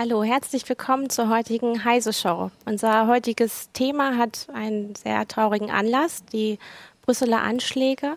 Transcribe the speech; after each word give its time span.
Hallo, 0.00 0.22
herzlich 0.22 0.68
willkommen 0.68 1.10
zur 1.10 1.28
heutigen 1.28 1.84
Heise 1.84 2.12
Show. 2.12 2.52
Unser 2.66 3.08
heutiges 3.08 3.72
Thema 3.72 4.16
hat 4.16 4.46
einen 4.54 4.94
sehr 4.94 5.26
traurigen 5.26 5.72
Anlass, 5.72 6.24
die 6.24 6.60
Brüsseler 7.02 7.42
Anschläge. 7.42 8.16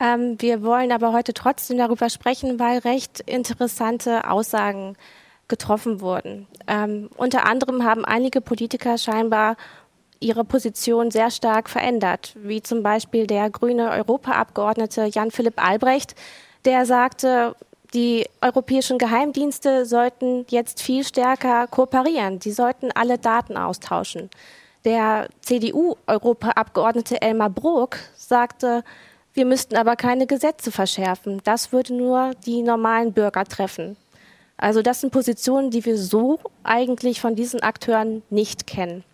Ähm, 0.00 0.40
wir 0.40 0.62
wollen 0.62 0.92
aber 0.92 1.12
heute 1.12 1.34
trotzdem 1.34 1.76
darüber 1.76 2.08
sprechen, 2.08 2.58
weil 2.58 2.78
recht 2.78 3.20
interessante 3.20 4.30
Aussagen 4.30 4.96
getroffen 5.46 6.00
wurden. 6.00 6.46
Ähm, 6.66 7.10
unter 7.18 7.44
anderem 7.44 7.84
haben 7.84 8.06
einige 8.06 8.40
Politiker 8.40 8.96
scheinbar 8.96 9.58
ihre 10.20 10.46
Position 10.46 11.10
sehr 11.10 11.30
stark 11.30 11.68
verändert, 11.68 12.34
wie 12.38 12.62
zum 12.62 12.82
Beispiel 12.82 13.26
der 13.26 13.50
grüne 13.50 13.90
Europaabgeordnete 13.90 15.04
Jan-Philipp 15.04 15.62
Albrecht, 15.62 16.14
der 16.64 16.86
sagte, 16.86 17.56
die 17.94 18.26
europäischen 18.40 18.98
Geheimdienste 18.98 19.84
sollten 19.84 20.46
jetzt 20.48 20.80
viel 20.82 21.04
stärker 21.04 21.66
kooperieren. 21.66 22.40
Sie 22.40 22.52
sollten 22.52 22.90
alle 22.92 23.18
Daten 23.18 23.56
austauschen. 23.56 24.30
Der 24.84 25.28
CDU-Europaabgeordnete 25.40 27.20
Elmar 27.20 27.50
Brok 27.50 27.98
sagte, 28.16 28.84
wir 29.34 29.44
müssten 29.44 29.76
aber 29.76 29.96
keine 29.96 30.26
Gesetze 30.26 30.70
verschärfen. 30.70 31.40
Das 31.44 31.72
würde 31.72 31.94
nur 31.94 32.32
die 32.46 32.62
normalen 32.62 33.12
Bürger 33.12 33.44
treffen. 33.44 33.96
Also 34.56 34.82
das 34.82 35.00
sind 35.00 35.12
Positionen, 35.12 35.70
die 35.70 35.84
wir 35.84 35.96
so 35.98 36.38
eigentlich 36.62 37.20
von 37.20 37.34
diesen 37.34 37.62
Akteuren 37.62 38.22
nicht 38.30 38.66
kennen. 38.66 39.04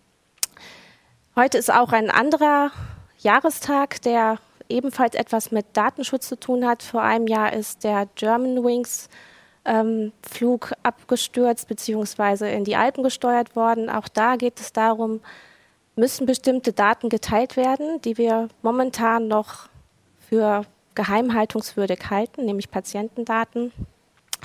Heute 1.35 1.57
ist 1.57 1.71
auch 1.71 1.93
ein 1.93 2.09
anderer 2.09 2.71
Jahrestag 3.19 4.01
der 4.01 4.39
ebenfalls 4.69 5.15
etwas 5.15 5.51
mit 5.51 5.65
Datenschutz 5.73 6.27
zu 6.27 6.39
tun 6.39 6.65
hat. 6.65 6.83
Vor 6.83 7.01
einem 7.01 7.27
Jahr 7.27 7.53
ist 7.53 7.83
der 7.83 8.07
Germanwings 8.15 9.09
ähm, 9.65 10.13
Flug 10.21 10.73
abgestürzt 10.83 11.67
bzw. 11.67 12.53
in 12.55 12.63
die 12.63 12.75
Alpen 12.75 13.03
gesteuert 13.03 13.55
worden. 13.55 13.89
Auch 13.89 14.07
da 14.07 14.35
geht 14.35 14.59
es 14.59 14.73
darum, 14.73 15.21
müssen 15.95 16.25
bestimmte 16.25 16.73
Daten 16.73 17.09
geteilt 17.09 17.57
werden, 17.57 18.01
die 18.01 18.17
wir 18.17 18.47
momentan 18.61 19.27
noch 19.27 19.67
für 20.29 20.65
geheimhaltungswürdig 20.95 21.99
halten, 22.09 22.45
nämlich 22.45 22.71
Patientendaten. 22.71 23.71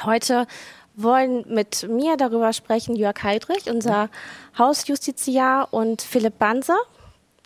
Heute 0.05 0.47
wollen 0.95 1.45
mit 1.49 1.89
mir 1.89 2.17
darüber 2.17 2.53
sprechen 2.53 2.97
Jörg 2.97 3.23
Heidrich, 3.23 3.71
unser 3.71 4.11
Hausjustiziar, 4.59 5.73
und 5.73 6.03
Philipp 6.03 6.39
Banser, 6.39 6.79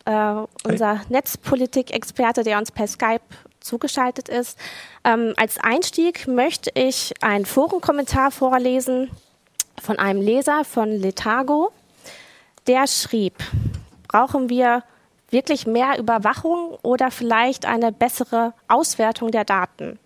äh, 0.07 0.47
unser 0.63 1.01
Netzpolitik-Experte, 1.09 2.43
der 2.43 2.57
uns 2.57 2.71
per 2.71 2.87
Skype 2.87 3.21
zugeschaltet 3.59 4.29
ist. 4.29 4.57
Ähm, 5.03 5.33
als 5.35 5.59
Einstieg 5.59 6.27
möchte 6.27 6.71
ich 6.73 7.13
einen 7.21 7.45
Forenkommentar 7.45 8.31
vorlesen 8.31 9.11
von 9.81 9.99
einem 9.99 10.21
Leser 10.21 10.63
von 10.63 10.89
Letago. 10.89 11.71
Der 12.67 12.87
schrieb, 12.87 13.33
brauchen 14.07 14.49
wir 14.49 14.83
wirklich 15.29 15.67
mehr 15.67 15.99
Überwachung 15.99 16.77
oder 16.83 17.11
vielleicht 17.11 17.65
eine 17.65 17.91
bessere 17.91 18.53
Auswertung 18.69 19.31
der 19.31 19.43
Daten? 19.43 19.99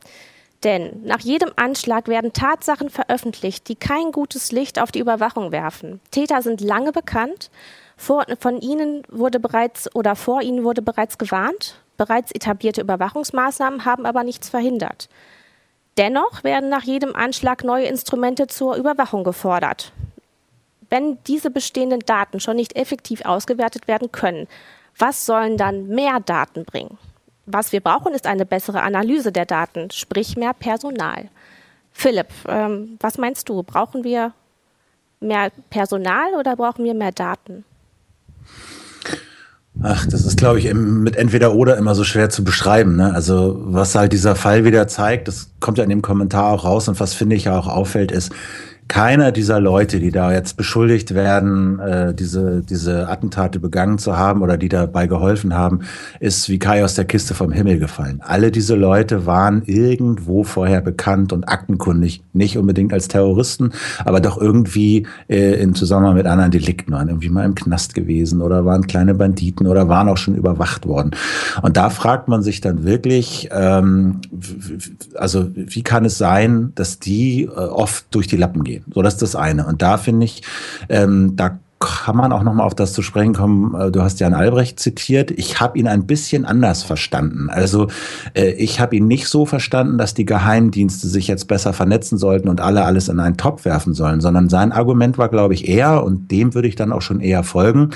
Denn 0.64 1.04
nach 1.04 1.20
jedem 1.20 1.52
Anschlag 1.56 2.08
werden 2.08 2.34
Tatsachen 2.34 2.90
veröffentlicht, 2.90 3.68
die 3.68 3.76
kein 3.76 4.12
gutes 4.12 4.52
Licht 4.52 4.80
auf 4.80 4.92
die 4.92 5.00
Überwachung 5.00 5.52
werfen. 5.52 6.00
Täter 6.12 6.42
sind 6.42 6.62
lange 6.62 6.92
bekannt 6.92 7.52
vor, 8.02 8.26
von 8.40 8.60
ihnen 8.60 9.04
wurde 9.10 9.40
bereits 9.40 9.94
oder 9.96 10.16
vor 10.16 10.42
ihnen 10.42 10.64
wurde 10.64 10.82
bereits 10.82 11.18
gewarnt. 11.18 11.76
Bereits 11.98 12.32
etablierte 12.32 12.82
Überwachungsmaßnahmen 12.82 13.86
haben 13.86 14.06
aber 14.06 14.23
nichts 14.23 14.50
verhindert. 14.50 15.08
Dennoch 15.98 16.44
werden 16.44 16.70
nach 16.70 16.84
jedem 16.84 17.16
Anschlag 17.16 17.64
neue 17.64 17.86
Instrumente 17.86 18.48
zur 18.48 18.76
Überwachung 18.76 19.23
gefordert. 19.23 19.92
Wenn 20.90 21.20
diese 21.28 21.52
bestehenden 21.52 22.00
Daten 22.00 22.40
schon 22.40 22.56
nicht 22.56 22.76
effektiv 22.76 23.23
ausgewertet 23.23 23.88
werden 23.88 24.11
können, 24.11 24.48
was 24.98 25.26
sollen 25.26 25.58
dann 25.58 25.88
mehr 25.88 26.20
Daten 26.20 26.66
bringen? 26.66 26.98
Was 27.45 27.72
wir 27.72 27.82
brauchen, 27.82 28.14
ist 28.14 28.26
eine 28.26 28.45
bessere 28.45 28.82
Analyse 28.82 29.32
der 29.32 29.45
Daten, 29.45 29.92
sprich 29.92 30.36
mehr 30.36 30.54
Personal. 30.54 31.30
Philipp, 31.92 32.30
ähm, 32.48 32.98
was 33.00 33.17
meinst 33.17 33.48
du? 33.48 33.61
Brauchen 33.64 34.04
wir 34.04 34.34
mehr 35.20 35.52
Personal 35.70 36.34
oder 36.34 36.56
brauchen 36.56 36.84
wir 36.84 36.94
mehr 36.94 37.11
Daten? 37.11 37.64
Ach, 39.82 40.05
das 40.05 40.26
ist, 40.26 40.37
glaube 40.37 40.59
ich, 40.59 40.71
mit 40.73 41.15
entweder 41.15 41.54
oder 41.54 41.77
immer 41.77 41.95
so 41.95 42.04
schwer 42.04 42.30
zu 42.30 42.43
beschreiben. 42.43 42.98
Ne? 42.98 43.14
Also 43.14 43.58
was 43.64 43.95
halt 43.95 44.11
dieser 44.11 44.36
Fall 44.36 44.65
wieder 44.65 44.87
zeigt, 44.87 45.27
das 45.27 45.49
kommt 45.59 45.77
ja 45.77 45.83
in 45.83 45.89
dem 45.89 46.02
Kommentar 46.02 46.52
auch 46.52 46.65
raus 46.65 46.87
und 46.87 46.99
was 46.99 47.14
finde 47.14 47.36
ich 47.36 47.45
ja 47.45 47.58
auch 47.58 47.67
auffällt, 47.67 48.11
ist, 48.11 48.31
keiner 48.92 49.32
dieser 49.32 49.62
Leute, 49.62 50.02
die 50.02 50.12
da 50.12 50.34
jetzt 50.34 50.58
beschuldigt 50.58 51.16
werden, 51.16 51.80
äh, 51.80 52.14
diese, 52.14 52.62
diese 52.62 53.08
Attentate 53.08 53.58
begangen 53.58 54.00
zu 54.00 54.18
haben 54.18 54.42
oder 54.42 54.58
die 54.58 54.68
dabei 54.68 55.08
geholfen 55.08 55.54
haben, 55.54 55.80
ist 56.20 56.50
wie 56.50 56.60
Kai 56.60 56.84
aus 56.84 56.96
der 56.96 57.06
Kiste 57.06 57.34
vom 57.34 57.54
Himmel 57.54 57.80
gefallen. 57.80 58.20
Alle 58.22 58.52
diese 58.52 58.76
Leute 58.76 59.26
waren 59.26 59.62
irgendwo 59.64 60.44
vorher 60.44 60.82
bekannt 60.82 61.32
und 61.32 61.46
aktenkundig. 61.46 62.22
Nicht 62.34 62.58
unbedingt 62.58 62.92
als 62.92 63.08
Terroristen, 63.08 63.72
aber 64.04 64.20
doch 64.20 64.38
irgendwie 64.38 65.08
äh, 65.30 65.54
in 65.54 65.73
Zusammenhang 65.73 66.16
mit 66.16 66.26
anderen 66.26 66.52
Delikten, 66.52 66.92
waren 66.92 67.08
irgendwie 67.08 67.30
mal 67.30 67.46
im 67.46 67.56
Knast 67.56 67.94
gewesen 67.94 68.42
oder 68.42 68.66
waren 68.66 68.88
kleine 68.88 69.14
Banditen 69.14 69.68
oder 69.68 69.88
waren 69.88 70.10
auch 70.10 70.18
schon 70.18 70.36
überwacht 70.36 70.86
worden. 70.86 71.12
Und 71.62 71.78
da 71.78 71.90
fragt 71.92 72.28
man 72.28 72.44
sich 72.44 72.60
dann 72.60 72.84
wirklich, 72.84 73.48
ähm, 73.54 74.20
also 75.16 75.50
wie 75.56 75.82
kann 75.82 76.04
es 76.04 76.18
sein, 76.18 76.73
dass 76.76 77.00
die 77.00 77.44
äh, 77.44 77.48
oft 77.48 78.14
durch 78.14 78.28
die 78.28 78.36
Lappen 78.36 78.66
gehen? 78.66 78.80
So, 78.93 79.02
das 79.02 79.15
ist 79.15 79.21
das 79.21 79.36
eine. 79.36 79.65
Und 79.65 79.81
da 79.81 79.97
finde 79.97 80.25
ich, 80.25 80.43
ähm, 80.89 81.36
da 81.36 81.59
kann 81.81 82.15
man 82.15 82.31
auch 82.31 82.43
noch 82.43 82.53
mal 82.53 82.64
auf 82.64 82.75
das 82.75 82.93
zu 82.93 83.02
sprechen 83.02 83.33
kommen. 83.33 83.75
Äh, 83.75 83.92
du 83.92 84.02
hast 84.02 84.19
Jan 84.19 84.33
Albrecht 84.33 84.80
zitiert. 84.80 85.31
Ich 85.31 85.59
habe 85.59 85.77
ihn 85.77 85.87
ein 85.87 86.05
bisschen 86.05 86.45
anders 86.45 86.83
verstanden. 86.83 87.49
Also 87.49 87.87
äh, 88.33 88.52
ich 88.52 88.80
habe 88.80 88.95
ihn 88.95 89.08
nicht 89.08 89.27
so 89.27 89.45
verstanden, 89.45 89.97
dass 89.97 90.14
die 90.14 90.25
Geheimdienste 90.25 91.08
sich 91.08 91.27
jetzt 91.27 91.47
besser 91.47 91.73
vernetzen 91.73 92.17
sollten 92.17 92.47
und 92.47 92.61
alle 92.61 92.86
alles 92.86 93.09
in 93.09 93.19
einen 93.19 93.37
Topf 93.37 93.65
werfen 93.65 93.93
sollen, 93.93 94.21
sondern 94.21 94.47
sein 94.47 94.71
Argument 94.71 95.17
war, 95.17 95.30
glaube 95.30 95.55
ich, 95.55 95.67
eher, 95.67 96.03
und 96.03 96.31
dem 96.31 96.53
würde 96.53 96.67
ich 96.67 96.75
dann 96.75 96.93
auch 96.93 97.02
schon 97.02 97.19
eher 97.19 97.43
folgen, 97.43 97.89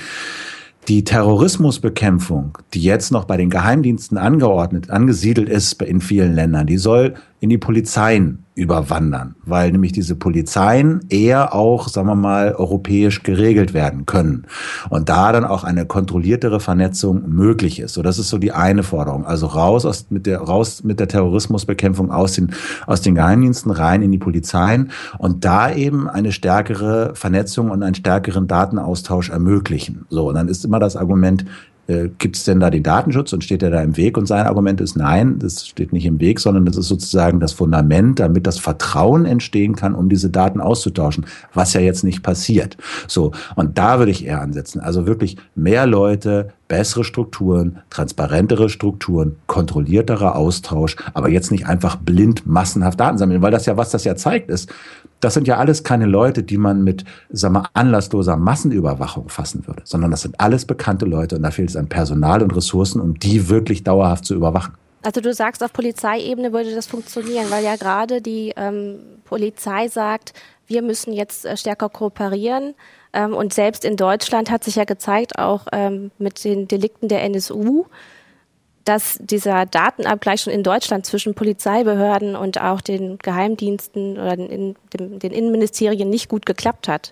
die 0.88 1.04
Terrorismusbekämpfung, 1.04 2.58
die 2.74 2.82
jetzt 2.82 3.12
noch 3.12 3.26
bei 3.26 3.38
den 3.38 3.50
Geheimdiensten 3.50 4.18
angeordnet, 4.18 4.90
angesiedelt 4.90 5.50
ist 5.50 5.82
in 5.82 6.02
vielen 6.02 6.34
Ländern, 6.34 6.68
die 6.68 6.78
soll 6.78 7.16
in 7.40 7.50
die 7.50 7.58
Polizeien 7.58 8.46
überwandern, 8.56 9.36
weil 9.44 9.72
nämlich 9.72 9.92
diese 9.92 10.16
Polizeien 10.16 11.02
eher 11.10 11.54
auch, 11.54 11.90
sagen 11.90 12.08
wir 12.08 12.16
mal, 12.16 12.56
europäisch 12.56 13.22
geregelt 13.22 13.74
werden 13.74 14.06
können 14.06 14.46
und 14.90 15.10
da 15.10 15.34
dann 15.34 15.44
auch 15.44 15.66
eine 15.66 15.86
kontrolliertere 15.86 16.62
Vernetzung 16.62 17.28
möglich 17.28 17.80
ist. 17.80 17.94
So, 17.94 18.02
das 18.02 18.18
ist 18.18 18.30
so 18.30 18.38
die 18.38 18.54
eine 18.54 18.82
Forderung. 18.84 19.26
Also 19.26 19.48
raus 19.48 19.86
aus, 19.86 20.08
mit 20.10 20.26
der, 20.26 20.40
raus 20.40 20.86
mit 20.86 21.02
der 21.02 21.10
Terrorismusbekämpfung 21.10 22.12
aus 22.12 22.34
den, 22.34 22.52
aus 22.88 23.02
den 23.02 23.16
Geheimdiensten 23.16 23.72
rein 23.72 24.02
in 24.02 24.12
die 24.14 24.18
Polizeien 24.18 24.92
und 25.18 25.44
da 25.44 25.74
eben 25.74 26.10
eine 26.10 26.32
stärkere 26.32 27.14
Vernetzung 27.16 27.70
und 27.72 27.84
einen 27.84 27.96
stärkeren 27.96 28.48
Datenaustausch 28.48 29.30
ermöglichen. 29.30 30.06
So, 30.10 30.30
und 30.30 30.36
dann 30.36 30.48
ist 30.48 30.64
immer 30.64 30.80
das 30.80 30.96
Argument, 30.96 31.46
äh, 31.88 32.10
gibt 32.18 32.36
es 32.36 32.44
denn 32.44 32.60
da 32.60 32.70
den 32.70 32.84
Datenschutz 32.84 33.34
und 33.34 33.44
steht 33.44 33.64
er 33.64 33.70
da 33.70 33.82
im 33.82 33.98
Weg? 33.98 34.18
Und 34.18 34.28
sein 34.28 34.46
Argument 34.46 34.82
ist 34.82 34.96
nein, 34.96 35.40
das 35.40 35.68
steht 35.68 35.94
nicht 35.94 36.06
im 36.06 36.20
Weg, 36.20 36.40
sondern 36.40 36.66
das 36.66 36.78
ist 36.78 36.88
sozusagen 36.88 37.40
das 37.40 37.54
Fundament, 37.54 38.20
damit 38.20 38.48
das 38.48 38.60
Vertrauen 38.60 39.26
entstehen 39.26 39.76
kann, 39.76 39.96
um 39.96 40.10
diese 40.10 40.30
Daten 40.30 40.62
auszutauschen, 40.62 41.26
was 41.54 41.74
ja 41.74 41.82
jetzt 41.82 42.04
nicht 42.04 42.24
passiert. 42.24 42.78
So, 43.08 43.32
und 43.56 43.78
da 43.78 44.00
würde 44.00 44.12
ich 44.12 44.26
eher 44.26 44.42
ansetzen. 44.42 44.80
Also 44.80 45.06
wirklich 45.06 45.38
mehr 45.56 45.86
Leute, 45.86 46.50
bessere 46.68 47.04
Strukturen, 47.04 47.80
transparentere 47.90 48.70
Strukturen, 48.70 49.36
kontrollierterer 49.48 50.36
Austausch, 50.36 50.96
aber 51.14 51.30
jetzt 51.30 51.52
nicht 51.52 51.68
einfach 51.68 51.96
blind 51.98 52.48
massenhaft 52.48 53.00
Daten 53.00 53.18
sammeln, 53.18 53.42
weil 53.42 53.52
das 53.52 53.66
ja, 53.66 53.78
was 53.78 53.92
das 53.92 54.04
ja 54.04 54.16
zeigt, 54.16 54.50
ist, 54.50 54.74
das 55.26 55.34
sind 55.34 55.48
ja 55.48 55.58
alles 55.58 55.84
keine 55.84 56.06
Leute, 56.06 56.44
die 56.44 56.58
man 56.58 56.84
mit, 56.84 57.04
sag 57.30 57.52
mal, 57.52 57.68
anlassloser 57.74 58.38
Massenüberwachung 58.38 59.28
fassen 59.30 59.66
würde, 59.66 59.82
sondern 59.84 60.12
das 60.12 60.22
sind 60.22 60.40
alles 60.40 60.66
bekannte 60.66 61.06
Leute 61.06 61.36
und 61.36 61.42
da 61.42 61.50
fehlt 61.50 61.70
es 61.70 61.76
an 61.76 61.90
Personal 61.90 62.44
und 62.44 62.56
Ressourcen, 62.56 63.02
um 63.02 63.18
die 63.18 63.50
wirklich 63.50 63.84
dauerhaft 63.84 64.26
zu 64.26 64.36
überwachen. 64.36 64.76
Also 65.02 65.22
du 65.22 65.34
sagst, 65.34 65.64
auf 65.64 65.74
Polizeiebene 65.74 66.54
würde 66.54 66.76
das 66.76 66.86
funktionieren, 66.86 67.48
weil 67.50 67.64
ja 67.64 67.76
gerade 67.76 68.22
die 68.22 68.54
ähm, 68.56 68.98
Polizei 69.24 69.88
sagt, 69.88 70.34
wir 70.68 70.84
müssen 70.84 71.12
jetzt 71.12 71.46
äh, 71.46 71.58
stärker 71.58 71.90
kooperieren. 71.90 72.76
Ähm, 73.12 73.34
und 73.34 73.52
selbst 73.52 73.84
in 73.84 73.98
Deutschland 73.98 74.52
hat 74.52 74.64
sich 74.64 74.76
ja 74.76 74.84
gezeigt, 74.84 75.40
auch 75.40 75.66
ähm, 75.72 76.12
mit 76.20 76.44
den 76.44 76.68
Delikten 76.68 77.08
der 77.08 77.24
NSU, 77.24 77.86
dass 78.86 79.18
dieser 79.20 79.66
Datenabgleich 79.66 80.42
schon 80.42 80.54
in 80.54 80.64
Deutschland 80.64 81.06
zwischen 81.06 81.34
Polizeibehörden 81.34 82.36
und 82.36 82.62
auch 82.62 82.82
den 82.82 83.18
Geheimdiensten 83.18 84.14
oder 84.14 84.38
den, 84.38 84.76
den, 84.94 85.20
den 85.20 85.32
Innenministerien 85.32 86.10
nicht 86.10 86.30
gut 86.30 86.46
geklappt 86.46 86.88
hat. 86.88 87.12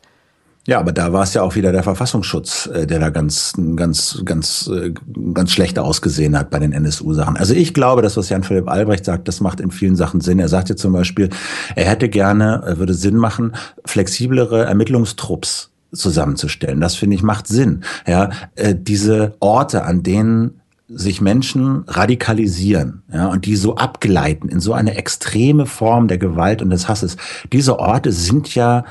Ja, 0.65 0.79
aber 0.79 0.93
da 0.93 1.11
war 1.11 1.23
es 1.23 1.33
ja 1.33 1.41
auch 1.41 1.55
wieder 1.55 1.73
der 1.73 1.83
Verfassungsschutz, 1.83 2.67
äh, 2.67 2.87
der 2.87 2.99
da 2.99 3.09
ganz, 3.09 3.53
ganz, 3.75 4.21
ganz, 4.23 4.69
äh, 4.73 4.93
ganz 5.33 5.51
schlecht 5.51 5.77
ausgesehen 5.77 6.37
hat 6.37 6.51
bei 6.51 6.59
den 6.59 6.71
NSU-Sachen. 6.71 7.35
Also 7.35 7.53
ich 7.53 7.73
glaube, 7.73 8.01
das, 8.01 8.15
was 8.15 8.29
Jan 8.29 8.43
Philipp 8.43 8.69
Albrecht 8.69 9.03
sagt, 9.03 9.27
das 9.27 9.41
macht 9.41 9.59
in 9.59 9.71
vielen 9.71 9.97
Sachen 9.97 10.21
Sinn. 10.21 10.39
Er 10.39 10.47
sagte 10.47 10.77
zum 10.77 10.93
Beispiel, 10.93 11.29
er 11.75 11.85
hätte 11.85 12.07
gerne, 12.07 12.63
er 12.65 12.77
würde 12.77 12.93
Sinn 12.93 13.17
machen, 13.17 13.55
flexiblere 13.83 14.63
Ermittlungstrupps 14.63 15.71
zusammenzustellen. 15.93 16.79
Das 16.79 16.95
finde 16.95 17.17
ich 17.17 17.23
macht 17.23 17.47
Sinn. 17.47 17.83
Ja, 18.07 18.29
äh, 18.55 18.73
diese 18.73 19.35
Orte, 19.41 19.83
an 19.83 20.01
denen 20.01 20.61
sich 20.95 21.21
Menschen 21.21 21.83
radikalisieren 21.87 23.03
ja, 23.11 23.27
und 23.27 23.45
die 23.45 23.55
so 23.55 23.75
abgleiten 23.75 24.49
in 24.49 24.59
so 24.59 24.73
eine 24.73 24.95
extreme 24.95 25.65
Form 25.65 26.07
der 26.07 26.17
Gewalt 26.17 26.61
und 26.61 26.69
des 26.69 26.87
Hasses. 26.87 27.17
Diese 27.51 27.79
Orte 27.79 28.11
sind 28.11 28.53
ja 28.55 28.85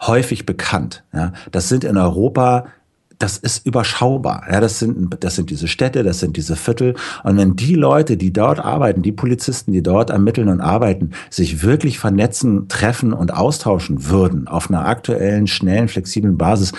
häufig 0.00 0.46
bekannt. 0.46 1.04
Ja. 1.12 1.32
Das 1.50 1.68
sind 1.68 1.84
in 1.84 1.96
Europa 1.96 2.66
das 3.22 3.36
ist 3.36 3.64
überschaubar. 3.64 4.44
Ja, 4.50 4.60
das 4.60 4.80
sind, 4.80 5.16
das 5.22 5.36
sind 5.36 5.50
diese 5.50 5.68
Städte, 5.68 6.02
das 6.02 6.18
sind 6.18 6.36
diese 6.36 6.56
Viertel. 6.56 6.94
Und 7.22 7.36
wenn 7.36 7.54
die 7.54 7.74
Leute, 7.74 8.16
die 8.16 8.32
dort 8.32 8.58
arbeiten, 8.58 9.02
die 9.02 9.12
Polizisten, 9.12 9.72
die 9.72 9.82
dort 9.82 10.10
ermitteln 10.10 10.48
und 10.48 10.60
arbeiten, 10.60 11.12
sich 11.30 11.62
wirklich 11.62 12.00
vernetzen, 12.00 12.66
treffen 12.66 13.12
und 13.12 13.32
austauschen 13.32 14.08
würden 14.08 14.48
auf 14.48 14.68
einer 14.68 14.86
aktuellen, 14.86 15.46
schnellen, 15.46 15.86
flexiblen 15.86 16.36
Basis, 16.36 16.72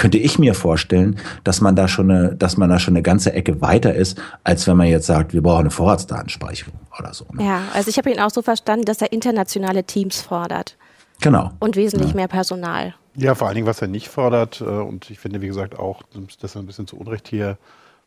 könnte 0.00 0.16
ich 0.16 0.38
mir 0.38 0.54
vorstellen, 0.54 1.18
dass 1.44 1.60
man 1.60 1.76
da 1.76 1.86
schon 1.86 2.10
eine, 2.10 2.34
dass 2.34 2.56
man 2.56 2.70
da 2.70 2.78
schon 2.78 2.94
eine 2.94 3.02
ganze 3.02 3.34
Ecke 3.34 3.60
weiter 3.60 3.94
ist, 3.94 4.18
als 4.44 4.66
wenn 4.66 4.78
man 4.78 4.86
jetzt 4.86 5.04
sagt, 5.04 5.34
wir 5.34 5.42
brauchen 5.42 5.60
eine 5.60 5.70
Vorratsdatenspeicherung 5.70 6.80
oder 6.98 7.12
so. 7.12 7.26
Ne? 7.34 7.44
Ja, 7.44 7.60
also 7.74 7.90
ich 7.90 7.98
habe 7.98 8.10
ihn 8.10 8.18
auch 8.18 8.30
so 8.30 8.40
verstanden, 8.40 8.86
dass 8.86 9.02
er 9.02 9.12
internationale 9.12 9.84
Teams 9.84 10.22
fordert. 10.22 10.78
Genau. 11.20 11.50
Und 11.60 11.76
wesentlich 11.76 12.12
ja. 12.12 12.16
mehr 12.16 12.28
Personal. 12.28 12.94
Ja, 13.14 13.34
vor 13.34 13.48
allen 13.48 13.56
Dingen, 13.56 13.66
was 13.66 13.82
er 13.82 13.88
nicht 13.88 14.08
fordert, 14.08 14.62
äh, 14.62 14.64
und 14.64 15.10
ich 15.10 15.18
finde, 15.18 15.42
wie 15.42 15.48
gesagt, 15.48 15.78
auch, 15.78 16.02
dass 16.40 16.54
er 16.54 16.62
ein 16.62 16.66
bisschen 16.66 16.86
zu 16.86 16.96
Unrecht 16.96 17.28
hier 17.28 17.58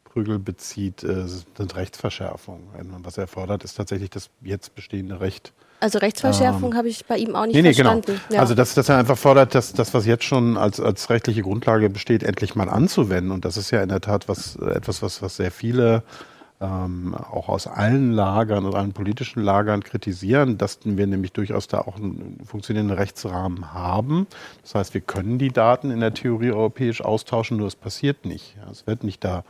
Prügel 0.03 0.39
bezieht, 0.39 1.03
äh, 1.03 1.27
sind 1.27 1.75
Rechtsverschärfungen. 1.75 2.63
Was 3.03 3.19
er 3.19 3.27
fordert, 3.27 3.63
ist 3.63 3.75
tatsächlich 3.75 4.09
das 4.09 4.31
jetzt 4.41 4.73
bestehende 4.73 5.19
Recht. 5.19 5.53
Also 5.83 5.99
Rechtsverschärfung 5.99 6.71
ähm, 6.71 6.77
habe 6.77 6.87
ich 6.87 7.05
bei 7.05 7.17
ihm 7.17 7.35
auch 7.35 7.45
nicht 7.45 7.55
nee, 7.55 7.61
nee, 7.61 7.73
genau. 7.73 7.91
verstanden. 7.91 8.21
Genau. 8.29 8.35
Ja. 8.35 8.39
Also 8.39 8.55
dass, 8.55 8.73
dass 8.73 8.87
er 8.87 8.97
einfach 8.97 9.17
fordert, 9.17 9.53
dass 9.53 9.73
das, 9.73 9.93
was 9.93 10.05
jetzt 10.05 10.23
schon 10.23 10.55
als, 10.55 10.79
als 10.79 11.09
rechtliche 11.09 11.41
Grundlage 11.41 11.89
besteht, 11.89 12.23
endlich 12.23 12.55
mal 12.55 12.69
anzuwenden. 12.69 13.31
Und 13.31 13.43
das 13.43 13.57
ist 13.57 13.69
ja 13.71 13.83
in 13.83 13.89
der 13.89 13.99
Tat 13.99 14.29
was, 14.29 14.55
etwas, 14.55 15.01
was, 15.01 15.21
was 15.21 15.35
sehr 15.35 15.51
viele 15.51 16.03
ähm, 16.61 17.13
auch 17.15 17.49
aus 17.49 17.67
allen 17.67 18.13
Lagern 18.13 18.65
und 18.65 18.75
allen 18.75 18.93
politischen 18.93 19.43
Lagern 19.43 19.83
kritisieren, 19.83 20.57
dass 20.57 20.79
wir 20.85 21.05
nämlich 21.05 21.33
durchaus 21.33 21.67
da 21.67 21.79
auch 21.79 21.97
einen 21.97 22.39
funktionierenden 22.45 22.97
Rechtsrahmen 22.97 23.73
haben. 23.73 24.27
Das 24.61 24.75
heißt, 24.75 24.93
wir 24.93 25.01
können 25.01 25.37
die 25.37 25.51
Daten 25.51 25.91
in 25.91 25.99
der 25.99 26.13
Theorie 26.13 26.51
europäisch 26.51 27.01
austauschen, 27.01 27.57
nur 27.57 27.67
es 27.67 27.75
passiert 27.75 28.23
nicht. 28.23 28.55
Ja, 28.55 28.71
es 28.71 28.87
wird 28.87 29.03
nicht 29.03 29.21
da 29.21 29.43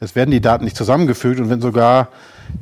es 0.00 0.16
werden 0.16 0.30
die 0.30 0.40
Daten 0.40 0.64
nicht 0.64 0.76
zusammengefügt 0.76 1.40
und 1.40 1.50
wenn 1.50 1.60
sogar 1.60 2.08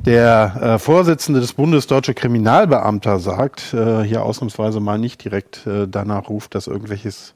der 0.05 0.59
äh, 0.61 0.79
Vorsitzende 0.79 1.39
des 1.39 1.53
Bundes 1.53 1.87
Deutsche 1.87 2.13
Kriminalbeamter 2.13 3.19
sagt, 3.19 3.73
äh, 3.73 4.03
hier 4.03 4.23
ausnahmsweise 4.23 4.79
mal 4.79 4.99
nicht 4.99 5.23
direkt 5.23 5.65
äh, 5.65 5.87
danach 5.87 6.29
ruft, 6.29 6.53
dass 6.53 6.67
irgendwelches 6.67 7.33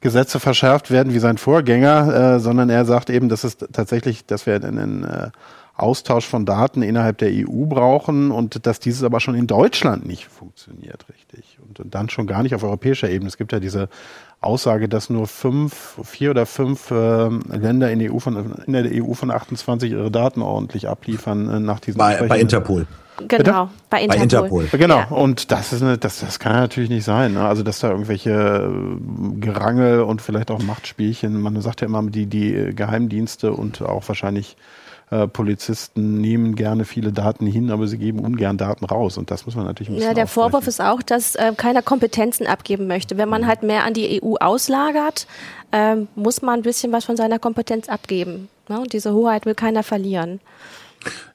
Gesetze 0.00 0.38
verschärft 0.38 0.90
werden 0.90 1.14
wie 1.14 1.18
sein 1.18 1.38
Vorgänger, 1.38 2.34
äh, 2.34 2.40
sondern 2.40 2.68
er 2.68 2.84
sagt 2.84 3.08
eben, 3.08 3.28
dass 3.28 3.44
es 3.44 3.56
tatsächlich, 3.56 4.26
dass 4.26 4.44
wir 4.44 4.56
einen 4.56 5.04
äh, 5.04 5.30
Austausch 5.76 6.26
von 6.26 6.46
Daten 6.46 6.82
innerhalb 6.82 7.18
der 7.18 7.30
EU 7.32 7.64
brauchen 7.66 8.30
und 8.30 8.66
dass 8.66 8.78
dieses 8.78 9.02
aber 9.02 9.18
schon 9.18 9.34
in 9.34 9.46
Deutschland 9.46 10.06
nicht 10.06 10.26
funktioniert, 10.26 11.06
richtig. 11.08 11.58
Und, 11.66 11.80
und 11.80 11.94
dann 11.94 12.08
schon 12.10 12.26
gar 12.26 12.42
nicht 12.42 12.54
auf 12.54 12.62
europäischer 12.62 13.08
Ebene. 13.08 13.28
Es 13.28 13.36
gibt 13.36 13.50
ja 13.50 13.58
diese 13.58 13.88
Aussage, 14.44 14.88
dass 14.88 15.10
nur 15.10 15.26
fünf, 15.26 15.98
vier 16.02 16.30
oder 16.30 16.46
fünf 16.46 16.90
äh, 16.90 17.28
Länder 17.52 17.90
in, 17.90 18.10
EU 18.10 18.18
von, 18.18 18.54
in 18.66 18.72
der 18.72 18.84
EU 18.92 19.14
von 19.14 19.30
28 19.30 19.90
ihre 19.90 20.10
Daten 20.10 20.42
ordentlich 20.42 20.88
abliefern 20.88 21.48
äh, 21.48 21.60
nach 21.60 21.80
diesem 21.80 21.98
bei, 21.98 22.22
bei 22.26 22.38
Interpol. 22.40 22.86
Genau, 23.28 23.70
bei 23.90 24.02
Interpol. 24.02 24.08
Bei 24.08 24.22
Interpol. 24.22 24.68
Genau, 24.72 24.98
ja. 24.98 25.08
und 25.08 25.52
das 25.52 25.72
ist 25.72 25.82
eine, 25.82 25.98
das, 25.98 26.20
das 26.20 26.40
kann 26.40 26.54
natürlich 26.54 26.90
nicht 26.90 27.04
sein. 27.04 27.34
Ne? 27.34 27.46
Also, 27.46 27.62
dass 27.62 27.78
da 27.78 27.90
irgendwelche 27.90 28.30
äh, 28.30 29.40
Gerangel 29.40 30.02
und 30.02 30.20
vielleicht 30.20 30.50
auch 30.50 30.60
Machtspielchen, 30.60 31.40
man 31.40 31.60
sagt 31.60 31.80
ja 31.80 31.86
immer, 31.86 32.02
die, 32.02 32.26
die 32.26 32.72
Geheimdienste 32.74 33.52
und 33.52 33.82
auch 33.82 34.08
wahrscheinlich 34.08 34.56
äh, 35.10 35.26
Polizisten 35.26 36.20
nehmen 36.20 36.54
gerne 36.54 36.84
viele 36.84 37.12
Daten 37.12 37.46
hin, 37.46 37.70
aber 37.70 37.86
sie 37.86 37.98
geben 37.98 38.20
ungern 38.20 38.56
Daten 38.56 38.84
raus. 38.84 39.18
Und 39.18 39.30
das 39.30 39.46
muss 39.46 39.54
man 39.54 39.66
natürlich 39.66 39.92
ein 39.92 40.00
Ja, 40.00 40.14
der 40.14 40.26
Vorwurf 40.26 40.66
ist 40.66 40.80
auch, 40.80 41.02
dass 41.02 41.34
äh, 41.34 41.52
keiner 41.56 41.82
Kompetenzen 41.82 42.46
abgeben 42.46 42.86
möchte. 42.86 43.16
Wenn 43.16 43.28
man 43.28 43.42
mhm. 43.42 43.46
halt 43.46 43.62
mehr 43.62 43.84
an 43.84 43.94
die 43.94 44.22
EU 44.22 44.34
auslagert, 44.40 45.26
äh, 45.72 45.96
muss 46.14 46.42
man 46.42 46.60
ein 46.60 46.62
bisschen 46.62 46.92
was 46.92 47.04
von 47.04 47.16
seiner 47.16 47.38
Kompetenz 47.38 47.88
abgeben. 47.88 48.48
Ne? 48.68 48.80
Und 48.80 48.92
diese 48.92 49.12
Hoheit 49.12 49.46
will 49.46 49.54
keiner 49.54 49.82
verlieren. 49.82 50.40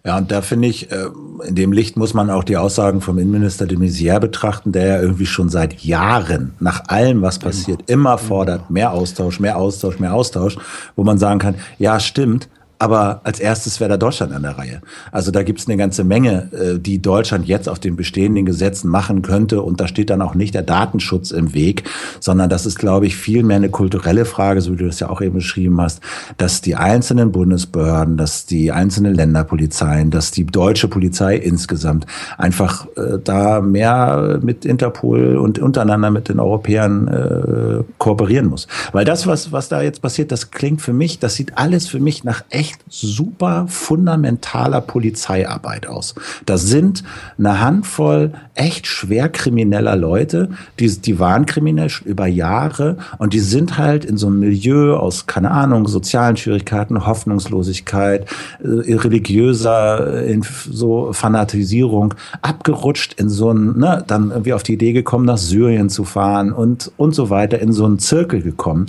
Ja, 0.04 0.18
und 0.18 0.32
da 0.32 0.42
finde 0.42 0.68
ich, 0.68 0.92
äh, 0.92 1.10
in 1.48 1.56
dem 1.56 1.72
Licht 1.72 1.98
muss 1.98 2.14
man 2.14 2.30
auch 2.30 2.44
die 2.44 2.58
Aussagen 2.58 3.02
vom 3.02 3.18
Innenminister 3.18 3.68
de 3.68 3.78
Maizière 3.78 4.20
betrachten, 4.20 4.72
der 4.72 4.88
ja 4.88 5.02
irgendwie 5.02 5.26
schon 5.26 5.50
seit 5.50 5.82
Jahren 5.82 6.54
nach 6.60 6.88
allem, 6.88 7.22
was 7.22 7.40
passiert, 7.40 7.84
immer 7.88 8.18
fordert, 8.18 8.70
mehr 8.70 8.92
Austausch, 8.94 9.40
mehr 9.40 9.58
Austausch, 9.58 10.00
mehr 10.00 10.14
Austausch, 10.14 10.58
wo 10.96 11.04
man 11.04 11.18
sagen 11.18 11.40
kann, 11.40 11.56
ja, 11.78 12.00
stimmt, 12.00 12.50
aber 12.80 13.20
als 13.26 13.42
erstes 13.42 13.82
wäre 13.82 13.90
da 13.90 13.98
Deutschland 13.98 14.32
an 14.32 14.42
der 14.42 14.58
Reihe. 14.58 14.82
Also 15.12 15.32
da 15.32 15.44
gibt 15.44 15.60
es 15.60 15.68
eine 15.68 15.76
ganze 15.76 16.06
Menge, 16.06 16.50
äh, 16.54 16.80
die 16.80 17.02
Deutschland 17.02 17.46
jetzt 17.46 17.68
auf 17.68 17.78
den 17.78 17.98
bestehenden 17.98 18.46
Gesetzen 18.46 18.90
machen 18.90 19.22
könnte. 19.22 19.62
Und 19.62 19.82
da 19.82 19.88
steht 19.88 20.10
dann 20.10 20.22
auch 20.22 20.34
nicht 20.34 20.56
der 20.56 20.62
Datenschutz 20.62 21.32
im 21.32 21.54
Weg, 21.54 21.84
sondern 22.22 22.50
das 22.50 22.66
ist, 22.66 22.80
glaube 22.80 23.06
ich, 23.06 23.18
viel 23.18 23.44
mehr 23.44 23.58
eine 23.58 23.70
kulturelle 23.70 24.24
Frage, 24.24 24.62
so 24.62 24.72
wie 24.72 24.78
du 24.78 24.86
das 24.86 25.02
ja 25.02 25.10
auch 25.10 25.22
eben 25.22 25.36
beschrieben 25.36 25.80
hast, 25.82 26.02
dass 26.38 26.62
die 26.62 26.78
einzelnen 26.78 27.34
Bundesbehörden, 27.34 28.16
dass 28.16 28.46
die 28.46 28.72
einzelnen 28.72 29.14
Länderpolizeien, 29.14 30.10
dass 30.10 30.32
die 30.32 30.46
deutsche 30.46 30.88
Polizei 30.88 31.36
insgesamt 31.36 32.06
einfach 32.38 32.88
äh, 32.96 33.20
da 33.22 33.60
mehr 33.60 34.40
mit 34.42 34.64
Interpol 34.64 35.36
und 35.36 35.60
untereinander 35.60 36.12
mit 36.12 36.30
den 36.30 36.40
Europäern 36.40 37.08
äh, 37.10 37.84
kooperieren 37.98 38.46
muss. 38.46 38.68
Weil 38.94 39.04
das, 39.04 39.28
was, 39.28 39.52
was 39.52 39.68
da 39.68 39.82
jetzt 39.82 40.02
passiert, 40.02 40.32
das 40.32 40.52
klingt 40.52 40.82
für 40.82 40.94
mich, 40.94 41.20
das 41.20 41.36
sieht 41.36 41.58
alles 41.58 41.88
für 41.88 42.00
mich 42.00 42.24
nach 42.24 42.44
echt 42.50 42.69
echt 42.70 42.80
super 42.90 43.66
fundamentaler 43.68 44.82
Polizeiarbeit 44.82 45.88
aus. 45.88 46.16
Das 46.46 46.64
sind 46.64 47.04
eine 47.38 47.60
Handvoll 47.60 48.34
echt 48.56 48.88
schwer 48.88 49.30
krimineller 49.30 49.96
Leute, 49.96 50.50
die, 50.80 50.90
die 51.00 51.20
waren 51.20 51.46
kriminell 51.46 51.90
schon 51.90 52.08
über 52.08 52.28
Jahre 52.28 52.98
und 53.18 53.34
die 53.34 53.40
sind 53.40 53.78
halt 53.78 54.06
in 54.06 54.18
so 54.18 54.28
einem 54.28 54.40
Milieu 54.40 54.96
aus, 54.96 55.28
keine 55.28 55.52
Ahnung, 55.52 55.88
sozialen 55.88 56.38
Schwierigkeiten, 56.38 57.06
Hoffnungslosigkeit, 57.06 58.28
äh, 58.62 58.94
religiöser 58.94 60.24
äh, 60.26 60.40
so 60.70 61.14
Fanatisierung 61.14 62.14
abgerutscht 62.42 63.20
in 63.20 63.30
so 63.30 63.52
ein, 63.52 63.78
ne, 63.78 64.04
dann 64.06 64.32
irgendwie 64.32 64.54
auf 64.54 64.64
die 64.64 64.74
Idee 64.74 64.94
gekommen, 64.94 65.26
nach 65.26 65.38
Syrien 65.38 65.90
zu 65.90 66.04
fahren 66.04 66.52
und, 66.52 66.92
und 66.98 67.16
so 67.16 67.30
weiter, 67.30 67.60
in 67.60 67.72
so 67.72 67.86
einen 67.86 68.00
Zirkel 68.00 68.42
gekommen. 68.42 68.88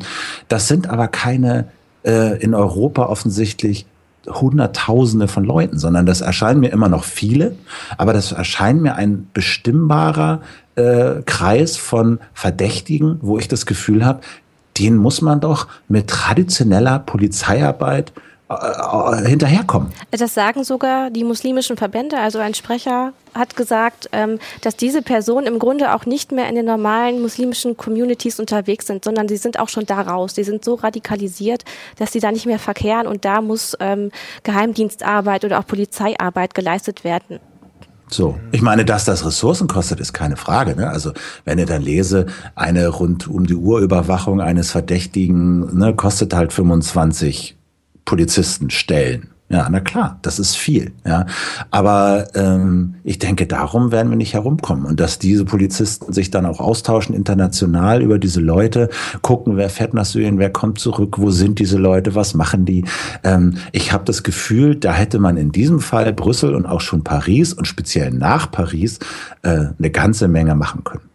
Das 0.49 0.69
sind 0.69 0.89
aber 0.89 1.09
keine 1.09 1.67
äh, 2.04 2.38
in 2.42 2.54
Europa 2.54 3.07
offensichtlich 3.07 3.87
Hunderttausende 4.28 5.28
von 5.28 5.45
Leuten, 5.45 5.78
sondern 5.78 6.04
das 6.04 6.21
erscheinen 6.21 6.61
mir 6.61 6.73
immer 6.73 6.88
noch 6.88 7.04
viele, 7.04 7.57
aber 7.97 8.12
das 8.12 8.33
erscheint 8.33 8.83
mir 8.83 8.95
ein 8.97 9.28
bestimmbarer 9.33 10.42
äh, 10.76 11.23
Kreis 11.25 11.76
von 11.76 12.19
Verdächtigen, 12.35 13.19
wo 13.23 13.38
ich 13.38 13.49
das 13.49 13.64
Gefühl 13.64 14.04
habe, 14.04 14.21
den 14.78 14.97
muss 14.97 15.23
man 15.23 15.40
doch 15.40 15.69
mit 15.88 16.09
traditioneller 16.09 16.99
Polizeiarbeit 16.99 18.12
äh, 18.50 19.28
hinterherkommen. 19.28 19.92
Das 20.11 20.35
sagen 20.35 20.64
sogar 20.64 21.11
die 21.11 21.23
muslimischen 21.23 21.76
Verbände. 21.76 22.19
Also 22.19 22.40
ein 22.40 22.54
Sprecher 22.54 23.12
hat 23.33 23.54
gesagt, 23.57 24.09
ähm, 24.11 24.40
dass 24.62 24.76
diese 24.76 25.02
Personen 25.02 25.47
im 25.47 25.61
Grunde 25.61 25.95
auch 25.95 26.04
nicht 26.04 26.33
mehr 26.33 26.49
in 26.49 26.57
den 26.57 26.66
normalen 26.66 27.23
muslimischen 27.23 27.76
Communities 27.76 28.40
unterwegs 28.40 28.88
sind, 28.88 29.04
sondern 29.04 29.28
sie 29.28 29.37
sind 29.37 29.61
auch 29.61 29.69
schon 29.69 29.87
da 29.87 30.00
raus. 30.00 30.35
Sie 30.35 30.42
sind 30.42 30.64
so 30.64 30.75
radikalisiert, 30.75 31.64
dass 31.97 32.12
sie 32.12 32.19
da 32.19 32.33
nicht 32.33 32.47
mehr 32.47 32.59
verkehren 32.59 33.07
und 33.07 33.25
da 33.25 33.40
muss 33.40 33.76
ähm, 33.78 34.11
Geheimdienstarbeit 34.42 35.45
oder 35.45 35.61
auch 35.61 35.66
Polizeiarbeit 35.66 36.52
geleistet 36.52 37.04
werden. 37.04 37.38
So, 38.09 38.40
ich 38.50 38.62
meine, 38.62 38.85
dass 38.85 39.04
das 39.04 39.25
Ressourcen 39.25 39.69
kostet, 39.69 40.00
ist 40.00 40.12
keine 40.12 40.37
Frage. 40.37 40.75
Ne? 40.75 40.90
Also 40.90 41.12
wenn 41.45 41.61
ihr 41.61 41.66
dann 41.66 41.83
lese, 41.83 42.26
eine 42.57 42.88
rund 42.88 43.28
um 43.28 43.47
die 43.47 43.54
Uhr 43.54 43.78
Überwachung 43.78 44.40
eines 44.40 44.73
Verdächtigen 44.73 45.78
ne, 45.78 45.95
kostet 45.95 46.35
halt 46.35 46.52
25 46.52 47.60
Polizisten 48.11 48.71
stellen. 48.71 49.29
Ja, 49.49 49.69
na 49.71 49.79
klar, 49.79 50.19
das 50.23 50.40
ist 50.40 50.57
viel. 50.57 50.90
Ja, 51.07 51.26
aber 51.71 52.26
ähm, 52.35 52.97
ich 53.05 53.21
denke, 53.21 53.47
darum 53.47 53.93
werden 53.93 54.11
wir 54.11 54.17
nicht 54.17 54.35
herumkommen 54.35 54.85
und 54.85 54.99
dass 54.99 55.21
diese 55.21 55.45
Polizisten 55.45 56.12
sich 56.12 56.33
dann 56.33 56.45
auch 56.45 56.59
austauschen 56.59 57.14
international 57.14 58.02
über 58.02 58.19
diese 58.19 58.40
Leute, 58.40 58.90
gucken, 59.23 59.57
wer 59.57 59.71
fährt 59.71 59.95
nach 59.95 60.07
Syrien, 60.07 60.40
wer 60.40 60.50
kommt 60.50 60.81
zurück, 60.81 61.19
wo 61.21 61.31
sind 61.31 61.61
diese 61.61 61.79
Leute, 61.79 62.17
was 62.17 62.35
machen 62.35 62.64
die. 62.64 62.85
Ähm, 63.23 63.59
ich 63.71 63.93
habe 63.93 64.05
das 64.05 64.25
Gefühl, 64.25 64.75
da 64.75 64.93
hätte 64.93 65.21
man 65.21 65.37
in 65.37 65.52
diesem 65.52 65.79
Fall 65.79 66.12
Brüssel 66.12 66.57
und 66.57 66.67
auch 66.67 66.81
schon 66.81 67.05
Paris 67.05 67.52
und 67.52 67.67
speziell 67.67 68.11
nach 68.11 68.50
Paris 68.50 68.99
äh, 69.43 69.67
eine 69.79 69.90
ganze 69.90 70.26
Menge 70.26 70.57
machen 70.57 70.83
können. 70.83 71.10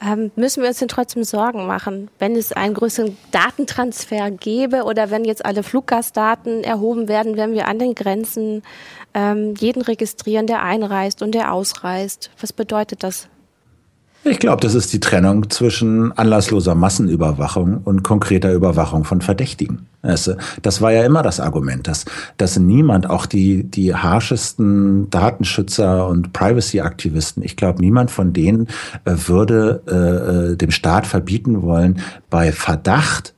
Ähm, 0.00 0.30
müssen 0.36 0.62
wir 0.62 0.68
uns 0.68 0.78
denn 0.78 0.88
trotzdem 0.88 1.24
Sorgen 1.24 1.66
machen, 1.66 2.10
wenn 2.18 2.36
es 2.36 2.52
einen 2.52 2.74
größeren 2.74 3.16
Datentransfer 3.30 4.30
gäbe 4.30 4.84
oder 4.84 5.10
wenn 5.10 5.24
jetzt 5.24 5.44
alle 5.44 5.62
Fluggastdaten 5.62 6.64
erhoben 6.64 7.08
werden, 7.08 7.36
wenn 7.36 7.52
wir 7.52 7.66
an 7.66 7.78
den 7.78 7.94
Grenzen 7.94 8.62
ähm, 9.14 9.54
jeden 9.58 9.80
registrieren, 9.80 10.46
der 10.46 10.62
einreist 10.62 11.22
und 11.22 11.32
der 11.32 11.52
ausreist? 11.52 12.30
Was 12.40 12.52
bedeutet 12.52 13.02
das 13.02 13.28
ich 14.26 14.38
glaube, 14.38 14.60
das 14.60 14.74
ist 14.74 14.92
die 14.92 15.00
Trennung 15.00 15.50
zwischen 15.50 16.12
anlassloser 16.12 16.74
Massenüberwachung 16.74 17.80
und 17.84 18.02
konkreter 18.02 18.52
Überwachung 18.52 19.04
von 19.04 19.20
Verdächtigen. 19.20 19.86
Das 20.02 20.80
war 20.80 20.92
ja 20.92 21.04
immer 21.04 21.22
das 21.22 21.40
Argument, 21.40 21.88
dass, 21.88 22.04
dass 22.36 22.58
niemand, 22.58 23.10
auch 23.10 23.26
die, 23.26 23.64
die 23.64 23.94
harschesten 23.94 25.10
Datenschützer 25.10 26.06
und 26.06 26.32
Privacy-Aktivisten, 26.32 27.42
ich 27.42 27.56
glaube, 27.56 27.80
niemand 27.80 28.10
von 28.10 28.32
denen 28.32 28.68
äh, 29.04 29.14
würde 29.26 29.82
äh, 29.88 30.52
äh, 30.52 30.56
dem 30.56 30.70
Staat 30.70 31.06
verbieten 31.06 31.62
wollen, 31.62 32.00
bei 32.30 32.52
Verdacht 32.52 33.34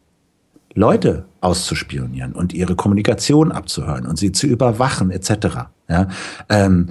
Leute 0.74 1.24
auszuspionieren 1.40 2.32
und 2.32 2.52
ihre 2.52 2.76
Kommunikation 2.76 3.52
abzuhören 3.52 4.06
und 4.06 4.18
sie 4.18 4.32
zu 4.32 4.46
überwachen 4.46 5.10
etc. 5.10 5.68
Ja, 5.88 6.08
ähm, 6.48 6.88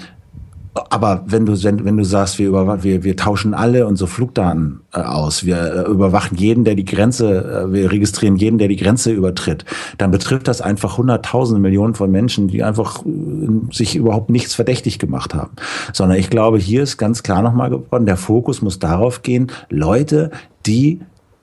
aber 0.89 1.23
wenn 1.25 1.45
du, 1.45 1.53
wenn, 1.63 1.97
du 1.97 2.03
sagst, 2.03 2.39
wir, 2.39 2.47
über, 2.47 2.83
wir, 2.83 3.03
wir 3.03 3.15
tauschen 3.15 3.53
alle 3.53 3.87
unsere 3.87 4.07
Flugdaten 4.07 4.81
äh, 4.93 4.99
aus, 4.99 5.45
wir 5.45 5.57
äh, 5.87 5.89
überwachen 5.89 6.37
jeden, 6.37 6.63
der 6.63 6.75
die 6.75 6.85
Grenze, 6.85 7.65
äh, 7.67 7.73
wir 7.73 7.91
registrieren 7.91 8.35
jeden, 8.35 8.57
der 8.57 8.67
die 8.67 8.75
Grenze 8.75 9.11
übertritt, 9.11 9.65
dann 9.97 10.11
betrifft 10.11 10.47
das 10.47 10.61
einfach 10.61 10.97
hunderttausende 10.97 11.61
Millionen 11.61 11.95
von 11.95 12.11
Menschen, 12.11 12.47
die 12.47 12.63
einfach 12.63 13.05
äh, 13.05 13.73
sich 13.73 13.95
überhaupt 13.95 14.29
nichts 14.29 14.55
verdächtig 14.55 14.99
gemacht 14.99 15.33
haben. 15.33 15.51
Sondern 15.93 16.17
ich 16.17 16.29
glaube, 16.29 16.57
hier 16.57 16.83
ist 16.83 16.97
ganz 16.97 17.23
klar 17.23 17.41
nochmal 17.41 17.69
geworden, 17.69 18.05
der 18.05 18.17
Fokus 18.17 18.61
muss 18.61 18.79
darauf 18.79 19.21
gehen, 19.21 19.51
Leute, 19.69 20.31
die 20.65 20.99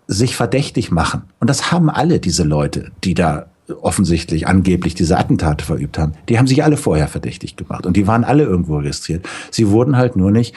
sich 0.06 0.36
verdächtig 0.36 0.90
machen. 0.90 1.22
Und 1.40 1.48
das 1.48 1.72
haben 1.72 1.88
alle 1.88 2.20
diese 2.20 2.42
Leute, 2.42 2.90
die 3.04 3.14
da 3.14 3.46
offensichtlich 3.80 4.46
angeblich 4.46 4.94
diese 4.94 5.16
Attentate 5.16 5.64
verübt 5.64 5.98
haben, 5.98 6.12
die 6.28 6.38
haben 6.38 6.46
sich 6.46 6.62
alle 6.62 6.76
vorher 6.76 7.08
verdächtig 7.08 7.56
gemacht 7.56 7.86
und 7.86 7.96
die 7.96 8.06
waren 8.06 8.24
alle 8.24 8.44
irgendwo 8.44 8.76
registriert. 8.76 9.26
Sie 9.50 9.70
wurden 9.70 9.96
halt 9.96 10.16
nur 10.16 10.30
nicht 10.30 10.54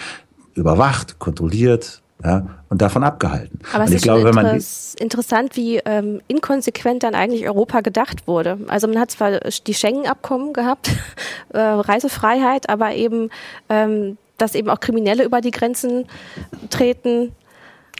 überwacht, 0.55 1.19
kontrolliert, 1.19 2.01
ja, 2.23 2.47
und 2.69 2.81
davon 2.81 3.03
abgehalten. 3.03 3.59
Aber 3.71 3.83
und 3.83 3.89
es 3.89 3.95
ist 3.97 4.01
glaube, 4.01 4.33
man 4.33 4.59
interessant, 4.99 5.55
wie 5.55 5.77
ähm, 5.85 6.21
inkonsequent 6.27 7.03
dann 7.03 7.13
eigentlich 7.13 7.47
Europa 7.47 7.81
gedacht 7.81 8.27
wurde. 8.27 8.57
Also 8.67 8.87
man 8.87 8.99
hat 8.99 9.11
zwar 9.11 9.39
die 9.39 9.73
Schengen-Abkommen 9.73 10.53
gehabt, 10.53 10.91
äh, 11.53 11.59
Reisefreiheit, 11.59 12.69
aber 12.69 12.95
eben, 12.95 13.29
ähm, 13.69 14.17
dass 14.37 14.55
eben 14.55 14.69
auch 14.69 14.79
Kriminelle 14.79 15.23
über 15.23 15.41
die 15.41 15.51
Grenzen 15.51 16.05
treten, 16.69 17.33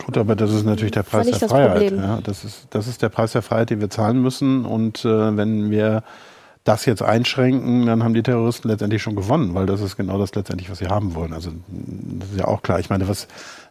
Gut, 0.06 0.18
aber 0.18 0.36
das 0.36 0.52
ist 0.52 0.66
natürlich 0.66 0.92
der 0.92 1.04
Preis 1.04 1.28
der 1.28 1.50
Freiheit. 1.50 1.92
Ja, 1.92 2.20
das, 2.24 2.44
ist, 2.44 2.68
das 2.70 2.88
ist 2.88 3.02
der 3.02 3.10
Preis 3.10 3.32
der 3.32 3.42
Freiheit, 3.42 3.70
den 3.70 3.82
wir 3.82 3.90
zahlen 3.90 4.22
müssen. 4.22 4.66
Und 4.66 5.04
äh, 5.06 5.36
wenn 5.38 5.72
wir 5.72 6.04
das 6.64 6.86
jetzt 6.86 7.02
einschränken, 7.02 7.86
dann 7.86 8.04
haben 8.04 8.14
die 8.14 8.24
Terroristen 8.24 8.68
letztendlich 8.68 9.02
schon 9.02 9.16
gewonnen, 9.16 9.56
weil 9.56 9.66
das 9.66 9.82
ist 9.82 9.96
genau 9.96 10.18
das 10.18 10.36
letztendlich, 10.36 10.70
was 10.70 10.80
sie 10.80 10.88
haben 10.88 11.16
wollen. 11.16 11.34
Also 11.34 11.52
das 11.68 12.30
ist 12.30 12.40
ja 12.40 12.46
auch 12.46 12.62
klar. 12.62 12.80
Ich 12.80 12.90
meine, 12.90 13.08
was 13.08 13.28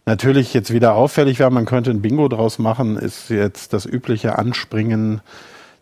natürlich 0.07 0.55
jetzt 0.55 0.73
wieder 0.73 0.95
auffällig 0.95 1.39
wäre, 1.39 1.51
man 1.51 1.67
könnte 1.67 1.91
ein 1.91 2.01
Bingo 2.01 2.29
draus 2.29 2.59
machen, 2.59 2.97
ist 2.97 3.29
jetzt 3.29 3.73
das 3.73 3.85
übliche 3.85 4.39
Anspringen 4.39 5.21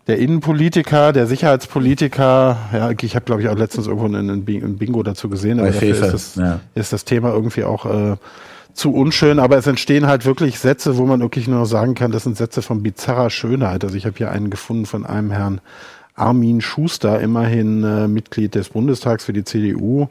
der 0.07 0.19
Innenpolitiker, 0.19 1.13
der 1.13 1.27
Sicherheitspolitiker. 1.27 2.59
Ja, 2.73 2.91
ich 2.91 3.15
habe, 3.15 3.25
glaube 3.25 3.43
ich, 3.43 3.49
auch 3.49 3.57
letztens 3.57 3.87
irgendwo 3.87 4.07
ein 4.07 4.77
Bingo 4.77 5.03
dazu 5.03 5.29
gesehen, 5.29 5.61
aber 5.61 5.69
dafür 5.69 5.89
ist 5.89 6.03
das, 6.03 6.35
ja. 6.35 6.61
ist 6.75 6.93
das 6.93 7.05
Thema 7.05 7.31
irgendwie 7.31 7.65
auch 7.65 7.87
äh, 7.87 8.17
zu 8.75 8.93
unschön, 8.93 9.39
aber 9.39 9.57
es 9.57 9.67
entstehen 9.67 10.07
halt 10.07 10.27
wirklich 10.27 10.59
Sätze, 10.59 10.99
wo 10.99 11.07
man 11.07 11.21
wirklich 11.21 11.49
nur 11.49 11.65
sagen 11.67 11.95
kann, 11.95 12.11
das 12.11 12.25
sind 12.25 12.37
Sätze 12.37 12.61
von 12.61 12.83
bizarrer 12.83 13.31
Schönheit. 13.31 13.85
Also 13.85 13.97
ich 13.97 14.05
habe 14.05 14.19
hier 14.19 14.31
einen 14.31 14.51
gefunden 14.51 14.85
von 14.85 15.07
einem 15.07 15.31
Herrn 15.31 15.61
Armin 16.17 16.61
Schuster, 16.61 17.21
immerhin 17.21 17.85
äh, 17.85 18.09
Mitglied 18.09 18.55
des 18.55 18.71
Bundestags 18.71 19.25
für 19.25 19.33
die 19.33 19.45
CDU, 19.45 20.09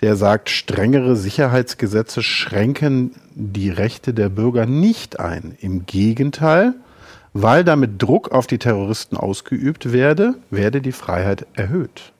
der 0.00 0.16
sagt, 0.16 0.50
strengere 0.50 1.16
Sicherheitsgesetze 1.16 2.22
schränken 2.22 3.12
die 3.34 3.70
Rechte 3.70 4.14
der 4.14 4.28
Bürger 4.28 4.66
nicht 4.66 5.18
ein. 5.18 5.56
Im 5.60 5.86
Gegenteil, 5.86 6.74
weil 7.32 7.64
damit 7.64 8.02
Druck 8.02 8.30
auf 8.32 8.46
die 8.46 8.58
Terroristen 8.58 9.16
ausgeübt 9.16 9.92
werde, 9.92 10.34
werde 10.50 10.80
die 10.80 10.92
Freiheit 10.92 11.46
erhöht. 11.54 12.12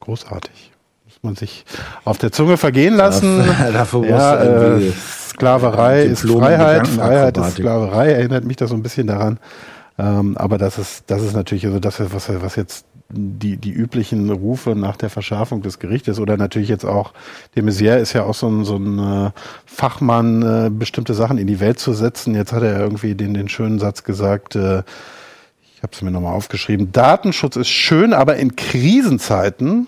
Großartig 0.00 0.72
man 1.22 1.36
sich 1.36 1.64
auf 2.04 2.18
der 2.18 2.32
Zunge 2.32 2.56
vergehen 2.56 2.94
lassen. 2.94 3.44
Dafür 3.72 4.06
ja, 4.06 4.76
äh, 4.76 4.92
Sklaverei 5.30 6.02
ist 6.02 6.22
Freiheit, 6.22 6.88
Freiheit 6.88 7.38
ist 7.38 7.52
Sklaverei, 7.52 8.12
erinnert 8.12 8.44
mich 8.44 8.56
das 8.56 8.70
so 8.70 8.76
ein 8.76 8.82
bisschen 8.82 9.06
daran. 9.06 9.38
Ähm, 9.98 10.36
aber 10.36 10.58
das 10.58 10.78
ist, 10.78 11.04
das 11.08 11.22
ist 11.22 11.34
natürlich 11.34 11.66
also 11.66 11.80
das, 11.80 12.00
was, 12.12 12.30
was 12.42 12.56
jetzt 12.56 12.86
die, 13.10 13.56
die 13.56 13.72
üblichen 13.72 14.30
Rufe 14.30 14.76
nach 14.76 14.96
der 14.96 15.10
Verschärfung 15.10 15.62
des 15.62 15.78
Gerichtes 15.78 16.20
oder 16.20 16.36
natürlich 16.36 16.68
jetzt 16.68 16.84
auch, 16.84 17.12
de 17.56 17.62
Maizière 17.62 17.96
ist 17.96 18.12
ja 18.12 18.24
auch 18.24 18.34
so 18.34 18.48
ein, 18.48 18.64
so 18.64 18.76
ein 18.76 18.98
äh, 18.98 19.30
Fachmann, 19.64 20.42
äh, 20.42 20.70
bestimmte 20.70 21.14
Sachen 21.14 21.38
in 21.38 21.46
die 21.46 21.58
Welt 21.58 21.78
zu 21.78 21.94
setzen. 21.94 22.34
Jetzt 22.34 22.52
hat 22.52 22.62
er 22.62 22.78
irgendwie 22.78 23.14
den, 23.14 23.34
den 23.34 23.48
schönen 23.48 23.78
Satz 23.78 24.04
gesagt, 24.04 24.56
äh, 24.56 24.82
ich 25.74 25.82
habe 25.82 25.92
es 25.92 26.02
mir 26.02 26.10
nochmal 26.10 26.34
aufgeschrieben, 26.34 26.92
Datenschutz 26.92 27.56
ist 27.56 27.68
schön, 27.68 28.12
aber 28.12 28.36
in 28.36 28.56
Krisenzeiten 28.56 29.86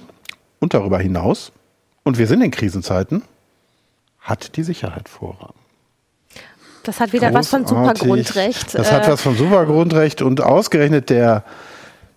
und 0.60 0.74
darüber 0.74 0.98
hinaus, 0.98 1.52
und 2.04 2.18
wir 2.18 2.26
sind 2.26 2.40
in 2.42 2.50
Krisenzeiten, 2.50 3.22
hat 4.20 4.56
die 4.56 4.62
Sicherheit 4.62 5.08
Vorrang. 5.08 5.54
Das 6.82 7.00
hat 7.00 7.12
wieder 7.12 7.30
Großartig. 7.30 7.38
was 7.38 7.48
von 7.48 7.66
Supergrundrecht. 7.66 8.74
Das 8.74 8.92
hat 8.92 9.06
äh, 9.06 9.10
was 9.10 9.20
von 9.20 9.36
Supergrundrecht 9.36 10.22
und 10.22 10.40
ausgerechnet 10.40 11.10
der 11.10 11.44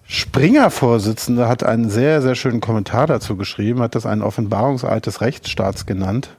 Springer-Vorsitzende 0.06 1.48
hat 1.48 1.64
einen 1.64 1.90
sehr, 1.90 2.22
sehr 2.22 2.36
schönen 2.36 2.62
Kommentar 2.62 3.08
dazu 3.08 3.36
geschrieben, 3.36 3.82
hat 3.82 3.96
das 3.96 4.06
einen 4.06 4.22
Offenbarungseid 4.22 5.06
des 5.06 5.22
Rechtsstaats 5.22 5.86
genannt 5.86 6.30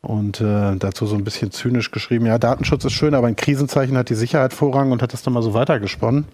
und 0.00 0.40
äh, 0.40 0.76
dazu 0.76 1.06
so 1.06 1.14
ein 1.16 1.24
bisschen 1.24 1.50
zynisch 1.50 1.90
geschrieben, 1.90 2.26
ja, 2.26 2.38
Datenschutz 2.38 2.84
ist 2.84 2.92
schön, 2.92 3.14
aber 3.14 3.28
in 3.28 3.36
Krisenzeichen 3.36 3.96
hat 3.96 4.10
die 4.10 4.14
Sicherheit 4.14 4.52
Vorrang 4.52 4.92
und 4.92 5.02
hat 5.02 5.12
das 5.12 5.22
dann 5.22 5.32
mal 5.32 5.42
so 5.42 5.54
weitergesponnen. 5.54 6.26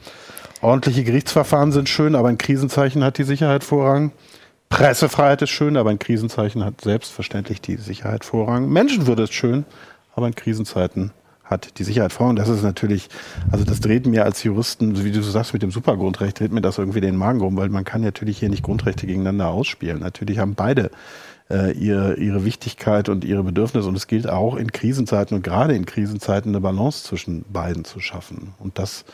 Ordentliche 0.60 1.04
Gerichtsverfahren 1.04 1.72
sind 1.72 1.88
schön, 1.88 2.14
aber 2.14 2.30
in 2.30 2.38
Krisenzeichen 2.38 3.04
hat 3.04 3.18
die 3.18 3.24
Sicherheit 3.24 3.64
Vorrang. 3.64 4.12
Pressefreiheit 4.74 5.40
ist 5.40 5.50
schön, 5.50 5.76
aber 5.76 5.92
in 5.92 6.00
Krisenzeichen 6.00 6.64
hat 6.64 6.80
selbstverständlich 6.80 7.60
die 7.60 7.76
Sicherheit 7.76 8.24
Vorrang. 8.24 8.68
Menschenwürde 8.68 9.22
ist 9.22 9.32
schön, 9.32 9.64
aber 10.16 10.26
in 10.26 10.34
Krisenzeiten 10.34 11.12
hat 11.44 11.78
die 11.78 11.84
Sicherheit 11.84 12.12
Vorrang. 12.12 12.34
Das 12.34 12.48
ist 12.48 12.64
natürlich, 12.64 13.08
also 13.52 13.64
das 13.64 13.78
dreht 13.78 14.04
mir 14.04 14.24
als 14.24 14.42
Juristen, 14.42 15.04
wie 15.04 15.12
du 15.12 15.22
sagst, 15.22 15.52
mit 15.52 15.62
dem 15.62 15.70
Supergrundrecht, 15.70 16.40
dreht 16.40 16.50
mir 16.50 16.60
das 16.60 16.78
irgendwie 16.78 17.00
den 17.00 17.14
Magen 17.14 17.40
rum, 17.40 17.56
weil 17.56 17.68
man 17.68 17.84
kann 17.84 18.00
natürlich 18.00 18.38
hier 18.38 18.48
nicht 18.48 18.64
Grundrechte 18.64 19.06
gegeneinander 19.06 19.48
ausspielen. 19.50 20.00
Natürlich 20.00 20.38
haben 20.38 20.56
beide 20.56 20.90
äh, 21.50 21.70
ihre, 21.70 22.16
ihre 22.16 22.44
Wichtigkeit 22.44 23.08
und 23.08 23.24
ihre 23.24 23.44
Bedürfnisse 23.44 23.86
und 23.86 23.94
es 23.94 24.08
gilt 24.08 24.28
auch 24.28 24.56
in 24.56 24.72
Krisenzeiten 24.72 25.36
und 25.36 25.44
gerade 25.44 25.76
in 25.76 25.86
Krisenzeiten 25.86 26.50
eine 26.50 26.60
Balance 26.60 27.04
zwischen 27.04 27.44
beiden 27.48 27.84
zu 27.84 28.00
schaffen. 28.00 28.54
Und 28.58 28.80
das 28.80 29.04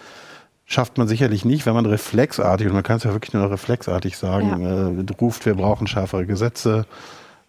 schafft 0.71 0.99
man 0.99 1.09
sicherlich 1.09 1.45
nicht, 1.45 1.67
wenn 1.67 1.75
man 1.75 1.85
reflexartig, 1.85 2.69
und 2.69 2.75
man 2.75 2.85
kann 2.85 2.99
es 2.99 3.05
ja 3.05 3.13
wirklich 3.13 3.35
nur 3.35 3.51
reflexartig 3.51 4.17
sagen, 4.17 4.63
ja. 4.63 4.89
äh, 4.89 5.21
ruft, 5.21 5.45
wir 5.45 5.55
brauchen 5.55 5.89
schärfere 5.89 6.27
Gesetze. 6.27 6.87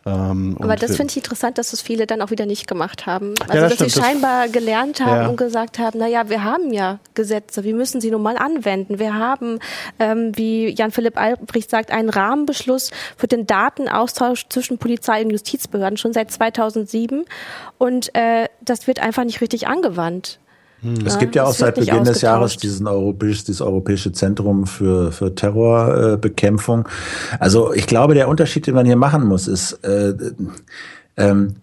Ähm, 0.03 0.57
Aber 0.59 0.75
das 0.75 0.95
finde 0.95 1.11
ich 1.11 1.17
interessant, 1.17 1.59
dass 1.59 1.69
das 1.69 1.81
viele 1.81 2.07
dann 2.07 2.23
auch 2.23 2.31
wieder 2.31 2.47
nicht 2.47 2.65
gemacht 2.65 3.05
haben. 3.05 3.35
Also, 3.41 3.53
ja, 3.53 3.61
das 3.61 3.77
dass 3.77 3.91
stimmt. 3.91 3.91
sie 3.91 3.99
scheinbar 3.99 4.49
gelernt 4.49 4.99
haben 5.01 5.21
ja. 5.21 5.27
und 5.27 5.37
gesagt 5.37 5.77
haben, 5.77 5.99
na 5.99 6.07
ja, 6.07 6.27
wir 6.29 6.43
haben 6.43 6.73
ja 6.73 6.97
Gesetze, 7.13 7.63
wir 7.63 7.75
müssen 7.75 8.01
sie 8.01 8.09
nun 8.09 8.23
mal 8.23 8.37
anwenden. 8.37 8.97
Wir 8.97 9.13
haben, 9.13 9.59
ähm, 9.99 10.31
wie 10.35 10.69
Jan-Philipp 10.69 11.19
Albrecht 11.19 11.69
sagt, 11.69 11.91
einen 11.91 12.09
Rahmenbeschluss 12.09 12.89
für 13.15 13.27
den 13.27 13.45
Datenaustausch 13.45 14.47
zwischen 14.49 14.79
Polizei 14.79 15.23
und 15.23 15.29
Justizbehörden 15.29 15.97
schon 15.97 16.13
seit 16.13 16.31
2007 16.31 17.25
und 17.77 18.15
äh, 18.15 18.47
das 18.61 18.87
wird 18.87 18.99
einfach 18.99 19.25
nicht 19.25 19.41
richtig 19.41 19.67
angewandt. 19.67 20.39
Hm. 20.81 21.05
Es 21.05 21.19
gibt 21.19 21.35
ja 21.35 21.43
auch 21.43 21.53
seit 21.53 21.75
Beginn 21.75 22.03
des 22.03 22.21
Jahres 22.21 22.57
diesen 22.57 22.87
europäisch, 22.87 23.43
dieses 23.43 23.61
Europäische 23.61 24.11
Zentrum 24.11 24.65
für, 24.65 25.11
für 25.11 25.33
Terrorbekämpfung. 25.35 26.85
Äh, 26.85 27.37
also 27.39 27.73
ich 27.73 27.87
glaube, 27.87 28.13
der 28.13 28.27
Unterschied, 28.27 28.67
den 28.67 28.75
man 28.75 28.85
hier 28.85 28.95
machen 28.95 29.25
muss, 29.25 29.47
ist, 29.47 29.73
äh, 29.83 30.13
ähm, 31.17 31.55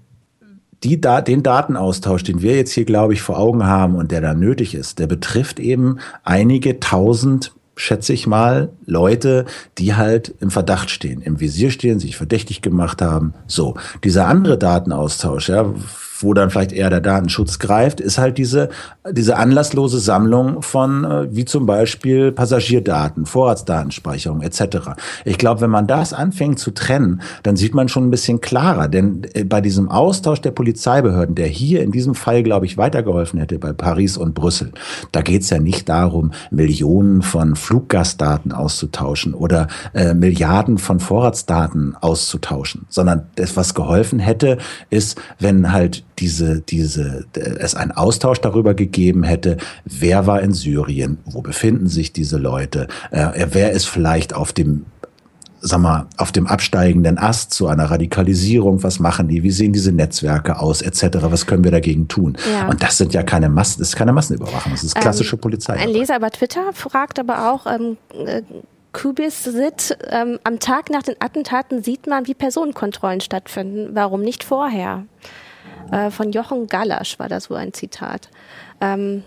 die, 0.84 1.00
da, 1.00 1.20
den 1.20 1.42
Datenaustausch, 1.42 2.22
den 2.22 2.40
wir 2.40 2.54
jetzt 2.54 2.70
hier, 2.72 2.84
glaube 2.84 3.12
ich, 3.12 3.20
vor 3.20 3.38
Augen 3.38 3.66
haben 3.66 3.96
und 3.96 4.12
der 4.12 4.20
da 4.20 4.34
nötig 4.34 4.74
ist, 4.74 5.00
der 5.00 5.08
betrifft 5.08 5.58
eben 5.58 5.98
einige 6.22 6.78
tausend 6.78 7.52
schätze 7.78 8.12
ich 8.12 8.26
mal, 8.26 8.70
Leute, 8.86 9.44
die 9.78 9.94
halt 9.94 10.34
im 10.40 10.50
Verdacht 10.50 10.90
stehen, 10.90 11.22
im 11.22 11.38
Visier 11.38 11.70
stehen, 11.70 12.00
sich 12.00 12.16
verdächtig 12.16 12.60
gemacht 12.60 13.00
haben. 13.00 13.34
So, 13.46 13.76
dieser 14.02 14.26
andere 14.26 14.58
Datenaustausch, 14.58 15.48
ja, 15.48 15.64
wo 16.20 16.34
dann 16.34 16.50
vielleicht 16.50 16.72
eher 16.72 16.90
der 16.90 17.00
Datenschutz 17.00 17.58
greift, 17.58 18.00
ist 18.00 18.18
halt 18.18 18.38
diese, 18.38 18.68
diese 19.10 19.36
anlasslose 19.36 19.98
Sammlung 20.00 20.62
von, 20.62 21.04
äh, 21.04 21.34
wie 21.34 21.44
zum 21.44 21.66
Beispiel 21.66 22.32
Passagierdaten, 22.32 23.26
Vorratsdatenspeicherung 23.26 24.42
etc. 24.42 24.90
Ich 25.24 25.38
glaube, 25.38 25.60
wenn 25.60 25.70
man 25.70 25.86
das 25.86 26.12
anfängt 26.12 26.58
zu 26.58 26.72
trennen, 26.72 27.22
dann 27.42 27.56
sieht 27.56 27.74
man 27.74 27.88
schon 27.88 28.06
ein 28.06 28.10
bisschen 28.10 28.40
klarer, 28.40 28.88
denn 28.88 29.22
äh, 29.34 29.44
bei 29.44 29.60
diesem 29.60 29.90
Austausch 29.90 30.40
der 30.40 30.50
Polizeibehörden, 30.50 31.34
der 31.34 31.46
hier 31.46 31.82
in 31.82 31.92
diesem 31.92 32.14
Fall, 32.14 32.42
glaube 32.42 32.66
ich, 32.66 32.76
weitergeholfen 32.76 33.38
hätte 33.38 33.58
bei 33.58 33.72
Paris 33.72 34.16
und 34.16 34.34
Brüssel, 34.34 34.72
da 35.12 35.22
geht 35.22 35.42
es 35.42 35.50
ja 35.50 35.58
nicht 35.58 35.88
darum, 35.88 36.32
Millionen 36.50 37.22
von 37.22 37.56
Fluggastdaten 37.56 38.52
auszutauschen 38.52 39.34
oder 39.34 39.68
äh, 39.94 40.14
Milliarden 40.14 40.78
von 40.78 41.00
Vorratsdaten 41.00 41.96
auszutauschen, 42.00 42.86
sondern 42.88 43.26
das, 43.36 43.56
was 43.56 43.74
geholfen 43.74 44.18
hätte, 44.18 44.58
ist, 44.90 45.20
wenn 45.38 45.72
halt 45.72 46.04
diese, 46.18 46.60
diese, 46.60 47.26
es 47.34 47.74
einen 47.74 47.92
Austausch 47.92 48.40
darüber 48.40 48.74
gegeben 48.74 49.22
hätte, 49.22 49.56
wer 49.84 50.26
war 50.26 50.42
in 50.42 50.52
Syrien, 50.52 51.18
wo 51.24 51.42
befinden 51.42 51.88
sich 51.88 52.12
diese 52.12 52.38
Leute, 52.38 52.88
äh, 53.10 53.46
wer 53.50 53.72
ist 53.72 53.86
vielleicht 53.86 54.34
auf 54.34 54.52
dem 54.52 54.86
sag 55.60 55.80
mal, 55.80 56.06
auf 56.16 56.32
dem 56.32 56.46
absteigenden 56.46 57.18
Ast 57.18 57.52
zu 57.52 57.66
einer 57.66 57.90
Radikalisierung, 57.90 58.82
was 58.82 59.00
machen 59.00 59.28
die, 59.28 59.42
wie 59.42 59.50
sehen 59.50 59.72
diese 59.72 59.92
Netzwerke 59.92 60.60
aus, 60.60 60.82
etc., 60.82 61.18
was 61.22 61.46
können 61.46 61.64
wir 61.64 61.70
dagegen 61.70 62.08
tun? 62.08 62.36
Ja. 62.52 62.68
Und 62.68 62.82
das 62.82 62.96
sind 62.96 63.12
ja 63.12 63.22
keine 63.22 63.48
Massen, 63.48 63.80
das 63.80 63.88
ist 63.88 63.96
keine 63.96 64.12
Massenüberwachung, 64.12 64.72
das 64.72 64.84
ist 64.84 64.94
klassische 64.94 65.36
ähm, 65.36 65.40
Polizei. 65.40 65.74
Ein 65.74 65.90
Leser 65.90 66.20
bei 66.20 66.30
Twitter 66.30 66.72
fragt 66.72 67.18
aber 67.18 67.52
auch, 67.52 67.66
ähm, 67.66 67.96
äh, 68.24 68.42
Kubis-Sit, 68.92 69.98
ähm, 70.10 70.38
am 70.44 70.58
Tag 70.58 70.90
nach 70.90 71.02
den 71.02 71.16
Attentaten 71.20 71.82
sieht 71.82 72.06
man, 72.06 72.26
wie 72.26 72.34
Personenkontrollen 72.34 73.20
stattfinden. 73.20 73.90
Warum 73.92 74.22
nicht 74.22 74.44
vorher? 74.44 75.04
Äh, 75.90 76.10
von 76.10 76.32
Jochen 76.32 76.66
Gallasch 76.66 77.18
war 77.18 77.28
das 77.28 77.50
wohl 77.50 77.56
ein 77.58 77.72
Zitat. 77.72 78.28
Ähm, 78.80 79.22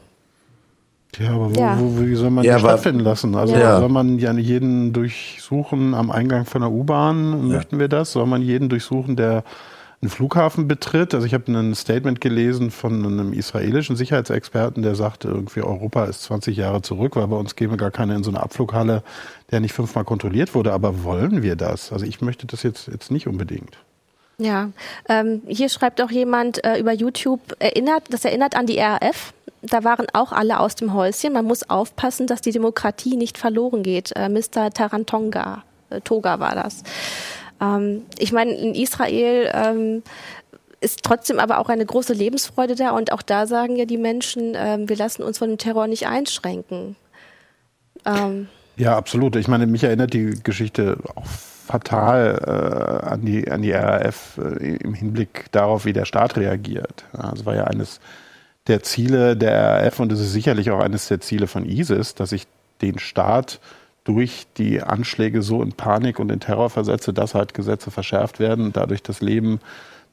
ja, 1.19 1.31
aber 1.31 1.53
wo, 1.53 1.59
ja. 1.59 1.77
Wo, 1.79 1.99
wie 1.99 2.15
soll 2.15 2.29
man 2.29 2.43
ja, 2.43 2.55
die 2.55 2.61
stattfinden 2.61 3.01
lassen? 3.01 3.35
Also 3.35 3.55
ja. 3.55 3.79
soll 3.79 3.89
man 3.89 4.17
ja 4.17 4.31
jeden 4.33 4.93
durchsuchen 4.93 5.93
am 5.93 6.09
Eingang 6.09 6.45
von 6.45 6.61
der 6.61 6.71
U-Bahn? 6.71 7.49
Möchten 7.49 7.79
wir 7.79 7.87
das? 7.87 8.13
Soll 8.13 8.25
man 8.25 8.41
jeden 8.41 8.69
durchsuchen, 8.69 9.15
der 9.15 9.43
einen 10.01 10.09
Flughafen 10.09 10.67
betritt? 10.67 11.13
Also 11.13 11.27
ich 11.27 11.33
habe 11.33 11.51
ein 11.51 11.75
Statement 11.75 12.21
gelesen 12.21 12.71
von 12.71 13.05
einem 13.05 13.33
israelischen 13.33 13.97
Sicherheitsexperten, 13.97 14.83
der 14.83 14.95
sagte, 14.95 15.27
irgendwie 15.27 15.61
Europa 15.61 16.05
ist 16.05 16.23
20 16.23 16.55
Jahre 16.55 16.81
zurück, 16.81 17.17
weil 17.17 17.27
bei 17.27 17.35
uns 17.35 17.55
gehen 17.55 17.71
wir 17.71 17.77
gar 17.77 17.91
keine 17.91 18.15
in 18.15 18.23
so 18.23 18.31
eine 18.31 18.41
Abflughalle, 18.41 19.03
der 19.51 19.59
nicht 19.59 19.73
fünfmal 19.73 20.05
kontrolliert 20.05 20.55
wurde. 20.55 20.71
Aber 20.71 21.03
wollen 21.03 21.43
wir 21.43 21.57
das? 21.57 21.91
Also 21.91 22.05
ich 22.05 22.21
möchte 22.21 22.47
das 22.47 22.63
jetzt, 22.63 22.87
jetzt 22.87 23.11
nicht 23.11 23.27
unbedingt. 23.27 23.77
Ja, 24.41 24.71
ähm, 25.07 25.43
hier 25.47 25.69
schreibt 25.69 26.01
auch 26.01 26.09
jemand 26.09 26.63
äh, 26.63 26.79
über 26.79 26.93
YouTube, 26.93 27.41
erinnert, 27.59 28.05
das 28.09 28.25
erinnert 28.25 28.55
an 28.55 28.65
die 28.65 28.79
RAF. 28.79 29.33
Da 29.61 29.83
waren 29.83 30.07
auch 30.13 30.31
alle 30.31 30.59
aus 30.59 30.73
dem 30.73 30.95
Häuschen. 30.95 31.33
Man 31.33 31.45
muss 31.45 31.69
aufpassen, 31.69 32.25
dass 32.25 32.41
die 32.41 32.51
Demokratie 32.51 33.17
nicht 33.17 33.37
verloren 33.37 33.83
geht. 33.83 34.11
Äh, 34.15 34.29
Mr. 34.29 34.71
Tarantonga, 34.71 35.63
äh, 35.91 36.01
Toga 36.01 36.39
war 36.39 36.55
das. 36.55 36.81
Ähm, 37.61 38.03
ich 38.17 38.31
meine, 38.31 38.51
in 38.51 38.73
Israel 38.73 39.51
ähm, 39.53 40.03
ist 40.79 41.03
trotzdem 41.03 41.37
aber 41.37 41.59
auch 41.59 41.69
eine 41.69 41.85
große 41.85 42.13
Lebensfreude 42.13 42.73
da 42.73 42.89
und 42.91 43.11
auch 43.11 43.21
da 43.21 43.45
sagen 43.45 43.75
ja 43.75 43.85
die 43.85 43.99
Menschen, 43.99 44.53
ähm, 44.55 44.89
wir 44.89 44.95
lassen 44.95 45.21
uns 45.21 45.37
von 45.37 45.49
dem 45.49 45.59
Terror 45.59 45.85
nicht 45.85 46.07
einschränken. 46.07 46.95
Ähm, 48.05 48.47
ja, 48.75 48.97
absolut. 48.97 49.35
Ich 49.35 49.47
meine, 49.47 49.67
mich 49.67 49.83
erinnert 49.83 50.13
die 50.13 50.33
Geschichte 50.41 50.97
auch 51.15 51.27
fatal 51.71 53.01
äh, 53.03 53.07
an, 53.07 53.25
die, 53.25 53.49
an 53.49 53.61
die 53.61 53.71
RAF 53.71 54.37
äh, 54.37 54.75
im 54.75 54.93
Hinblick 54.93 55.45
darauf, 55.51 55.85
wie 55.85 55.93
der 55.93 56.05
Staat 56.05 56.37
reagiert. 56.37 57.05
Ja, 57.13 57.31
das 57.31 57.45
war 57.45 57.55
ja 57.55 57.63
eines 57.63 57.99
der 58.67 58.83
Ziele 58.83 59.37
der 59.37 59.83
RAF 59.83 59.99
und 59.99 60.11
es 60.11 60.19
ist 60.19 60.33
sicherlich 60.33 60.69
auch 60.71 60.79
eines 60.79 61.07
der 61.07 61.21
Ziele 61.21 61.47
von 61.47 61.65
ISIS, 61.65 62.13
dass 62.15 62.31
ich 62.31 62.47
den 62.81 62.99
Staat 62.99 63.59
durch 64.03 64.47
die 64.57 64.81
Anschläge 64.81 65.41
so 65.41 65.61
in 65.61 65.73
Panik 65.73 66.19
und 66.19 66.31
in 66.31 66.39
Terror 66.39 66.69
versetze, 66.69 67.13
dass 67.13 67.35
halt 67.35 67.53
Gesetze 67.53 67.91
verschärft 67.91 68.39
werden 68.39 68.73
dadurch 68.73 69.03
das 69.03 69.21
Leben, 69.21 69.59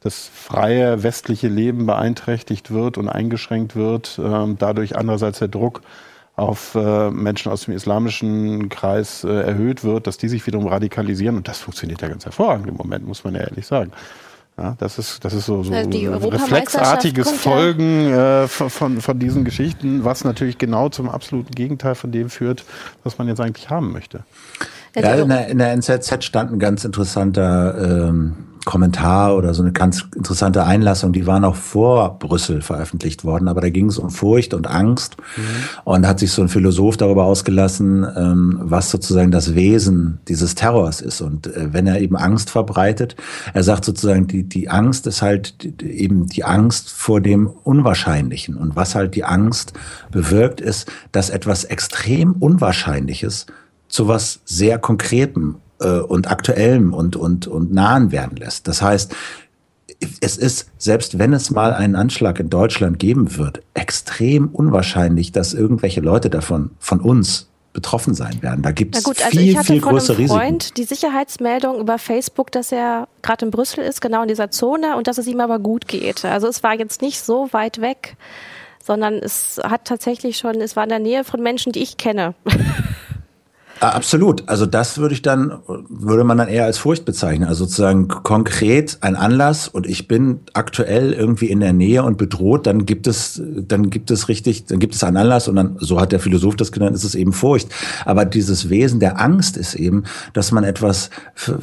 das 0.00 0.30
freie 0.32 1.02
westliche 1.02 1.48
Leben 1.48 1.86
beeinträchtigt 1.86 2.70
wird 2.70 2.98
und 2.98 3.08
eingeschränkt 3.08 3.74
wird, 3.74 4.20
ähm, 4.22 4.56
dadurch 4.58 4.96
andererseits 4.96 5.40
der 5.40 5.48
Druck 5.48 5.80
auf 6.38 6.74
äh, 6.74 7.10
Menschen 7.10 7.50
aus 7.50 7.64
dem 7.64 7.74
islamischen 7.74 8.68
Kreis 8.68 9.24
äh, 9.24 9.28
erhöht 9.28 9.82
wird, 9.82 10.06
dass 10.06 10.18
die 10.18 10.28
sich 10.28 10.46
wiederum 10.46 10.68
radikalisieren. 10.68 11.36
Und 11.36 11.48
das 11.48 11.58
funktioniert 11.58 12.00
ja 12.00 12.08
ganz 12.08 12.24
hervorragend 12.24 12.68
im 12.68 12.76
Moment, 12.76 13.06
muss 13.06 13.24
man 13.24 13.34
ja 13.34 13.40
ehrlich 13.40 13.66
sagen. 13.66 13.92
Ja, 14.56 14.74
das 14.78 14.98
ist, 14.98 15.24
das 15.24 15.34
ist 15.34 15.46
so, 15.46 15.62
so 15.62 15.72
reflexartiges 15.72 17.30
Folgen 17.30 18.12
äh, 18.12 18.48
von, 18.48 19.00
von 19.00 19.18
diesen 19.18 19.44
Geschichten, 19.44 20.04
was 20.04 20.24
natürlich 20.24 20.58
genau 20.58 20.88
zum 20.88 21.08
absoluten 21.08 21.52
Gegenteil 21.52 21.94
von 21.94 22.10
dem 22.10 22.28
führt, 22.28 22.64
was 23.04 23.18
man 23.18 23.28
jetzt 23.28 23.40
eigentlich 23.40 23.70
haben 23.70 23.92
möchte. 23.92 24.24
Ja, 24.96 25.14
in 25.14 25.28
der, 25.28 25.46
in 25.48 25.58
der 25.58 25.72
NZZ 25.72 26.24
stand 26.24 26.52
ein 26.52 26.58
ganz 26.58 26.84
interessanter 26.84 28.08
ähm, 28.08 28.47
Kommentar 28.68 29.34
oder 29.34 29.54
so 29.54 29.62
eine 29.62 29.72
ganz 29.72 30.04
interessante 30.14 30.62
Einlassung, 30.62 31.14
die 31.14 31.26
war 31.26 31.40
noch 31.40 31.56
vor 31.56 32.18
Brüssel 32.18 32.60
veröffentlicht 32.60 33.24
worden, 33.24 33.48
aber 33.48 33.62
da 33.62 33.70
ging 33.70 33.86
es 33.86 33.96
um 33.96 34.10
Furcht 34.10 34.52
und 34.52 34.66
Angst. 34.66 35.16
Mhm. 35.36 35.42
und 35.84 36.06
hat 36.06 36.18
sich 36.18 36.32
so 36.32 36.42
ein 36.42 36.48
Philosoph 36.48 36.98
darüber 36.98 37.24
ausgelassen, 37.24 38.06
ähm, 38.14 38.58
was 38.62 38.90
sozusagen 38.90 39.30
das 39.30 39.54
Wesen 39.54 40.18
dieses 40.28 40.54
Terrors 40.54 41.00
ist. 41.00 41.22
Und 41.22 41.46
äh, 41.46 41.72
wenn 41.72 41.86
er 41.86 42.00
eben 42.00 42.14
Angst 42.14 42.50
verbreitet, 42.50 43.16
er 43.54 43.62
sagt 43.62 43.86
sozusagen, 43.86 44.26
die, 44.26 44.42
die 44.42 44.68
Angst 44.68 45.06
ist 45.06 45.22
halt 45.22 45.80
die, 45.80 45.86
eben 45.86 46.26
die 46.26 46.44
Angst 46.44 46.90
vor 46.90 47.22
dem 47.22 47.46
Unwahrscheinlichen. 47.46 48.54
Und 48.54 48.76
was 48.76 48.94
halt 48.94 49.14
die 49.14 49.24
Angst 49.24 49.72
bewirkt 50.10 50.60
ist, 50.60 50.92
dass 51.10 51.30
etwas 51.30 51.64
extrem 51.64 52.32
Unwahrscheinliches 52.32 53.46
zu 53.88 54.08
was 54.08 54.40
sehr 54.44 54.78
Konkretem 54.78 55.56
äh, 55.80 56.00
und 56.00 56.30
aktuellem 56.30 56.92
und, 56.92 57.16
und, 57.16 57.46
und 57.46 57.72
nahen 57.72 58.12
werden 58.12 58.36
lässt. 58.36 58.68
Das 58.68 58.82
heißt, 58.82 59.14
es 60.20 60.36
ist, 60.36 60.70
selbst 60.78 61.18
wenn 61.18 61.32
es 61.32 61.50
mal 61.50 61.72
einen 61.72 61.96
Anschlag 61.96 62.38
in 62.38 62.50
Deutschland 62.50 62.98
geben 62.98 63.36
wird, 63.36 63.62
extrem 63.74 64.48
unwahrscheinlich, 64.48 65.32
dass 65.32 65.54
irgendwelche 65.54 66.00
Leute 66.00 66.30
davon 66.30 66.70
von 66.78 67.00
uns 67.00 67.48
betroffen 67.72 68.14
sein 68.14 68.42
werden. 68.42 68.62
Da 68.62 68.72
gibt 68.72 68.96
es 68.96 69.04
also 69.04 69.28
viel, 69.30 69.50
ich 69.50 69.56
hatte 69.56 69.72
viel 69.72 69.80
größere 69.80 70.16
von 70.16 70.22
einem 70.22 70.28
Freund 70.28 70.62
Risiken. 70.62 70.74
die 70.76 70.84
Sicherheitsmeldung 70.84 71.78
über 71.78 71.98
Facebook, 71.98 72.50
dass 72.50 72.72
er 72.72 73.08
gerade 73.22 73.44
in 73.44 73.50
Brüssel 73.50 73.84
ist, 73.84 74.00
genau 74.00 74.22
in 74.22 74.28
dieser 74.28 74.50
Zone 74.50 74.96
und 74.96 75.06
dass 75.06 75.18
es 75.18 75.26
ihm 75.26 75.40
aber 75.40 75.58
gut 75.58 75.86
geht. 75.86 76.24
Also 76.24 76.48
es 76.48 76.62
war 76.62 76.78
jetzt 76.78 77.02
nicht 77.02 77.20
so 77.20 77.48
weit 77.52 77.80
weg, 77.80 78.16
sondern 78.82 79.14
es 79.14 79.60
hat 79.62 79.84
tatsächlich 79.84 80.38
schon, 80.38 80.60
es 80.60 80.76
war 80.76 80.84
in 80.84 80.88
der 80.88 80.98
Nähe 80.98 81.24
von 81.24 81.42
Menschen, 81.42 81.72
die 81.72 81.82
ich 81.82 81.98
kenne. 81.98 82.34
Ah, 83.80 83.90
absolut. 83.90 84.48
Also 84.48 84.66
das 84.66 84.98
würde 84.98 85.14
ich 85.14 85.22
dann, 85.22 85.58
würde 85.88 86.24
man 86.24 86.38
dann 86.38 86.48
eher 86.48 86.64
als 86.64 86.78
Furcht 86.78 87.04
bezeichnen. 87.04 87.48
Also 87.48 87.64
sozusagen 87.64 88.08
konkret 88.08 88.98
ein 89.02 89.14
Anlass 89.14 89.68
und 89.68 89.86
ich 89.86 90.08
bin 90.08 90.40
aktuell 90.52 91.12
irgendwie 91.12 91.46
in 91.46 91.60
der 91.60 91.72
Nähe 91.72 92.02
und 92.02 92.18
bedroht, 92.18 92.66
dann 92.66 92.86
gibt 92.86 93.06
es, 93.06 93.40
dann 93.44 93.90
gibt 93.90 94.10
es 94.10 94.28
richtig, 94.28 94.66
dann 94.66 94.80
gibt 94.80 94.94
es 94.94 95.04
einen 95.04 95.16
Anlass 95.16 95.46
und 95.46 95.56
dann, 95.56 95.76
so 95.78 96.00
hat 96.00 96.12
der 96.12 96.20
Philosoph 96.20 96.56
das 96.56 96.72
genannt, 96.72 96.96
ist 96.96 97.04
es 97.04 97.14
eben 97.14 97.32
Furcht. 97.32 97.68
Aber 98.04 98.24
dieses 98.24 98.68
Wesen 98.68 98.98
der 98.98 99.20
Angst 99.20 99.56
ist 99.56 99.74
eben, 99.74 100.04
dass 100.32 100.50
man 100.50 100.64
etwas, 100.64 101.10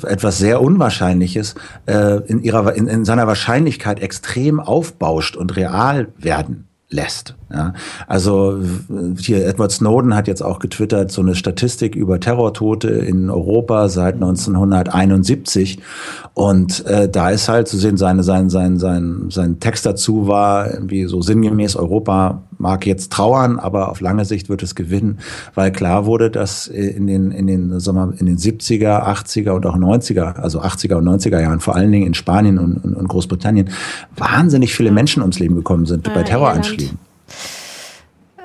etwas 0.04 0.38
sehr 0.38 0.62
Unwahrscheinliches 0.62 1.56
äh, 1.86 2.22
in 2.28 2.42
ihrer, 2.42 2.76
in, 2.76 2.88
in 2.88 3.04
seiner 3.04 3.28
Wahrscheinlichkeit 3.28 4.00
extrem 4.00 4.60
aufbauscht 4.60 5.36
und 5.36 5.56
real 5.58 6.08
werden 6.18 6.68
lässt. 6.96 7.36
Ja, 7.54 7.74
also 8.08 8.60
hier 9.20 9.46
Edward 9.46 9.72
Snowden 9.72 10.16
hat 10.16 10.28
jetzt 10.28 10.42
auch 10.42 10.58
getwittert 10.58 11.12
so 11.12 11.22
eine 11.22 11.36
Statistik 11.36 11.96
über 11.96 12.20
Terrortote 12.20 12.90
in 12.90 13.30
Europa 13.30 13.88
seit 13.88 14.16
1971 14.16 15.80
und 16.34 16.84
äh, 16.88 17.08
da 17.08 17.30
ist 17.30 17.48
halt 17.48 17.68
zu 17.68 17.78
sehen 17.78 17.98
seine 17.98 18.24
sein 18.24 18.50
sein 18.50 18.80
sein 18.80 19.28
sein 19.30 19.60
Text 19.60 19.86
dazu 19.86 20.28
war 20.28 20.74
irgendwie 20.74 21.06
so 21.06 21.22
sinngemäß 21.22 21.76
Europa 21.76 22.42
mag 22.58 22.86
jetzt 22.86 23.12
trauern, 23.12 23.60
aber 23.60 23.90
auf 23.90 24.02
lange 24.02 24.26
Sicht 24.26 24.50
wird 24.50 24.64
es 24.64 24.76
gewinnen, 24.76 25.20
weil 25.54 25.72
klar 25.72 26.06
wurde, 26.06 26.32
dass 26.32 26.68
in 26.68 27.08
den 27.08 27.32
in 27.32 27.48
den 27.48 27.80
sagen 27.80 27.98
wir, 27.98 28.20
in 28.20 28.26
den 28.26 28.38
70er, 28.38 29.04
80er 29.04 29.52
und 29.52 29.66
auch 29.66 29.78
90er, 29.78 30.36
also 30.36 30.62
80er 30.62 30.96
und 30.96 31.08
90er 31.08 31.42
Jahren 31.42 31.60
vor 31.60 31.76
allen 31.76 31.92
Dingen 31.92 32.08
in 32.08 32.14
Spanien 32.14 32.58
und, 32.58 32.78
und, 32.78 32.96
und 32.96 33.08
Großbritannien 33.08 33.70
wahnsinnig 34.16 34.74
viele 34.74 34.92
Menschen 34.92 35.22
ums 35.22 35.40
Leben 35.40 35.56
gekommen 35.56 35.86
sind 35.86 36.08
ja, 36.08 36.14
bei 36.14 36.24
Terroranschlägen. 36.24 36.98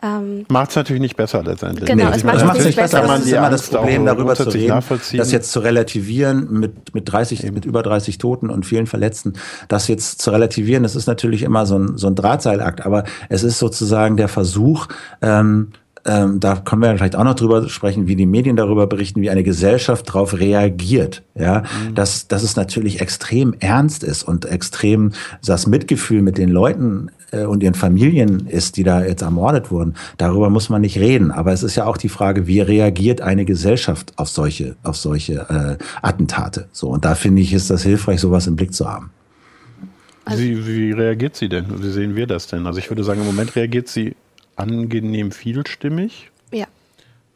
Ähm, 0.02 0.46
macht 0.48 0.70
es 0.70 0.76
natürlich 0.76 1.02
nicht 1.02 1.16
besser 1.16 1.42
letztendlich. 1.42 1.88
Genau, 1.88 2.08
nee, 2.08 2.16
es 2.16 2.24
macht 2.24 2.56
es 2.56 2.64
nicht 2.64 2.76
besser. 2.76 3.02
Das 3.02 3.20
ist 3.20 3.32
immer 3.32 3.50
das 3.50 3.68
Problem, 3.68 4.06
darüber 4.06 4.34
zu 4.34 4.48
reden, 4.48 4.82
das 5.16 5.32
jetzt 5.32 5.52
zu 5.52 5.60
relativieren 5.60 6.50
mit, 6.50 6.94
mit 6.94 7.10
30, 7.10 7.44
Eben. 7.44 7.54
mit 7.54 7.64
über 7.66 7.82
30 7.82 8.18
Toten 8.18 8.48
und 8.48 8.64
vielen 8.64 8.86
Verletzten. 8.86 9.34
Das 9.68 9.88
jetzt 9.88 10.22
zu 10.22 10.30
relativieren, 10.30 10.82
das 10.82 10.96
ist 10.96 11.06
natürlich 11.06 11.42
immer 11.42 11.66
so 11.66 11.78
ein, 11.78 11.98
so 11.98 12.06
ein 12.06 12.14
Drahtseilakt, 12.14 12.86
aber 12.86 13.04
es 13.28 13.42
ist 13.42 13.58
sozusagen 13.58 14.16
der 14.16 14.28
Versuch, 14.28 14.86
ähm, 15.20 15.72
ähm, 16.06 16.40
da 16.40 16.56
können 16.56 16.82
wir 16.82 16.96
vielleicht 16.96 17.16
auch 17.16 17.24
noch 17.24 17.34
drüber 17.34 17.68
sprechen, 17.68 18.06
wie 18.06 18.16
die 18.16 18.26
Medien 18.26 18.56
darüber 18.56 18.86
berichten, 18.86 19.20
wie 19.20 19.30
eine 19.30 19.42
Gesellschaft 19.42 20.08
darauf 20.08 20.38
reagiert. 20.38 21.22
Ja, 21.34 21.60
mhm. 21.60 21.94
dass, 21.94 22.26
dass 22.28 22.42
es 22.42 22.56
natürlich 22.56 23.00
extrem 23.00 23.54
ernst 23.60 24.02
ist 24.02 24.22
und 24.22 24.46
extrem 24.46 25.12
das 25.44 25.66
Mitgefühl 25.66 26.22
mit 26.22 26.38
den 26.38 26.48
Leuten 26.48 27.10
und 27.32 27.62
ihren 27.62 27.74
Familien 27.74 28.46
ist, 28.46 28.76
die 28.76 28.82
da 28.82 29.04
jetzt 29.04 29.22
ermordet 29.22 29.70
wurden. 29.70 29.94
Darüber 30.16 30.50
muss 30.50 30.68
man 30.68 30.80
nicht 30.80 30.98
reden. 30.98 31.30
Aber 31.30 31.52
es 31.52 31.62
ist 31.62 31.76
ja 31.76 31.86
auch 31.86 31.96
die 31.96 32.08
Frage, 32.08 32.46
wie 32.46 32.60
reagiert 32.60 33.20
eine 33.20 33.44
Gesellschaft 33.44 34.12
auf 34.16 34.28
solche, 34.28 34.76
auf 34.82 34.96
solche 34.96 35.78
äh, 35.80 35.84
Attentate? 36.02 36.68
So 36.72 36.88
und 36.88 37.04
da 37.04 37.14
finde 37.14 37.42
ich, 37.42 37.52
ist 37.52 37.70
das 37.70 37.82
hilfreich, 37.82 38.20
sowas 38.20 38.46
im 38.46 38.56
Blick 38.56 38.74
zu 38.74 38.88
haben. 38.90 39.10
Also 40.24 40.42
wie, 40.42 40.66
wie 40.66 40.92
reagiert 40.92 41.36
sie 41.36 41.48
denn? 41.48 41.82
Wie 41.82 41.90
sehen 41.90 42.14
wir 42.14 42.26
das 42.26 42.46
denn? 42.46 42.66
Also 42.66 42.78
ich 42.78 42.90
würde 42.90 43.04
sagen, 43.04 43.20
im 43.20 43.26
Moment 43.26 43.56
reagiert 43.56 43.88
sie 43.88 44.14
angenehm 44.56 45.32
vielstimmig. 45.32 46.30
Ja. 46.52 46.66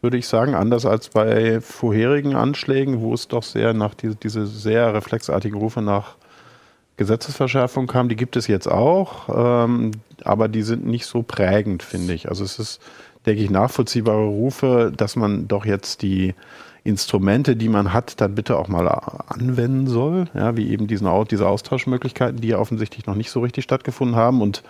Würde 0.02 0.18
ich 0.18 0.28
sagen, 0.28 0.54
anders 0.54 0.85
als 0.85 1.09
bei 1.09 1.61
vorherigen 1.61 2.35
Anschlägen, 2.35 3.00
wo 3.00 3.14
es 3.14 3.26
doch 3.26 3.42
sehr 3.42 3.72
nach 3.72 3.94
diese, 3.94 4.16
diese 4.16 4.46
sehr 4.46 4.92
reflexartigen 4.92 5.59
Rufe 5.59 5.80
nach 5.80 6.16
Gesetzesverschärfung 6.96 7.87
kam, 7.87 8.09
die 8.09 8.16
gibt 8.16 8.37
es 8.37 8.46
jetzt 8.46 8.68
auch, 8.68 9.28
ähm, 9.28 9.92
aber 10.22 10.48
die 10.48 10.62
sind 10.62 10.87
nicht 10.87 11.07
so 11.07 11.22
prägend, 11.22 11.83
finde 11.83 12.14
ich. 12.14 12.28
Also 12.28 12.44
es 12.44 12.59
ist, 12.59 12.80
denke 13.26 13.42
ich, 13.42 13.50
nachvollziehbare 13.50 14.24
Rufe, 14.24 14.92
dass 14.96 15.16
man 15.16 15.48
doch 15.48 15.64
jetzt 15.64 16.02
die 16.02 16.35
Instrumente, 16.85 17.57
die 17.57 17.70
man 17.70 17.92
hat, 17.92 18.20
dann 18.20 18.35
bitte 18.35 18.59
auch 18.59 18.68
mal 18.68 18.87
anwenden 18.87 19.87
soll, 19.87 20.26
ja, 20.35 20.57
wie 20.57 20.70
eben 20.70 20.87
diesen, 20.87 21.09
diese 21.30 21.48
Austauschmöglichkeiten, 21.48 22.40
die 22.40 22.48
ja 22.48 22.59
offensichtlich 22.59 23.07
noch 23.07 23.14
nicht 23.14 23.30
so 23.30 23.40
richtig 23.40 23.64
stattgefunden 23.64 24.16
haben 24.16 24.42
und 24.42 24.62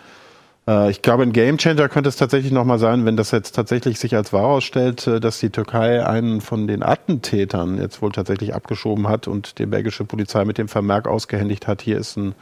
äh, 0.67 0.91
ich 0.91 1.03
glaube, 1.03 1.23
ein 1.23 1.33
Gamechanger 1.33 1.89
könnte 1.89 2.09
es 2.09 2.17
tatsächlich 2.17 2.53
nochmal 2.53 2.79
sein, 2.79 3.05
wenn 3.05 3.17
das 3.17 3.31
jetzt 3.31 3.53
tatsächlich 3.53 3.99
sich 3.99 4.17
als 4.17 4.33
wahr 4.33 4.43
herausstellt, 4.43 5.07
äh, 5.07 5.21
dass 5.21 5.39
die 5.39 5.51
Türkei 5.51 6.05
einen 6.07 6.41
von 6.41 6.67
den 6.67 6.83
Attentätern 6.83 7.79
jetzt 7.79 8.03
wohl 8.03 8.13
tatsächlich 8.13 8.55
abgeschoben 8.55 9.09
hat 9.09 9.29
und 9.29 9.59
die 9.59 9.67
belgische 9.67 10.05
Polizei 10.05 10.45
mit 10.45 10.59
dem 10.59 10.69
Vermerk 10.69 11.09
ausgehändigt 11.09 11.67
hat, 11.67 11.83
hier 11.83 11.99
ist 11.99 12.17
ein, 12.17 12.35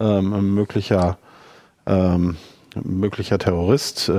ähm, 0.00 0.32
ein 0.32 0.54
möglicher 0.54 1.18
ähm, 1.86 2.36
möglicher 2.84 3.38
Terrorist, 3.38 4.08
äh, 4.08 4.12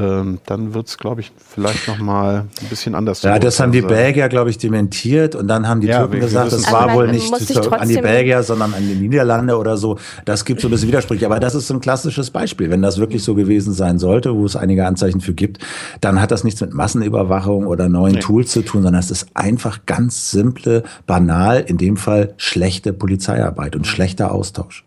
dann 0.45 0.73
wird 0.73 0.87
es, 0.87 0.97
glaube 0.97 1.21
ich, 1.21 1.31
vielleicht 1.37 1.87
nochmal 1.87 2.45
ein 2.61 2.67
bisschen 2.69 2.95
anders. 2.95 3.21
Ja, 3.21 3.39
das 3.39 3.59
haben 3.59 3.71
die 3.71 3.81
Belgier, 3.81 4.29
glaube 4.29 4.49
ich, 4.49 4.57
dementiert 4.57 5.35
und 5.35 5.47
dann 5.47 5.67
haben 5.67 5.81
die 5.81 5.87
ja, 5.87 5.99
Türken 5.99 6.19
gesagt, 6.19 6.51
das 6.51 6.71
war 6.71 6.93
wohl 6.93 7.07
nicht 7.07 7.31
an 7.71 7.87
die 7.87 7.97
Belgier, 7.97 8.43
sondern 8.43 8.73
an 8.73 8.87
die 8.87 8.95
Niederlande 8.95 9.57
oder 9.57 9.77
so. 9.77 9.97
Das 10.25 10.45
gibt 10.45 10.61
so 10.61 10.67
ein 10.67 10.71
bisschen 10.71 10.89
Widersprüche, 10.89 11.25
aber 11.25 11.39
das 11.39 11.55
ist 11.55 11.67
so 11.67 11.73
ein 11.73 11.81
klassisches 11.81 12.29
Beispiel. 12.31 12.69
Wenn 12.69 12.81
das 12.81 12.97
wirklich 12.97 13.23
so 13.23 13.35
gewesen 13.35 13.73
sein 13.73 13.99
sollte, 13.99 14.35
wo 14.35 14.45
es 14.45 14.55
einige 14.55 14.85
Anzeichen 14.85 15.21
für 15.21 15.33
gibt, 15.33 15.59
dann 16.01 16.21
hat 16.21 16.31
das 16.31 16.43
nichts 16.43 16.61
mit 16.61 16.73
Massenüberwachung 16.73 17.67
oder 17.67 17.89
neuen 17.89 18.15
nee. 18.15 18.19
Tools 18.19 18.51
zu 18.51 18.61
tun, 18.61 18.83
sondern 18.83 18.99
es 18.99 19.11
ist 19.11 19.27
einfach 19.33 19.85
ganz 19.85 20.31
simple, 20.31 20.83
banal, 21.07 21.59
in 21.59 21.77
dem 21.77 21.97
Fall 21.97 22.33
schlechte 22.37 22.93
Polizeiarbeit 22.93 23.75
und 23.75 23.87
schlechter 23.87 24.31
Austausch. 24.31 24.85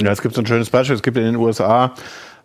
Ja, 0.00 0.10
es 0.10 0.22
gibt 0.22 0.34
so 0.34 0.40
ein 0.40 0.46
schönes 0.46 0.70
Beispiel. 0.70 0.96
Es 0.96 1.02
gibt 1.02 1.16
in 1.16 1.24
den 1.24 1.36
USA 1.36 1.92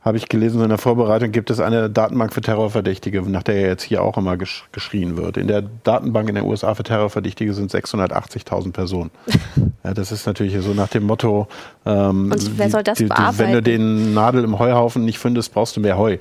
habe 0.08 0.18
ich 0.18 0.30
gelesen, 0.30 0.62
in 0.62 0.70
der 0.70 0.78
Vorbereitung 0.78 1.32
gibt 1.32 1.50
es 1.50 1.60
eine 1.60 1.90
Datenbank 1.90 2.34
für 2.34 2.42
Terrorverdächtige, 2.42 3.22
nach 3.22 3.44
der 3.44 3.60
jetzt 3.62 3.84
hier 3.84 4.02
auch 4.02 4.18
immer 4.18 4.38
gesch 4.38 4.66
geschrien 4.72 5.18
wird. 5.18 5.38
In 5.38 5.48
der 5.48 5.64
Datenbank 5.84 6.30
in 6.30 6.36
den 6.36 6.46
USA 6.46 6.74
für 6.74 6.84
Terrorverdächtige 6.84 7.54
sind 7.54 7.72
680.000 7.72 8.72
Personen. 8.72 9.12
ja, 9.84 9.94
das 9.94 10.12
ist 10.12 10.26
natürlich 10.26 10.58
so 10.62 10.74
nach 10.74 10.88
dem 10.88 11.04
Motto, 11.04 11.48
ähm, 11.86 12.32
Und 12.32 12.58
wer 12.58 12.70
soll 12.70 12.84
das 12.84 12.98
die, 12.98 13.06
die, 13.06 13.38
wenn 13.38 13.52
du 13.52 13.62
den 13.62 14.14
Nadel 14.14 14.44
im 14.44 14.58
Heuhaufen 14.58 15.06
nicht 15.06 15.20
findest, 15.20 15.54
brauchst 15.54 15.76
du 15.76 15.82
mehr 15.82 15.98
Heu. 15.98 16.18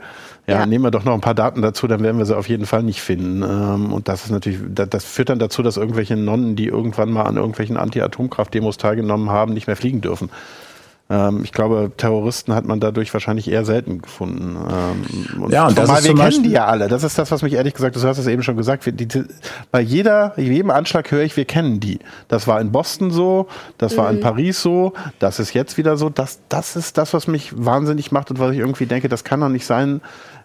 Ja, 0.46 0.60
ja, 0.60 0.66
nehmen 0.66 0.84
wir 0.84 0.90
doch 0.90 1.04
noch 1.04 1.14
ein 1.14 1.20
paar 1.20 1.34
Daten 1.34 1.62
dazu, 1.62 1.86
dann 1.88 2.02
werden 2.02 2.18
wir 2.18 2.26
sie 2.26 2.36
auf 2.36 2.48
jeden 2.48 2.66
Fall 2.66 2.82
nicht 2.82 3.00
finden. 3.00 3.42
Ähm, 3.42 3.92
und 3.92 4.08
das 4.08 4.24
ist 4.24 4.30
natürlich, 4.30 4.60
das 4.68 5.04
führt 5.04 5.28
dann 5.28 5.38
dazu, 5.38 5.62
dass 5.62 5.76
irgendwelche 5.76 6.16
Nonnen, 6.16 6.54
die 6.56 6.66
irgendwann 6.66 7.10
mal 7.10 7.24
an 7.24 7.36
irgendwelchen 7.36 7.76
Anti-Atomkraft-Demos 7.76 8.76
teilgenommen 8.78 9.30
haben, 9.30 9.54
nicht 9.54 9.66
mehr 9.66 9.76
fliegen 9.76 10.00
dürfen. 10.00 10.30
Ähm, 11.08 11.42
ich 11.44 11.52
glaube, 11.52 11.92
Terroristen 11.96 12.52
hat 12.54 12.64
man 12.64 12.80
dadurch 12.80 13.12
wahrscheinlich 13.14 13.48
eher 13.48 13.64
selten 13.64 14.02
gefunden. 14.02 14.56
Ähm, 14.56 15.42
und 15.42 15.52
ja, 15.52 15.68
und 15.68 15.78
das 15.78 15.88
ist 15.88 16.08
wir 16.08 16.14
kennen 16.14 16.42
die 16.42 16.50
ja 16.50 16.66
alle. 16.66 16.88
Das 16.88 17.04
ist 17.04 17.16
das, 17.16 17.30
was 17.30 17.42
mich 17.42 17.52
ehrlich 17.52 17.74
gesagt, 17.74 17.94
du 17.94 18.02
hast 18.02 18.18
es 18.18 18.26
eben 18.26 18.42
schon 18.42 18.56
gesagt, 18.56 18.86
wir, 18.86 18.92
die, 18.92 19.24
bei 19.70 19.80
jeder, 19.80 20.38
jedem 20.38 20.70
Anschlag 20.70 21.10
höre 21.12 21.22
ich, 21.22 21.36
wir 21.36 21.44
kennen 21.44 21.78
die. 21.78 22.00
Das 22.26 22.48
war 22.48 22.60
in 22.60 22.72
Boston 22.72 23.12
so, 23.12 23.46
das 23.78 23.92
mhm. 23.92 23.96
war 23.98 24.10
in 24.10 24.16
mhm. 24.16 24.20
Paris 24.20 24.60
so, 24.62 24.94
das 25.20 25.38
ist 25.38 25.54
jetzt 25.54 25.78
wieder 25.78 25.96
so. 25.96 26.08
Das, 26.08 26.40
das 26.48 26.74
ist 26.74 26.98
das, 26.98 27.14
was 27.14 27.28
mich 27.28 27.52
wahnsinnig 27.56 28.10
macht 28.10 28.30
und 28.30 28.40
was 28.40 28.52
ich 28.52 28.58
irgendwie 28.58 28.86
denke, 28.86 29.08
das 29.08 29.22
kann 29.22 29.40
doch 29.40 29.48
nicht 29.48 29.66
sein. 29.66 30.00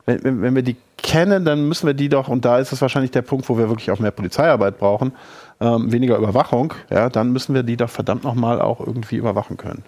Wenn, 0.05 0.23
wenn, 0.23 0.41
wenn 0.43 0.55
wir 0.55 0.63
die 0.63 0.77
kennen, 0.97 1.43
dann 1.43 1.67
müssen 1.67 1.87
wir 1.87 1.95
die 1.95 2.09
doch, 2.09 2.27
und 2.27 2.45
da 2.45 2.59
ist 2.59 2.71
es 2.71 2.81
wahrscheinlich 2.81 3.11
der 3.11 3.23
Punkt, 3.23 3.49
wo 3.49 3.57
wir 3.57 3.69
wirklich 3.69 3.89
auch 3.89 3.99
mehr 3.99 4.11
Polizeiarbeit 4.11 4.77
brauchen, 4.77 5.13
ähm, 5.59 5.91
weniger 5.91 6.17
Überwachung, 6.17 6.73
ja, 6.91 7.09
dann 7.09 7.31
müssen 7.31 7.55
wir 7.55 7.63
die 7.63 7.77
doch 7.77 7.89
verdammt 7.89 8.23
nochmal 8.23 8.61
auch 8.61 8.79
irgendwie 8.79 9.15
überwachen 9.15 9.57
können. 9.57 9.83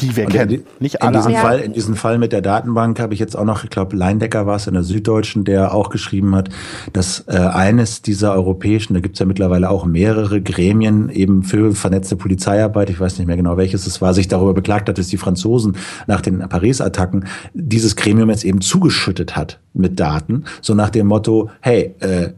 Die 0.00 0.16
wir 0.16 0.26
und 0.26 0.32
kennen, 0.32 0.50
in, 0.50 0.62
nicht 0.78 1.02
alle. 1.02 1.18
In 1.18 1.24
diesem, 1.24 1.40
Fall, 1.40 1.58
in 1.60 1.72
diesem 1.72 1.96
Fall 1.96 2.18
mit 2.18 2.32
der 2.32 2.40
Datenbank 2.40 3.00
habe 3.00 3.14
ich 3.14 3.20
jetzt 3.20 3.36
auch 3.36 3.44
noch, 3.44 3.64
ich 3.64 3.70
glaube, 3.70 3.96
Leindecker 3.96 4.46
war 4.46 4.56
es 4.56 4.66
in 4.66 4.74
der 4.74 4.82
Süddeutschen, 4.82 5.44
der 5.44 5.74
auch 5.74 5.90
geschrieben 5.90 6.34
hat, 6.34 6.48
dass 6.92 7.24
äh, 7.26 7.36
eines 7.36 8.02
dieser 8.02 8.34
europäischen, 8.34 8.94
da 8.94 9.00
gibt 9.00 9.16
es 9.16 9.20
ja 9.20 9.26
mittlerweile 9.26 9.70
auch 9.70 9.84
mehrere 9.84 10.40
Gremien 10.40 11.08
eben 11.08 11.42
für 11.42 11.74
vernetzte 11.74 12.16
Polizeiarbeit, 12.16 12.90
ich 12.90 13.00
weiß 13.00 13.18
nicht 13.18 13.26
mehr 13.26 13.36
genau 13.36 13.56
welches 13.56 13.86
es 13.86 14.00
war, 14.00 14.14
sich 14.14 14.28
darüber 14.28 14.54
beklagt 14.54 14.88
hat, 14.88 14.98
dass 14.98 15.08
die 15.08 15.16
Franzosen 15.16 15.76
nach 16.06 16.20
den 16.20 16.38
Paris-Attacken 16.38 17.26
dieses 17.54 17.96
Gremium 17.96 18.30
jetzt 18.30 18.44
eben 18.44 18.60
zugeschüttet 18.60 19.36
hat 19.36 19.58
mit 19.74 19.98
Daten, 19.98 20.44
so 20.60 20.74
nach 20.74 20.90
dem 20.90 21.06
Motto, 21.08 21.50
hey, 21.60 21.94
äh, 22.00 22.30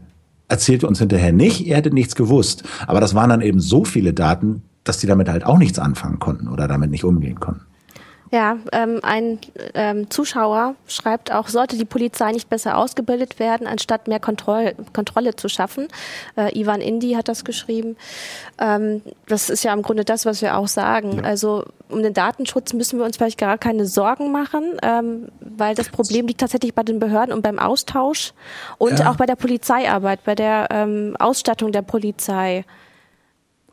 erzählt 0.51 0.83
uns 0.83 0.99
hinterher 0.99 1.31
nicht, 1.31 1.65
ihr 1.65 1.77
hättet 1.77 1.93
nichts 1.93 2.15
gewusst. 2.15 2.63
Aber 2.85 2.99
das 2.99 3.15
waren 3.15 3.29
dann 3.29 3.41
eben 3.41 3.61
so 3.61 3.85
viele 3.85 4.13
Daten, 4.13 4.63
dass 4.83 4.97
die 4.97 5.07
damit 5.07 5.29
halt 5.29 5.45
auch 5.45 5.57
nichts 5.57 5.79
anfangen 5.79 6.19
konnten 6.19 6.47
oder 6.47 6.67
damit 6.67 6.91
nicht 6.91 7.03
umgehen 7.03 7.39
konnten. 7.39 7.65
Ja, 8.33 8.57
ähm, 8.71 9.01
ein 9.03 9.39
ähm, 9.73 10.09
Zuschauer 10.09 10.75
schreibt 10.87 11.33
auch, 11.33 11.49
sollte 11.49 11.77
die 11.77 11.83
Polizei 11.83 12.31
nicht 12.31 12.49
besser 12.49 12.77
ausgebildet 12.77 13.39
werden, 13.39 13.67
anstatt 13.67 14.07
mehr 14.07 14.21
Kontroll 14.21 14.73
Kontrolle 14.93 15.35
zu 15.35 15.49
schaffen. 15.49 15.89
Äh, 16.37 16.57
Ivan 16.57 16.79
Indi 16.79 17.11
hat 17.11 17.27
das 17.27 17.43
geschrieben. 17.43 17.97
Ähm, 18.57 19.01
das 19.27 19.49
ist 19.49 19.65
ja 19.65 19.73
im 19.73 19.81
Grunde 19.81 20.05
das, 20.05 20.25
was 20.25 20.41
wir 20.41 20.57
auch 20.57 20.69
sagen. 20.69 21.17
Ja. 21.17 21.23
Also 21.23 21.65
um 21.89 22.03
den 22.03 22.13
Datenschutz 22.13 22.71
müssen 22.71 22.99
wir 22.99 23.05
uns 23.05 23.17
vielleicht 23.17 23.37
gar 23.37 23.57
keine 23.57 23.85
Sorgen 23.85 24.31
machen, 24.31 24.77
ähm, 24.81 25.27
weil 25.41 25.75
das 25.75 25.89
Problem 25.89 26.25
liegt 26.25 26.39
tatsächlich 26.39 26.73
bei 26.73 26.83
den 26.83 26.99
Behörden 26.99 27.33
und 27.33 27.41
beim 27.41 27.59
Austausch 27.59 28.31
und 28.77 28.99
ja. 28.99 29.11
auch 29.11 29.17
bei 29.17 29.25
der 29.25 29.35
Polizeiarbeit, 29.35 30.23
bei 30.23 30.35
der 30.35 30.69
ähm, 30.71 31.17
Ausstattung 31.19 31.73
der 31.73 31.81
Polizei 31.81 32.63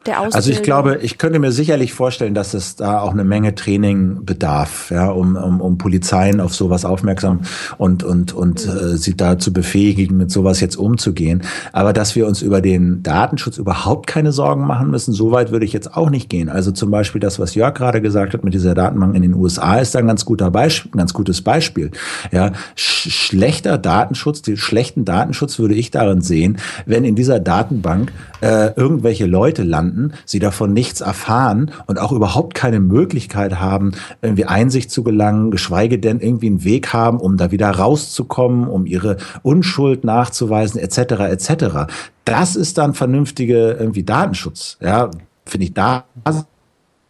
der 0.09 0.21
Ausbildung? 0.21 0.35
Also 0.35 0.51
ich 0.51 0.63
glaube, 0.63 0.99
ich 1.03 1.19
könnte 1.19 1.39
mir 1.39 1.53
sicherlich 1.53 1.93
vorstellen, 1.93 2.35
dass 2.35 2.55
es 2.55 2.77
da 2.77 3.01
auch 3.01 3.13
eine 3.13 3.25
Menge 3.25 3.55
Training 3.55 4.25
bedarf, 4.25 4.91
ja, 4.91 5.11
um, 5.11 5.37
um, 5.37 5.61
um 5.61 5.79
Polizeien 5.79 6.41
auf 6.41 6.55
sowas 6.55 6.85
aufmerksam 6.85 7.41
und, 7.77 8.03
und, 8.03 8.35
und 8.35 8.67
mhm. 8.67 8.73
äh, 8.73 8.97
sie 8.97 9.17
da 9.17 9.39
zu 9.39 9.53
befähigen, 9.53 10.17
mit 10.17 10.31
sowas 10.31 10.61
jetzt 10.61 10.77
umzugehen. 10.77 11.43
Aber 11.73 11.93
dass 11.93 12.17
wir 12.17 12.27
uns 12.27 12.43
über 12.43 12.61
den 12.61 13.03
Datenschutz 13.03 13.59
überhaupt 13.59 14.07
keine 14.07 14.33
Sorgen 14.33 14.67
machen 14.67 14.91
müssen, 14.91 15.13
so 15.13 15.31
weit 15.33 15.53
würde 15.53 15.65
ich 15.65 15.73
jetzt 15.73 15.97
auch 15.97 16.11
nicht 16.11 16.29
gehen. 16.29 16.49
Also 16.49 16.73
zum 16.73 16.91
Beispiel 16.91 17.21
das, 17.21 17.39
was 17.39 17.55
Jörg 17.55 17.75
gerade 17.75 18.01
gesagt 18.01 18.35
hat 18.35 18.45
mit 18.45 18.55
dieser 18.55 18.75
Datenbank 18.75 19.15
in 19.15 19.23
den 19.23 19.35
USA, 19.35 19.79
ist 19.79 19.95
da 19.95 19.99
ein 19.99 20.07
ganz 20.07 20.25
guter 20.25 20.49
ein 20.49 20.71
ganz 20.97 21.13
gutes 21.13 21.43
Beispiel. 21.43 21.91
Ja, 22.33 22.53
sch 22.75 23.09
schlechter 23.09 23.79
Datenschutz, 23.79 24.43
den 24.43 24.57
schlechten 24.57 25.05
Datenschutz 25.05 25.59
würde 25.59 25.75
ich 25.75 25.91
darin 25.91 26.21
sehen, 26.21 26.59
wenn 26.87 27.05
in 27.05 27.15
dieser 27.15 27.41
Datenbank 27.41 28.13
äh, 28.41 28.73
irgendwelche 28.75 29.27
Leute 29.27 29.63
landen, 29.63 29.98
landen, 29.99 30.15
sie 30.25 30.39
davon 30.39 30.73
nichts 30.73 31.01
erfahren 31.01 31.71
und 31.87 31.99
auch 31.99 32.13
überhaupt 32.13 32.55
keine 32.55 32.81
Möglichkeit 32.81 33.61
haben, 33.61 33.93
irgendwie 34.23 34.45
Einsicht 34.45 34.91
zu 34.91 35.03
gelangen, 35.03 35.51
geschweige 35.51 35.99
denn 35.99 36.21
irgendwie 36.21 36.47
einen 36.47 36.65
Weg 36.65 36.93
haben, 36.93 37.19
um 37.19 37.37
da 37.37 37.51
wieder 37.51 37.71
rauszukommen, 37.71 38.69
um 38.69 38.87
ihre 38.87 39.17
Unschuld 39.43 40.05
nachzuweisen, 40.05 40.81
etc. 40.81 40.99
etc. 40.99 41.93
Das 42.25 42.57
ist 42.57 42.79
dann 42.79 42.95
vernünftige 42.95 43.73
irgendwie 43.73 44.05
Datenschutz. 44.05 44.79
Ja, 44.81 45.11
finde 45.45 45.65
ich 45.67 45.75
da 45.75 46.05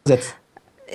setzt 0.07 0.38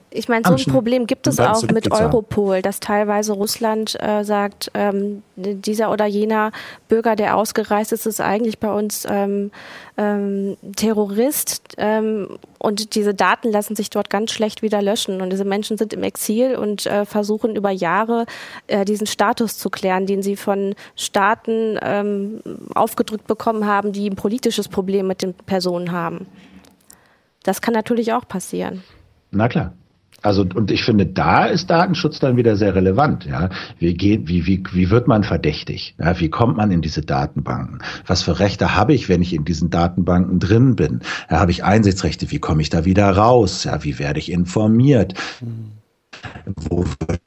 ich 0.10 0.28
meine, 0.28 0.44
so 0.46 0.54
ein 0.54 0.74
Problem 0.74 1.08
gibt 1.08 1.28
es 1.28 1.40
auch 1.40 1.64
mit 1.64 1.92
Europol, 1.92 2.62
dass 2.62 2.80
teilweise 2.80 3.34
Russland 3.34 3.96
äh, 4.02 4.24
sagt, 4.24 4.72
ähm, 4.74 5.24
dieser 5.36 5.92
oder 5.92 6.06
jener 6.06 6.52
Bürger, 6.88 7.16
der 7.16 7.36
ausgereist 7.36 7.92
ist, 7.92 8.06
ist 8.06 8.22
eigentlich 8.22 8.60
bei 8.60 8.72
uns 8.72 9.06
ähm, 9.10 9.52
ähm, 9.98 10.58
Terrorist 10.76 11.76
ähm, 11.78 12.38
und 12.58 12.96
diese 12.96 13.14
Daten 13.14 13.52
lassen 13.52 13.76
sich 13.76 13.90
dort 13.90 14.10
ganz 14.10 14.32
schlecht 14.32 14.62
wieder 14.62 14.82
löschen 14.82 15.22
und 15.22 15.30
diese 15.32 15.46
Menschen 15.46 15.78
sind 15.78 15.94
im 15.94 16.04
Exil 16.04 16.56
und 16.56 16.86
äh, 16.86 17.06
versuchen 17.06 17.56
über 17.56 17.72
Jahre 17.72 18.26
äh, 18.68 18.86
diesen 18.86 19.08
Status 19.08 19.58
zu 19.58 19.70
klären, 19.70 20.06
den 20.06 20.22
sie 20.24 20.36
von 20.36 20.76
Staaten 20.96 21.78
ähm, 21.82 22.42
aufgedrückt 22.74 23.28
bekommen 23.28 23.66
haben, 23.66 23.92
die 23.92 24.10
ein 24.10 24.16
politisches 24.16 24.68
Problem 24.70 25.08
mit 25.08 25.22
den 25.22 25.34
Personen 25.34 25.92
haben. 25.92 26.28
Das 27.44 27.62
kann 27.62 27.74
natürlich 27.74 28.14
auch 28.14 28.28
passieren. 28.28 28.84
Na 29.32 29.50
klar. 29.50 29.74
Also 30.24 30.46
und 30.56 30.72
ich 30.72 30.84
finde, 30.84 31.06
da 31.06 31.46
ist 31.46 31.70
Datenschutz 31.70 32.20
dann 32.20 32.38
wieder 32.38 32.56
sehr 32.56 32.74
relevant. 32.74 33.26
Ja, 33.26 33.50
wie 33.78 33.94
geht, 33.94 34.28
wie 34.28 34.48
wie 34.48 34.64
wie 34.72 34.90
wird 34.90 35.08
man 35.08 35.24
verdächtig? 35.24 35.96
Ja, 36.00 36.20
wie 36.20 36.30
kommt 36.30 36.58
man 36.58 36.72
in 36.72 36.82
diese 36.82 37.02
Datenbanken? 37.02 37.80
Was 38.08 38.24
für 38.24 38.40
Rechte 38.40 38.76
habe 38.76 38.94
ich, 38.94 39.10
wenn 39.10 39.22
ich 39.22 39.34
in 39.34 39.44
diesen 39.44 39.70
Datenbanken 39.70 40.40
drin 40.40 40.76
bin? 40.76 41.02
Ja, 41.30 41.40
habe 41.40 41.52
ich 41.52 41.64
Einsichtsrechte? 41.64 42.32
Wie 42.32 42.40
komme 42.40 42.62
ich 42.62 42.70
da 42.70 42.86
wieder 42.86 43.10
raus? 43.12 43.66
Ja, 43.66 43.84
wie 43.84 44.00
werde 44.00 44.20
ich 44.20 44.32
informiert? 44.32 45.14
Mhm. 45.42 45.74
Wo 46.56 46.86
äh, 47.08 47.18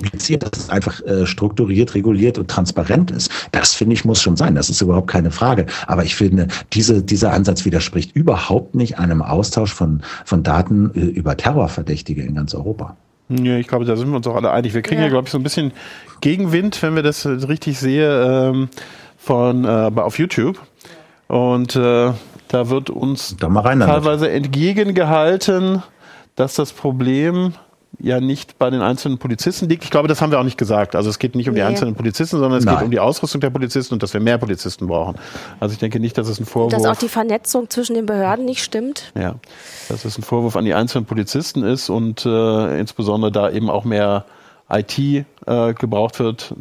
publiziert, 0.00 0.42
dass 0.42 0.58
es 0.58 0.70
einfach 0.70 1.00
äh, 1.02 1.26
strukturiert, 1.26 1.94
reguliert 1.94 2.38
und 2.38 2.48
transparent 2.48 3.10
ist. 3.10 3.30
Das 3.52 3.74
finde 3.74 3.94
ich 3.94 4.04
muss 4.04 4.20
schon 4.20 4.36
sein. 4.36 4.54
Das 4.54 4.70
ist 4.70 4.80
überhaupt 4.80 5.08
keine 5.08 5.30
Frage. 5.30 5.66
Aber 5.86 6.04
ich 6.04 6.16
finde, 6.16 6.48
diese, 6.72 7.02
dieser 7.02 7.32
Ansatz 7.32 7.64
widerspricht 7.64 8.14
überhaupt 8.16 8.74
nicht 8.74 8.98
einem 8.98 9.22
Austausch 9.22 9.72
von, 9.72 10.02
von 10.24 10.42
Daten 10.42 10.90
äh, 10.94 11.00
über 11.00 11.36
Terrorverdächtige 11.36 12.22
in 12.22 12.34
ganz 12.34 12.54
Europa. 12.54 12.96
Ja, 13.28 13.56
ich 13.58 13.68
glaube, 13.68 13.84
da 13.84 13.96
sind 13.96 14.08
wir 14.08 14.16
uns 14.16 14.26
auch 14.26 14.34
alle 14.34 14.50
einig. 14.50 14.74
Wir 14.74 14.82
kriegen 14.82 15.00
ja, 15.00 15.06
ja 15.06 15.10
glaube 15.10 15.26
ich, 15.26 15.32
so 15.32 15.38
ein 15.38 15.44
bisschen 15.44 15.72
Gegenwind, 16.20 16.82
wenn 16.82 16.96
wir 16.96 17.02
das 17.02 17.24
richtig 17.26 17.78
sehe, 17.78 18.50
ähm, 18.50 18.68
von, 19.16 19.64
äh, 19.64 19.90
auf 19.94 20.18
YouTube. 20.18 20.58
Und 21.28 21.76
äh, 21.76 22.12
da 22.48 22.70
wird 22.70 22.90
uns 22.90 23.36
da 23.38 23.48
teilweise 23.48 24.30
entgegengehalten, 24.30 25.82
dass 26.34 26.54
das 26.54 26.72
Problem 26.72 27.52
ja 28.02 28.20
nicht 28.20 28.58
bei 28.58 28.70
den 28.70 28.80
einzelnen 28.80 29.18
Polizisten 29.18 29.68
liegt. 29.68 29.84
Ich 29.84 29.90
glaube, 29.90 30.08
das 30.08 30.20
haben 30.20 30.30
wir 30.30 30.40
auch 30.40 30.44
nicht 30.44 30.58
gesagt. 30.58 30.96
Also 30.96 31.10
es 31.10 31.18
geht 31.18 31.34
nicht 31.34 31.48
um 31.48 31.54
die 31.54 31.62
einzelnen 31.62 31.94
Polizisten, 31.94 32.38
sondern 32.38 32.58
es 32.58 32.64
Nein. 32.64 32.76
geht 32.76 32.84
um 32.84 32.90
die 32.90 33.00
Ausrüstung 33.00 33.40
der 33.40 33.50
Polizisten 33.50 33.94
und 33.94 34.02
dass 34.02 34.14
wir 34.14 34.20
mehr 34.20 34.38
Polizisten 34.38 34.86
brauchen. 34.86 35.16
Also 35.60 35.72
ich 35.72 35.78
denke 35.78 36.00
nicht, 36.00 36.16
dass 36.18 36.28
es 36.28 36.40
ein 36.40 36.46
Vorwurf... 36.46 36.72
Dass 36.72 36.84
auch 36.84 36.96
die 36.96 37.08
Vernetzung 37.08 37.68
zwischen 37.70 37.94
den 37.94 38.06
Behörden 38.06 38.44
nicht 38.44 38.62
stimmt. 38.62 39.12
Ja, 39.18 39.36
dass 39.88 40.04
es 40.04 40.18
ein 40.18 40.22
Vorwurf 40.22 40.56
an 40.56 40.64
die 40.64 40.74
einzelnen 40.74 41.04
Polizisten 41.04 41.62
ist 41.62 41.90
und 41.90 42.24
äh, 42.26 42.80
insbesondere 42.80 43.30
da 43.30 43.50
eben 43.50 43.70
auch 43.70 43.84
mehr 43.84 44.24
IT 44.70 44.98
äh, 44.98 45.24
gebraucht 45.74 46.18
wird. 46.20 46.54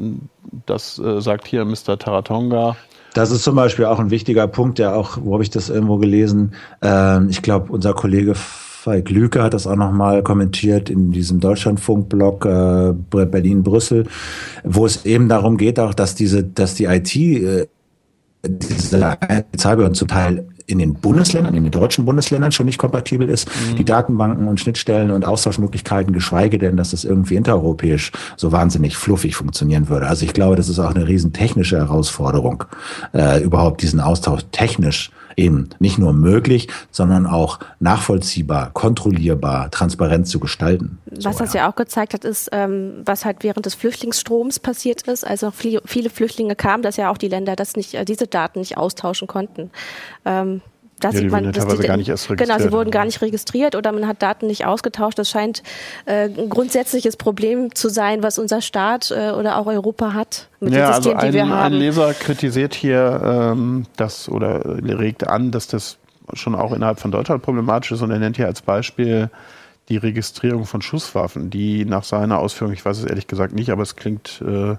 Das 0.66 1.00
äh, 1.00 1.22
sagt 1.22 1.48
hier 1.48 1.66
Mr. 1.66 1.98
Taratonga. 1.98 2.76
Das 3.14 3.32
ist 3.32 3.44
zum 3.44 3.56
Beispiel 3.56 3.86
auch 3.86 4.00
ein 4.00 4.12
wichtiger 4.12 4.48
Punkt, 4.48 4.80
der 4.80 4.96
auch, 4.96 5.18
wo 5.22 5.34
habe 5.34 5.44
ich 5.44 5.50
das 5.50 5.70
irgendwo 5.70 5.98
gelesen? 5.98 6.54
Ähm, 6.82 7.30
ich 7.30 7.42
glaube, 7.42 7.72
unser 7.72 7.94
Kollege 7.94 8.36
Falk 8.90 9.12
Lüke 9.12 9.44
hat 9.44 9.54
das 9.54 9.68
auch 9.68 9.76
nochmal 9.76 10.24
kommentiert 10.24 10.90
in 10.90 11.12
diesem 11.12 11.40
Deutschlandfunk-Blog 11.40 12.46
äh, 12.46 12.94
Berlin-Brüssel, 13.26 14.08
wo 14.64 14.84
es 14.88 15.06
eben 15.06 15.30
darum 15.30 15.58
geht 15.58 15.80
auch, 15.80 15.94
dass 15.94 16.16
diese, 16.16 16.44
dass 16.44 16.74
die 16.74 16.86
IT, 16.86 17.16
äh, 17.16 17.68
diese 18.44 19.16
Zahlbehörden 19.56 19.94
zum 19.94 20.08
Teil 20.08 20.48
in 20.66 20.80
den 20.80 20.96
Bundesländern, 20.96 21.54
in 21.54 21.62
den 21.62 21.72
deutschen 21.72 22.04
Bundesländern 22.06 22.52
schon 22.52 22.66
nicht 22.66 22.80
kompatibel 22.80 23.30
ist. 23.30 23.48
Mhm. 23.48 23.76
Die 23.76 23.86
Datenbanken 23.86 24.48
und 24.48 24.60
Schnittstellen 24.60 25.12
und 25.12 25.24
Austauschmöglichkeiten, 25.24 26.12
geschweige 26.12 26.58
denn, 26.58 26.76
dass 26.76 26.90
das 26.90 27.04
irgendwie 27.04 27.36
intereuropäisch 27.36 28.12
so 28.38 28.52
wahnsinnig 28.52 28.98
fluffig 28.98 29.36
funktionieren 29.36 29.88
würde. 29.88 30.08
Also 30.08 30.26
ich 30.26 30.34
glaube, 30.34 30.56
das 30.56 30.68
ist 30.68 30.80
auch 30.80 30.96
eine 30.96 31.08
riesen 31.08 31.32
technische 31.32 31.78
Herausforderung, 31.78 32.64
äh, 33.14 33.40
überhaupt 33.44 33.84
diesen 33.84 34.00
Austausch 34.00 34.42
technisch 34.52 35.12
eben 35.36 35.70
nicht 35.80 35.98
nur 35.98 36.14
möglich, 36.14 36.68
sondern 36.92 37.26
auch 37.26 37.60
nachvollziehbar, 37.80 38.72
kontrollierbar, 38.74 39.72
transparent 39.72 40.28
zu 40.28 40.40
gestalten. 40.40 40.98
Was 41.06 41.38
so, 41.38 41.44
das 41.44 41.54
ja. 41.54 41.62
ja. 41.62 41.72
auch 41.72 41.76
gezeigt 41.76 42.14
hat, 42.14 42.26
ist, 42.26 42.50
ähm, 42.52 43.02
was 43.06 43.26
halt 43.26 43.44
während 43.44 43.66
des 43.66 43.76
Flüchtlingsstroms 43.76 44.60
passiert 44.60 45.04
ist. 45.04 45.26
Also 45.26 45.52
viele, 45.52 45.82
viele 45.86 46.10
Flüchtlinge 46.10 46.56
kamen, 46.56 46.84
dass 46.84 46.98
ja 46.98 47.12
auch 47.12 47.18
die 47.18 47.28
Länder 47.28 47.56
das 47.56 47.76
nicht, 47.76 47.94
äh, 47.94 48.06
diese 48.06 48.28
Daten 48.28 48.60
nicht 48.60 48.78
austauschen 48.78 49.28
konnten. 49.28 49.72
Ähm, 50.26 50.62
da 51.00 51.10
ja, 51.10 51.20
sieht 51.20 51.32
man, 51.32 51.52
dass 51.52 51.68
die, 51.68 51.88
gar 51.88 51.98
nicht 51.98 52.10
erst 52.10 52.30
registriert. 52.30 52.58
Genau, 52.58 52.70
sie 52.70 52.72
wurden 52.72 52.92
gar 52.92 53.06
nicht 53.06 53.22
registriert 53.22 53.76
oder 53.76 53.92
man 53.92 54.08
hat 54.08 54.22
Daten 54.22 54.48
nicht 54.48 54.66
ausgetauscht. 54.66 55.18
Das 55.18 55.30
scheint 55.30 55.64
äh, 56.06 56.26
ein 56.26 56.50
grundsätzliches 56.50 57.18
Problem 57.18 57.74
zu 57.74 57.90
sein, 57.90 58.24
was 58.24 58.40
unser 58.40 58.62
Staat 58.62 59.12
äh, 59.12 59.32
oder 59.32 59.58
auch 59.58 59.68
Europa 59.68 60.14
hat 60.14 60.48
mit 60.60 60.74
ja, 60.74 60.94
Systemen, 60.94 61.18
also 61.18 61.26
ein, 61.26 61.32
die 61.32 61.38
wir 61.38 61.50
haben. 61.50 61.74
Ein 61.74 61.80
Leser 61.80 62.14
kritisiert 62.14 62.74
hier 62.74 63.22
ähm, 63.24 63.86
das 63.96 64.30
oder 64.30 64.62
regt 64.66 65.28
an, 65.28 65.52
dass 65.52 65.68
das 65.68 65.98
schon 66.34 66.56
auch 66.56 66.74
innerhalb 66.74 67.00
von 67.00 67.12
Deutschland 67.12 67.42
problematisch 67.42 67.92
ist 67.92 68.02
und 68.02 68.12
er 68.12 68.20
nennt 68.20 68.38
hier 68.38 68.48
als 68.48 68.62
Beispiel 68.62 69.30
die 69.90 69.98
Registrierung 69.98 70.66
von 70.66 70.82
Schusswaffen, 70.82 71.50
die 71.50 71.84
nach 71.84 72.04
seiner 72.04 72.38
Ausführung, 72.38 72.74
ich 72.74 72.86
weiß 72.86 73.00
es 73.00 73.06
ehrlich 73.06 73.26
gesagt 73.26 73.54
nicht, 73.54 73.72
aber 73.72 73.82
es 73.82 73.96
klingt 73.96 74.42
äh, 74.46 74.76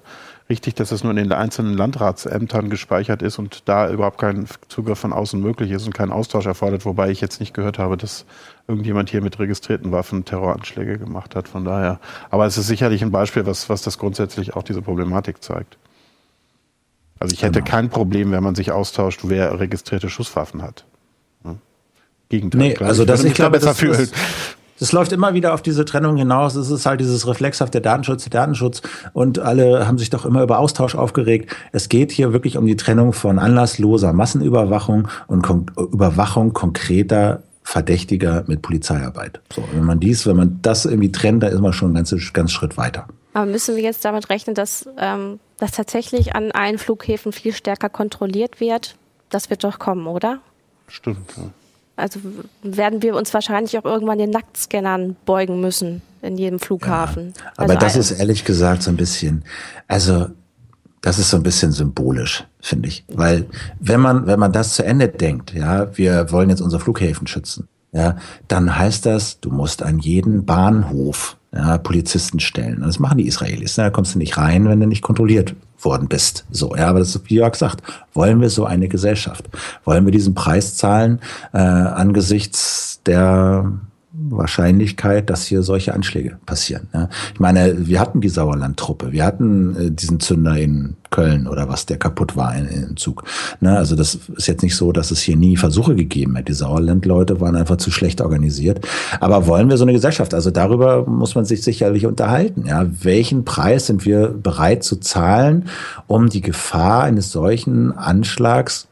richtig, 0.50 0.74
dass 0.74 0.92
es 0.92 1.02
nur 1.02 1.12
in 1.12 1.16
den 1.16 1.32
einzelnen 1.32 1.74
Landratsämtern 1.74 2.68
gespeichert 2.68 3.22
ist 3.22 3.38
und 3.38 3.68
da 3.68 3.90
überhaupt 3.90 4.18
kein 4.18 4.46
Zugriff 4.68 4.98
von 4.98 5.12
außen 5.12 5.40
möglich 5.40 5.70
ist 5.70 5.86
und 5.86 5.94
kein 5.94 6.10
Austausch 6.10 6.46
erfordert, 6.46 6.84
wobei 6.84 7.10
ich 7.10 7.20
jetzt 7.20 7.40
nicht 7.40 7.54
gehört 7.54 7.78
habe, 7.78 7.96
dass 7.96 8.26
irgendjemand 8.68 9.08
hier 9.08 9.22
mit 9.22 9.38
registrierten 9.38 9.92
Waffen 9.92 10.24
Terroranschläge 10.24 10.98
gemacht 10.98 11.34
hat. 11.34 11.48
Von 11.48 11.64
daher, 11.64 12.00
aber 12.28 12.44
es 12.44 12.58
ist 12.58 12.66
sicherlich 12.66 13.02
ein 13.02 13.10
Beispiel, 13.10 13.46
was, 13.46 13.70
was 13.70 13.82
das 13.82 13.96
grundsätzlich 13.96 14.54
auch 14.54 14.62
diese 14.62 14.82
Problematik 14.82 15.42
zeigt. 15.42 15.78
Also 17.18 17.32
ich 17.32 17.42
hätte 17.42 17.60
genau. 17.60 17.70
kein 17.70 17.88
Problem, 17.88 18.32
wenn 18.32 18.42
man 18.42 18.54
sich 18.54 18.72
austauscht, 18.72 19.20
wer 19.24 19.58
registrierte 19.60 20.10
Schusswaffen 20.10 20.62
hat. 20.62 20.84
Gegenteil. 22.30 22.60
Nee, 22.60 22.76
also 22.78 23.04
das, 23.04 23.24
ich 23.24 23.34
glaube, 23.34 23.58
das, 23.58 23.76
das, 23.76 24.12
das 24.80 24.92
läuft 24.92 25.12
immer 25.12 25.34
wieder 25.34 25.54
auf 25.54 25.62
diese 25.62 25.84
Trennung 25.84 26.16
hinaus. 26.16 26.56
Es 26.56 26.70
ist 26.70 26.86
halt 26.86 27.00
dieses 27.00 27.26
reflexhafte 27.26 27.80
Datenschutz, 27.80 28.28
Datenschutz 28.28 28.82
und 29.12 29.38
alle 29.38 29.86
haben 29.86 29.98
sich 29.98 30.10
doch 30.10 30.24
immer 30.24 30.42
über 30.42 30.58
Austausch 30.58 30.94
aufgeregt. 30.94 31.54
Es 31.72 31.88
geht 31.88 32.10
hier 32.10 32.32
wirklich 32.32 32.56
um 32.56 32.66
die 32.66 32.76
Trennung 32.76 33.12
von 33.12 33.38
anlassloser 33.38 34.12
Massenüberwachung 34.12 35.08
und 35.26 35.42
Kon 35.42 35.66
Überwachung 35.76 36.52
konkreter 36.52 37.42
Verdächtiger 37.62 38.44
mit 38.46 38.62
Polizeiarbeit. 38.62 39.40
So, 39.54 39.62
wenn 39.72 39.84
man 39.84 40.00
dies, 40.00 40.26
wenn 40.26 40.36
man 40.36 40.58
das 40.62 40.86
irgendwie 40.86 41.12
trennt, 41.12 41.42
da 41.42 41.48
ist 41.48 41.60
man 41.60 41.72
schon 41.72 41.88
einen 41.88 41.96
ganzen 41.96 42.20
ganz 42.32 42.50
Schritt 42.50 42.76
weiter. 42.76 43.06
Aber 43.34 43.46
müssen 43.46 43.76
wir 43.76 43.82
jetzt 43.82 44.04
damit 44.04 44.30
rechnen, 44.30 44.54
dass 44.54 44.88
ähm, 44.98 45.38
das 45.58 45.72
tatsächlich 45.72 46.34
an 46.34 46.50
allen 46.52 46.78
Flughäfen 46.78 47.32
viel 47.32 47.52
stärker 47.52 47.88
kontrolliert 47.88 48.60
wird? 48.60 48.96
Das 49.28 49.50
wird 49.50 49.62
doch 49.62 49.78
kommen, 49.78 50.06
oder? 50.06 50.38
Stimmt. 50.88 51.36
Ja. 51.36 51.44
Also 52.00 52.20
werden 52.62 53.02
wir 53.02 53.16
uns 53.16 53.32
wahrscheinlich 53.34 53.78
auch 53.78 53.84
irgendwann 53.84 54.18
den 54.18 54.30
Nacktscannern 54.30 55.16
beugen 55.24 55.60
müssen 55.60 56.02
in 56.22 56.36
jedem 56.36 56.58
Flughafen. 56.58 57.34
Ja, 57.36 57.52
aber 57.56 57.74
also 57.74 57.80
das 57.80 57.96
ist 57.96 58.10
ehrlich 58.12 58.44
gesagt 58.44 58.82
so 58.82 58.90
ein 58.90 58.96
bisschen, 58.96 59.44
also 59.88 60.26
das 61.00 61.18
ist 61.18 61.30
so 61.30 61.36
ein 61.36 61.42
bisschen 61.42 61.72
symbolisch, 61.72 62.44
finde 62.60 62.88
ich. 62.88 63.04
Weil 63.08 63.46
wenn 63.78 64.00
man, 64.00 64.26
wenn 64.26 64.38
man 64.38 64.52
das 64.52 64.74
zu 64.74 64.84
Ende 64.84 65.08
denkt, 65.08 65.54
ja, 65.54 65.96
wir 65.96 66.30
wollen 66.30 66.50
jetzt 66.50 66.60
unsere 66.60 66.82
Flughäfen 66.82 67.26
schützen, 67.26 67.68
ja, 67.92 68.16
dann 68.48 68.76
heißt 68.76 69.06
das, 69.06 69.40
du 69.40 69.50
musst 69.50 69.82
an 69.82 69.98
jeden 69.98 70.44
Bahnhof 70.44 71.36
ja, 71.52 71.78
Polizisten 71.78 72.38
stellen. 72.38 72.82
das 72.82 72.98
machen 72.98 73.18
die 73.18 73.26
Israelis. 73.26 73.74
Da 73.74 73.90
kommst 73.90 74.14
du 74.14 74.18
nicht 74.18 74.38
rein, 74.38 74.68
wenn 74.68 74.78
du 74.78 74.86
nicht 74.86 75.02
kontrolliert 75.02 75.54
worden 75.84 76.08
bist. 76.08 76.44
So, 76.50 76.76
ja, 76.76 76.88
aber 76.88 76.98
das 76.98 77.14
ist, 77.14 77.30
wie 77.30 77.36
Jörg 77.36 77.54
sagt, 77.54 77.82
wollen 78.14 78.40
wir 78.40 78.50
so 78.50 78.64
eine 78.64 78.88
Gesellschaft? 78.88 79.48
Wollen 79.84 80.04
wir 80.04 80.12
diesen 80.12 80.34
Preis 80.34 80.76
zahlen 80.76 81.20
äh, 81.52 81.58
angesichts 81.58 83.00
der 83.06 83.72
Wahrscheinlichkeit, 84.28 85.30
dass 85.30 85.46
hier 85.46 85.62
solche 85.62 85.94
Anschläge 85.94 86.38
passieren. 86.44 86.88
Ja. 86.92 87.08
Ich 87.32 87.40
meine, 87.40 87.86
wir 87.86 88.00
hatten 88.00 88.20
die 88.20 88.28
Sauerland-Truppe, 88.28 89.12
wir 89.12 89.24
hatten 89.24 89.76
äh, 89.76 89.90
diesen 89.90 90.20
Zünder 90.20 90.56
in 90.56 90.96
Köln 91.10 91.46
oder 91.46 91.68
was, 91.68 91.86
der 91.86 91.98
kaputt 91.98 92.36
war 92.36 92.54
in, 92.54 92.66
im 92.66 92.96
Zug. 92.96 93.24
Ne, 93.60 93.76
also 93.76 93.96
das 93.96 94.18
ist 94.36 94.46
jetzt 94.46 94.62
nicht 94.62 94.76
so, 94.76 94.92
dass 94.92 95.10
es 95.10 95.20
hier 95.20 95.36
nie 95.36 95.56
Versuche 95.56 95.94
gegeben 95.94 96.36
hätte. 96.36 96.52
Die 96.52 96.58
Sauerland-Leute 96.58 97.40
waren 97.40 97.56
einfach 97.56 97.76
zu 97.76 97.90
schlecht 97.90 98.20
organisiert. 98.20 98.86
Aber 99.20 99.46
wollen 99.46 99.68
wir 99.68 99.76
so 99.76 99.84
eine 99.84 99.92
Gesellschaft? 99.92 100.34
Also 100.34 100.50
darüber 100.50 101.06
muss 101.06 101.34
man 101.34 101.44
sich 101.44 101.62
sicherlich 101.62 102.06
unterhalten. 102.06 102.66
Ja, 102.66 102.86
welchen 103.02 103.44
Preis 103.44 103.86
sind 103.86 104.04
wir 104.04 104.28
bereit 104.28 104.84
zu 104.84 104.96
zahlen, 104.96 105.66
um 106.06 106.28
die 106.28 106.42
Gefahr 106.42 107.04
eines 107.04 107.32
solchen 107.32 107.92
Anschlags 107.96 108.88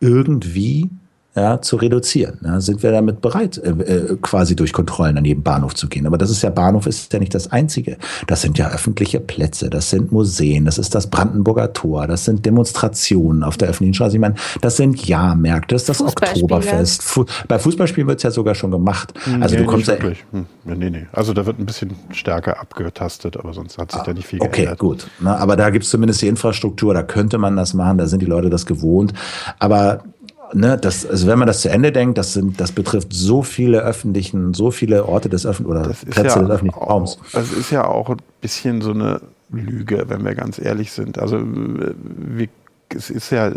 irgendwie 0.00 0.90
ja, 1.36 1.60
zu 1.60 1.76
reduzieren. 1.76 2.38
Ja, 2.44 2.60
sind 2.60 2.82
wir 2.82 2.92
damit 2.92 3.20
bereit, 3.20 3.58
äh, 3.58 3.70
äh, 3.70 4.16
quasi 4.22 4.54
durch 4.54 4.72
Kontrollen 4.72 5.18
an 5.18 5.24
jedem 5.24 5.42
Bahnhof 5.42 5.74
zu 5.74 5.88
gehen? 5.88 6.06
Aber 6.06 6.16
das 6.16 6.30
ist 6.30 6.42
ja, 6.42 6.50
Bahnhof 6.50 6.86
ist 6.86 7.12
ja 7.12 7.18
nicht 7.18 7.34
das 7.34 7.50
Einzige. 7.50 7.96
Das 8.28 8.42
sind 8.42 8.56
ja 8.56 8.70
öffentliche 8.70 9.18
Plätze, 9.18 9.68
das 9.68 9.90
sind 9.90 10.12
Museen, 10.12 10.64
das 10.64 10.78
ist 10.78 10.94
das 10.94 11.08
Brandenburger 11.08 11.72
Tor, 11.72 12.06
das 12.06 12.24
sind 12.24 12.46
Demonstrationen 12.46 13.42
auf 13.42 13.56
der 13.56 13.68
öffentlichen 13.68 13.94
Straße. 13.94 14.14
Ich 14.16 14.20
meine, 14.20 14.36
das 14.60 14.76
sind 14.76 15.06
Jahrmärkte, 15.06 15.74
das 15.74 15.82
ist 15.82 15.88
das 15.88 16.00
Oktoberfest. 16.02 17.02
Fu 17.02 17.24
bei 17.48 17.58
Fußballspielen 17.58 18.06
wird 18.06 18.18
es 18.18 18.22
ja 18.22 18.30
sogar 18.30 18.54
schon 18.54 18.70
gemacht. 18.70 19.12
Hm, 19.24 19.42
also 19.42 19.56
nee, 19.56 19.62
du 19.62 19.66
kommst 19.66 19.88
ja. 19.88 19.94
Hm, 19.94 20.46
nee, 20.64 20.90
nee. 20.90 21.06
Also 21.12 21.32
da 21.32 21.46
wird 21.46 21.58
ein 21.58 21.66
bisschen 21.66 21.92
stärker 22.12 22.60
abgetastet, 22.60 23.36
aber 23.36 23.52
sonst 23.52 23.76
hat 23.78 23.90
sich 23.90 24.00
ah, 24.00 24.04
da 24.04 24.12
nicht 24.12 24.26
viel 24.26 24.40
okay, 24.40 24.62
geändert. 24.62 24.80
Okay, 24.80 24.88
gut. 24.88 25.06
Na, 25.18 25.36
aber 25.36 25.56
da 25.56 25.70
gibt 25.70 25.84
es 25.84 25.90
zumindest 25.90 26.22
die 26.22 26.28
Infrastruktur, 26.28 26.94
da 26.94 27.02
könnte 27.02 27.38
man 27.38 27.56
das 27.56 27.74
machen, 27.74 27.98
da 27.98 28.06
sind 28.06 28.22
die 28.22 28.26
Leute 28.26 28.50
das 28.50 28.66
gewohnt. 28.66 29.12
Aber 29.58 30.04
ne, 30.52 30.78
das, 30.78 31.06
also 31.06 31.26
wenn 31.26 31.38
man 31.38 31.46
das 31.46 31.60
zu 31.60 31.70
Ende 31.70 31.92
denkt, 31.92 32.18
das 32.18 32.32
sind, 32.32 32.60
das 32.60 32.72
betrifft 32.72 33.12
so 33.12 33.42
viele 33.42 33.80
öffentlichen, 33.80 34.54
so 34.54 34.70
viele 34.70 35.06
Orte 35.06 35.28
des 35.28 35.46
öffentlichen 35.46 35.80
oder 35.80 35.88
Plätze 35.92 36.38
ja 36.38 36.42
des 36.42 36.50
öffentlichen 36.50 36.78
Raums. 36.78 37.18
Es 37.32 37.52
ist 37.52 37.70
ja 37.70 37.86
auch 37.86 38.10
ein 38.10 38.18
bisschen 38.40 38.82
so 38.82 38.90
eine 38.90 39.20
Lüge, 39.50 40.04
wenn 40.08 40.24
wir 40.24 40.34
ganz 40.34 40.58
ehrlich 40.58 40.92
sind. 40.92 41.18
Also 41.18 41.40
wir, 41.42 42.48
es 42.88 43.10
ist 43.10 43.30
ja, 43.30 43.52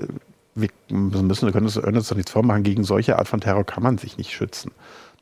wir 0.55 0.69
müssen, 0.89 1.45
wir 1.45 1.51
können 1.51 1.65
uns 1.65 2.07
doch 2.07 2.15
nichts 2.15 2.31
vormachen, 2.31 2.63
gegen 2.63 2.83
solche 2.83 3.17
Art 3.19 3.27
von 3.27 3.41
Terror 3.41 3.63
kann 3.65 3.83
man 3.83 3.97
sich 3.97 4.17
nicht 4.17 4.31
schützen. 4.31 4.71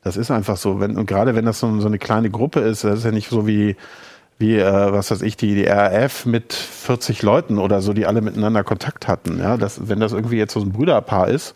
Das 0.02 0.16
ist 0.16 0.30
einfach 0.30 0.56
so. 0.56 0.80
Wenn, 0.80 0.96
und 0.96 1.06
gerade 1.06 1.34
wenn 1.34 1.44
das 1.44 1.58
so, 1.58 1.80
so 1.80 1.88
eine 1.88 1.98
kleine 1.98 2.30
Gruppe 2.30 2.60
ist, 2.60 2.84
das 2.84 3.00
ist 3.00 3.04
ja 3.04 3.10
nicht 3.10 3.28
so 3.28 3.46
wie, 3.46 3.76
wie 4.38 4.56
äh, 4.56 4.92
was 4.92 5.10
weiß 5.10 5.22
ich, 5.22 5.36
die, 5.36 5.54
die 5.54 5.64
RAF 5.64 6.26
mit 6.26 6.52
40 6.52 7.22
Leuten 7.22 7.58
oder 7.58 7.80
so, 7.80 7.92
die 7.92 8.06
alle 8.06 8.20
miteinander 8.20 8.64
Kontakt 8.64 9.08
hatten. 9.08 9.38
Ja, 9.38 9.56
das, 9.56 9.88
wenn 9.88 10.00
das 10.00 10.12
irgendwie 10.12 10.36
jetzt 10.36 10.52
so 10.52 10.60
ein 10.60 10.72
Brüderpaar 10.72 11.28
ist, 11.28 11.54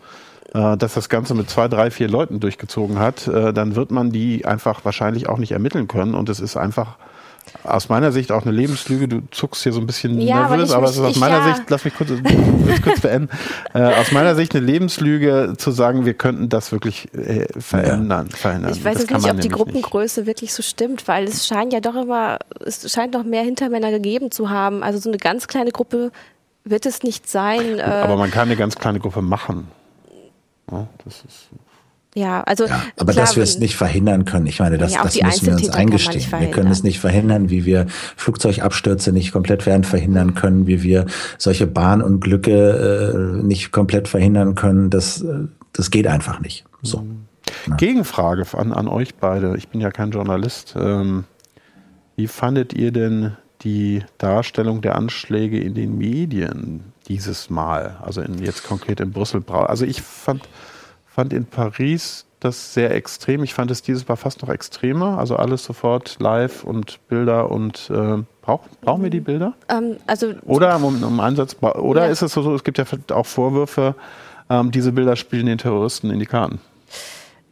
äh, 0.54 0.76
dass 0.76 0.94
das 0.94 1.08
Ganze 1.08 1.34
mit 1.34 1.50
zwei, 1.50 1.68
drei, 1.68 1.90
vier 1.90 2.08
Leuten 2.08 2.40
durchgezogen 2.40 2.98
hat, 2.98 3.28
äh, 3.28 3.52
dann 3.52 3.76
wird 3.76 3.90
man 3.90 4.10
die 4.10 4.46
einfach 4.46 4.84
wahrscheinlich 4.84 5.28
auch 5.28 5.38
nicht 5.38 5.52
ermitteln 5.52 5.88
können. 5.88 6.14
Und 6.14 6.28
es 6.28 6.40
ist 6.40 6.56
einfach 6.56 6.96
aus 7.64 7.88
meiner 7.88 8.12
Sicht 8.12 8.32
auch 8.32 8.42
eine 8.42 8.52
Lebenslüge. 8.52 9.08
Du 9.08 9.22
zuckst 9.30 9.62
hier 9.62 9.72
so 9.72 9.80
ein 9.80 9.86
bisschen 9.86 10.20
Ja, 10.20 10.48
nervös, 10.48 10.72
aber 10.72 10.86
es 10.86 10.92
ist 10.96 11.00
aus 11.00 11.16
meiner 11.16 11.38
ja. 11.46 11.54
Sicht, 11.54 11.68
lass 11.68 11.84
mich 11.84 11.94
kurz, 11.94 12.10
kurz 12.82 13.00
beenden. 13.00 13.28
Äh, 13.72 13.82
aus 13.94 14.10
meiner 14.10 14.34
Sicht 14.34 14.54
eine 14.54 14.64
Lebenslüge 14.64 15.54
zu 15.56 15.70
sagen, 15.70 16.04
wir 16.04 16.14
könnten 16.14 16.48
das 16.48 16.72
wirklich 16.72 17.12
äh, 17.14 17.46
verändern, 17.60 18.28
verhindern. 18.28 18.72
Ich 18.72 18.84
weiß 18.84 19.06
das 19.06 19.22
nicht, 19.22 19.32
ob 19.32 19.40
die 19.40 19.48
Gruppengröße 19.48 20.26
wirklich 20.26 20.52
so 20.52 20.62
stimmt, 20.62 21.06
weil 21.06 21.24
es 21.24 21.46
scheint 21.46 21.72
ja 21.72 21.80
doch 21.80 21.94
immer, 21.94 22.38
es 22.64 22.90
scheint 22.92 23.14
noch 23.14 23.22
mehr 23.22 23.42
Hintermänner 23.42 23.90
gegeben 23.92 24.30
zu 24.32 24.50
haben. 24.50 24.82
Also 24.82 24.98
so 24.98 25.08
eine 25.08 25.18
ganz 25.18 25.46
kleine 25.46 25.70
Gruppe 25.70 26.10
wird 26.64 26.84
es 26.86 27.02
nicht 27.02 27.28
sein. 27.28 27.74
Nicht. 27.74 27.78
äh, 27.78 27.82
Aber 27.82 28.16
man 28.16 28.30
kann 28.30 28.48
eine 28.48 28.56
ganz 28.56 28.74
kleine 28.74 28.98
Gruppe 28.98 29.22
machen. 29.22 29.68
Ja, 30.70 30.86
das 31.04 31.22
ist, 31.28 31.48
ja, 32.14 32.42
also 32.42 32.66
Ja, 32.66 32.82
aber 32.96 33.12
klar, 33.12 33.26
dass 33.26 33.36
wir 33.36 33.42
es 33.42 33.58
nicht 33.58 33.76
verhindern 33.76 34.24
können, 34.24 34.46
ich 34.46 34.58
meine, 34.58 34.78
das, 34.78 34.94
Ja, 34.94 35.04
das 35.04 35.20
müssen 35.20 35.46
wir 35.46 35.52
uns 35.54 35.70
eingestehen. 35.70 36.26
Wir 36.38 36.50
können 36.50 36.70
es 36.70 36.82
nicht 36.82 36.98
verhindern, 36.98 37.50
wie 37.50 37.64
wir 37.64 37.86
Flugzeugabstürze 38.16 39.12
nicht 39.12 39.32
komplett 39.32 39.64
werden 39.66 39.84
verhindern 39.84 40.34
können, 40.34 40.66
wie 40.66 40.82
wir 40.82 41.06
solche 41.38 41.66
Bahnunglücke 41.66 43.38
äh, 43.40 43.42
nicht 43.44 43.70
komplett 43.70 44.08
verhindern 44.08 44.56
können. 44.56 44.90
Das, 44.90 45.22
äh, 45.22 45.46
das 45.72 45.90
geht 45.90 46.08
einfach 46.08 46.40
nicht. 46.40 46.64
So. 46.82 47.04
Gegenfrage 47.76 48.44
an, 48.58 48.72
an 48.72 48.88
euch 48.88 49.14
beide. 49.14 49.56
Ich 49.56 49.68
bin 49.68 49.80
ja 49.80 49.90
kein 49.90 50.10
Journalist. 50.10 50.74
Ähm, 50.76 51.24
wie 52.16 52.26
fandet 52.26 52.72
ihr 52.72 52.92
denn 52.92 53.36
die 53.62 54.02
Darstellung 54.18 54.80
der 54.80 54.96
Anschläge 54.96 55.60
in 55.60 55.74
den 55.74 55.96
Medien 55.96 56.92
dieses 57.08 57.50
Mal? 57.50 57.98
Also 58.02 58.20
in, 58.20 58.38
jetzt 58.38 58.64
konkret 58.64 59.00
in 59.00 59.12
Brüssel. 59.12 59.42
Also 59.48 59.84
ich 59.84 60.02
fand, 60.02 60.48
fand 61.14 61.32
in 61.32 61.44
Paris 61.46 62.24
das 62.40 62.72
sehr 62.72 62.94
extrem. 62.94 63.42
Ich 63.44 63.52
fand 63.52 63.70
es 63.70 63.82
dieses 63.82 64.08
Mal 64.08 64.16
fast 64.16 64.40
noch 64.42 64.48
extremer. 64.48 65.18
Also 65.18 65.36
alles 65.36 65.64
sofort 65.64 66.16
live 66.20 66.64
und 66.64 66.98
Bilder 67.08 67.50
und 67.50 67.90
äh, 67.90 68.22
brauch, 68.40 68.60
brauchen 68.80 69.02
wir 69.02 69.10
die 69.10 69.20
Bilder? 69.20 69.54
ähm, 69.68 69.96
also 70.06 70.32
Oder 70.46 70.76
um, 70.76 71.02
um 71.02 71.20
Einsatz, 71.20 71.54
oder 71.60 72.06
Ja. 72.06 72.10
ist 72.10 72.22
es 72.22 72.32
so, 72.32 72.54
es 72.54 72.64
gibt 72.64 72.78
ja 72.78 72.84
auch 73.12 73.26
Vorwürfe, 73.26 73.94
ähm, 74.48 74.70
diese 74.70 74.92
Bilder 74.92 75.16
spielen 75.16 75.46
den 75.46 75.58
Terroristen 75.58 76.10
in 76.10 76.18
die 76.18 76.26
Karten. 76.26 76.60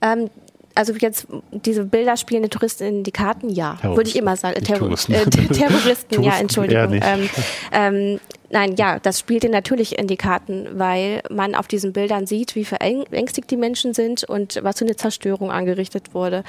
Ähm, 0.01 0.31
also 0.79 0.93
jetzt 0.95 1.27
diese 1.51 1.85
Bilder 1.85 2.17
spielen 2.17 2.43
den 2.43 2.51
Touristen 2.51 2.85
in 2.85 3.03
die 3.03 3.11
Karten, 3.11 3.49
ja, 3.51 3.75
Terroristen, 3.81 3.97
würde 3.97 4.09
ich 4.11 4.17
immer 4.17 4.37
sagen. 4.37 4.55
nicht 4.55 4.67
Terror 4.67 4.79
Touristen. 4.87 5.13
äh, 5.13 5.25
Ter- 5.25 5.49
Terroristen, 5.49 6.23
ja, 6.23 6.33
Entschuldigung. 6.39 7.01
Ähm, 7.03 7.29
ähm, 7.73 8.21
nein, 8.51 8.77
ja, 8.77 8.99
das 9.01 9.19
spielt 9.19 9.43
ihnen 9.45 9.53
natürlich 9.53 9.99
in 9.99 10.07
die 10.07 10.17
Karten, 10.17 10.69
weil 10.75 11.23
man 11.31 11.55
auf 11.57 11.67
diesen 11.67 11.93
Bildern 11.93 12.27
sieht, 12.27 12.55
wie 12.55 12.65
verängstigt 12.65 13.51
die 13.51 13.57
Menschen 13.57 13.93
sind 13.93 14.23
und 14.25 14.61
was 14.63 14.79
für 14.79 14.85
eine 14.85 14.95
Zerstörung 14.97 15.51
angerichtet 15.51 16.15
wurde. 16.15 16.45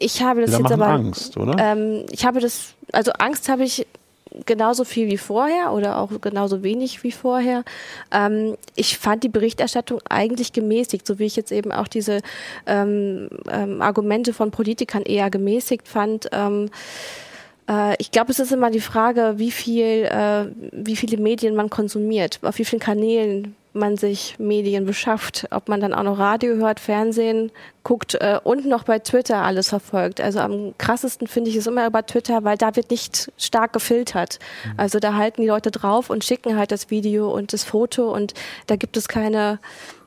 Ich 0.00 0.22
habe 0.22 0.40
das 0.40 0.50
Die 0.56 0.62
jetzt 0.62 0.72
aber 0.72 0.88
Angst, 0.88 1.36
oder? 1.36 1.56
ähm, 1.58 2.06
ich 2.10 2.24
habe 2.24 2.40
das, 2.40 2.74
also 2.90 3.12
Angst 3.18 3.48
habe 3.48 3.64
ich 3.64 3.86
genauso 4.46 4.84
viel 4.84 5.08
wie 5.08 5.18
vorher 5.18 5.72
oder 5.72 5.98
auch 5.98 6.20
genauso 6.20 6.62
wenig 6.62 7.02
wie 7.02 7.12
vorher. 7.12 7.64
Ähm, 8.12 8.56
ich 8.76 8.98
fand 8.98 9.24
die 9.24 9.28
Berichterstattung 9.28 10.00
eigentlich 10.08 10.52
gemäßigt, 10.52 11.06
so 11.06 11.18
wie 11.18 11.26
ich 11.26 11.36
jetzt 11.36 11.52
eben 11.52 11.72
auch 11.72 11.88
diese 11.88 12.20
ähm, 12.66 13.28
ähm, 13.50 13.82
Argumente 13.82 14.32
von 14.32 14.50
Politikern 14.50 15.02
eher 15.02 15.30
gemäßigt 15.30 15.88
fand. 15.88 16.28
Ähm, 16.32 16.70
äh, 17.68 17.94
ich 17.98 18.10
glaube, 18.10 18.32
es 18.32 18.40
ist 18.40 18.52
immer 18.52 18.70
die 18.70 18.80
Frage, 18.80 19.34
wie 19.36 19.50
viel, 19.50 20.04
äh, 20.04 20.46
wie 20.72 20.96
viele 20.96 21.16
Medien 21.16 21.54
man 21.54 21.70
konsumiert, 21.70 22.40
auf 22.42 22.58
wie 22.58 22.64
vielen 22.64 22.80
Kanälen 22.80 23.56
man 23.72 23.96
sich 23.96 24.36
Medien 24.38 24.84
beschafft, 24.84 25.46
ob 25.50 25.68
man 25.68 25.80
dann 25.80 25.94
auch 25.94 26.02
noch 26.02 26.18
Radio 26.18 26.54
hört, 26.56 26.80
Fernsehen 26.80 27.52
guckt 27.84 28.14
äh, 28.14 28.38
und 28.42 28.66
noch 28.66 28.84
bei 28.84 28.98
Twitter 28.98 29.38
alles 29.38 29.68
verfolgt. 29.68 30.20
Also 30.20 30.40
am 30.40 30.74
krassesten 30.78 31.26
finde 31.26 31.50
ich 31.50 31.56
es 31.56 31.66
immer 31.66 31.86
über 31.86 32.04
Twitter, 32.04 32.44
weil 32.44 32.56
da 32.56 32.74
wird 32.76 32.90
nicht 32.90 33.32
stark 33.38 33.72
gefiltert. 33.72 34.38
Also 34.76 34.98
da 34.98 35.14
halten 35.14 35.42
die 35.42 35.48
Leute 35.48 35.70
drauf 35.70 36.10
und 36.10 36.24
schicken 36.24 36.56
halt 36.56 36.72
das 36.72 36.90
Video 36.90 37.32
und 37.32 37.52
das 37.52 37.64
Foto 37.64 38.12
und 38.12 38.34
da 38.66 38.76
gibt 38.76 38.96
es 38.96 39.08
keine 39.08 39.60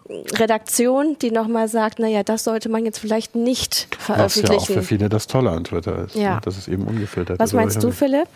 Redaktion, 0.09 1.17
die 1.21 1.31
nochmal 1.31 1.67
sagt, 1.69 1.99
naja, 1.99 2.23
das 2.23 2.43
sollte 2.43 2.69
man 2.69 2.85
jetzt 2.85 2.99
vielleicht 2.99 3.35
nicht 3.35 3.87
Was 3.91 4.07
ja 4.07 4.13
auch 4.13 4.17
veröffentlichen. 4.17 4.73
für 4.73 4.83
viele 4.83 5.09
das 5.09 5.27
Tolle 5.27 5.51
an 5.51 5.63
Twitter 5.63 6.05
ist. 6.05 6.15
Ja. 6.15 6.35
ne? 6.35 6.41
Dass 6.43 6.57
es 6.57 6.67
eben 6.67 6.85
ungefiltert 6.85 7.39
Was 7.39 7.49
ist. 7.49 7.53
Aber 7.53 7.63
meinst 7.63 7.81
du, 7.81 7.91
Philipp? 7.91 8.27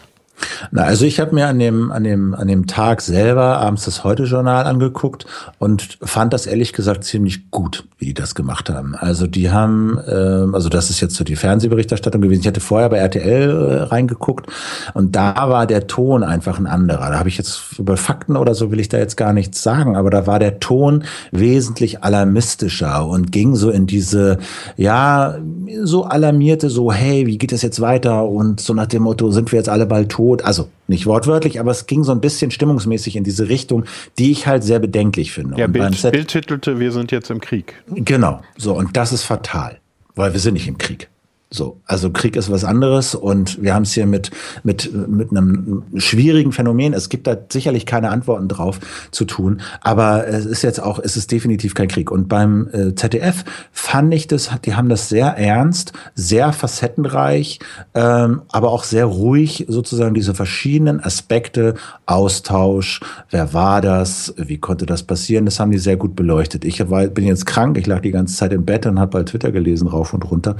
Na, 0.72 0.84
also 0.84 1.06
ich 1.06 1.20
habe 1.20 1.34
mir 1.34 1.48
an 1.48 1.60
dem, 1.60 1.92
an, 1.92 2.04
dem, 2.04 2.34
an 2.36 2.48
dem 2.48 2.68
Tag 2.68 3.02
selber 3.02 3.58
abends 3.58 3.86
das 3.86 4.04
Heute-Journal 4.04 4.66
angeguckt 4.66 5.26
und 5.60 5.98
fand 6.02 6.34
das 6.34 6.46
ehrlich 6.46 6.74
gesagt 6.74 7.04
ziemlich 7.04 7.50
gut, 7.52 7.86
wie 7.98 8.06
die 8.06 8.14
das 8.14 8.36
gemacht 8.36 8.70
haben. 8.70 8.96
Also 8.96 9.28
die 9.28 9.52
haben, 9.52 10.00
ähm, 10.08 10.54
also 10.54 10.70
das 10.70 10.90
ist 10.90 11.02
jetzt 11.02 11.16
so 11.16 11.24
die 11.24 11.36
Fernsehberichterstattung 11.36 12.22
gewesen. 12.22 12.42
Ich 12.42 12.48
hatte 12.48 12.60
vorher 12.60 12.90
bei 12.90 12.98
RTL 12.98 13.50
äh, 13.50 13.82
reingeguckt 13.84 14.48
und 14.94 15.16
da 15.16 15.50
war 15.50 15.66
der 15.66 15.88
Ton 15.88 16.24
einfach 16.24 16.60
ein 16.60 16.68
anderer. 16.68 17.10
Da 17.10 17.20
habe 17.20 17.30
ich 17.30 17.38
jetzt 17.38 17.80
über 17.80 17.98
Fakten 17.98 18.36
oder 18.36 18.54
so 18.54 18.72
will 18.72 18.80
ich 18.80 18.90
da 18.90 18.98
jetzt 18.98 19.18
gar 19.18 19.34
nichts 19.34 19.64
sagen, 19.64 19.96
aber 19.96 20.10
da 20.10 20.28
war 20.28 20.40
der 20.40 20.60
Ton 20.60 21.04
wesentlich 21.32 22.04
alarmistischer 22.04 23.08
und 23.08 23.32
ging 23.32 23.56
so 23.56 23.70
in 23.70 23.88
diese, 23.88 24.38
ja, 24.76 25.36
so 25.84 26.06
alarmierte, 26.06 26.70
so, 26.70 26.92
hey, 26.92 27.26
wie 27.26 27.38
geht 27.38 27.52
es 27.52 27.62
jetzt 27.62 27.82
weiter? 27.82 28.26
Und 28.26 28.60
so 28.60 28.74
nach 28.74 28.88
dem 28.88 29.04
Motto, 29.04 29.32
sind 29.32 29.52
wir 29.52 29.58
jetzt 29.58 29.70
alle 29.70 29.86
bald 29.86 30.10
tot? 30.10 30.27
Also 30.44 30.70
nicht 30.88 31.06
wortwörtlich, 31.06 31.60
aber 31.60 31.72
es 31.72 31.86
ging 31.88 32.04
so 32.04 32.12
ein 32.12 32.22
bisschen 32.22 32.52
stimmungsmäßig 32.52 33.16
in 33.16 33.24
diese 33.24 33.50
Richtung, 33.50 33.86
die 34.18 34.32
ich 34.32 34.48
halt 34.48 34.64
sehr 34.64 34.80
bedenklich 34.80 35.32
finde. 35.32 35.60
Ja, 35.60 35.68
Bild, 35.68 35.96
Z- 35.98 36.12
Bild 36.12 36.28
titelte, 36.30 36.80
wir 36.80 36.92
sind 36.92 37.12
jetzt 37.12 37.30
im 37.30 37.40
Krieg. 37.42 37.74
Genau, 37.88 38.42
so, 38.58 38.74
und 38.76 38.96
das 38.98 39.12
ist 39.14 39.24
fatal, 39.24 39.80
weil 40.16 40.34
wir 40.34 40.40
sind 40.40 40.54
nicht 40.54 40.68
im 40.68 40.78
Krieg. 40.78 41.10
So, 41.50 41.80
also 41.86 42.10
Krieg 42.12 42.36
ist 42.36 42.52
was 42.52 42.66
anderes 42.66 43.16
und 43.16 43.62
wir 43.64 43.74
haben 43.74 43.84
es 43.84 43.94
hier 43.94 44.06
mit, 44.06 44.32
mit, 44.64 44.94
mit 45.08 45.32
einem 45.32 45.84
schwierigen 45.96 46.52
Phänomen. 46.52 46.94
Es 46.94 47.08
gibt 47.08 47.26
da 47.26 47.38
sicherlich 47.50 47.86
keine 47.86 48.10
Antworten 48.10 48.50
drauf 48.50 48.82
zu 49.12 49.24
tun, 49.24 49.62
aber 49.80 50.28
es 50.28 50.46
ist 50.46 50.62
jetzt 50.64 50.84
auch, 50.84 51.00
es 51.00 51.16
ist 51.16 51.32
definitiv 51.32 51.74
kein 51.74 51.88
Krieg. 51.88 52.12
Und 52.12 52.28
beim 52.28 52.68
äh, 52.74 52.96
ZDF 52.96 53.46
fand 53.72 54.14
ich 54.14 54.28
das, 54.28 54.52
die 54.66 54.76
haben 54.76 54.90
das 54.90 55.08
sehr 55.08 55.38
ernst, 55.38 55.94
sehr 56.16 56.52
facettenreich, 56.52 57.60
ähm, 57.94 58.42
aber 58.52 58.72
auch 58.72 58.84
sehr 58.84 59.06
ruhig 59.06 59.68
sozusagen 59.70 60.16
diese 60.16 60.36
verschiedenen 60.36 61.00
Aspekte, 61.00 61.76
Austausch, 62.08 63.00
wer 63.30 63.54
war 63.54 63.80
das, 63.80 64.34
wie 64.36 64.58
konnte 64.58 64.86
das 64.86 65.04
passieren, 65.04 65.46
das 65.46 65.62
haben 65.62 65.72
die 65.72 65.78
sehr 65.78 65.96
gut 65.96 66.14
beleuchtet. 66.14 66.66
Ich 66.66 66.90
war, 66.90 67.08
bin 67.08 67.26
jetzt 67.26 67.46
krank, 67.46 67.78
ich 67.78 67.88
lag 67.88 68.02
die 68.02 68.12
ganze 68.12 68.36
Zeit 68.36 68.52
im 68.52 68.66
Bett 68.66 68.86
und 68.86 69.00
habe 69.00 69.12
bei 69.12 69.24
Twitter 69.24 69.54
gelesen, 69.54 69.88
rauf 69.88 70.14
und 70.14 70.30
runter 70.30 70.58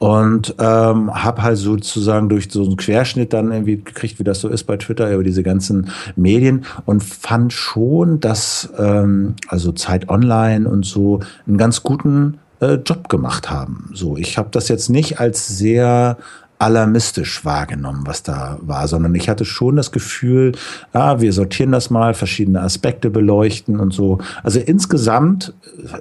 und 0.00 0.23
ähm, 0.58 1.14
habe 1.14 1.42
halt 1.42 1.58
sozusagen 1.58 2.28
durch 2.28 2.48
so 2.50 2.64
einen 2.64 2.76
Querschnitt 2.76 3.32
dann 3.32 3.52
irgendwie 3.52 3.76
gekriegt, 3.76 4.18
wie 4.18 4.24
das 4.24 4.40
so 4.40 4.48
ist 4.48 4.64
bei 4.64 4.76
Twitter 4.76 5.12
über 5.12 5.24
diese 5.24 5.42
ganzen 5.42 5.90
Medien 6.16 6.64
und 6.84 7.02
fand 7.02 7.52
schon, 7.52 8.20
dass 8.20 8.70
ähm, 8.78 9.34
also 9.48 9.72
Zeit 9.72 10.08
Online 10.08 10.68
und 10.68 10.84
so 10.84 11.20
einen 11.46 11.58
ganz 11.58 11.82
guten 11.82 12.38
äh, 12.60 12.74
Job 12.74 13.08
gemacht 13.08 13.50
haben. 13.50 13.90
So, 13.94 14.16
ich 14.16 14.38
habe 14.38 14.48
das 14.50 14.68
jetzt 14.68 14.88
nicht 14.88 15.20
als 15.20 15.46
sehr 15.46 16.16
alarmistisch 16.58 17.44
wahrgenommen, 17.44 18.06
was 18.06 18.22
da 18.22 18.58
war, 18.60 18.88
sondern 18.88 19.14
ich 19.14 19.28
hatte 19.28 19.44
schon 19.44 19.76
das 19.76 19.92
Gefühl, 19.92 20.52
ah, 20.92 21.20
wir 21.20 21.32
sortieren 21.32 21.72
das 21.72 21.90
mal, 21.90 22.14
verschiedene 22.14 22.60
Aspekte 22.60 23.10
beleuchten 23.10 23.80
und 23.80 23.92
so. 23.92 24.18
Also 24.42 24.60
insgesamt, 24.60 25.52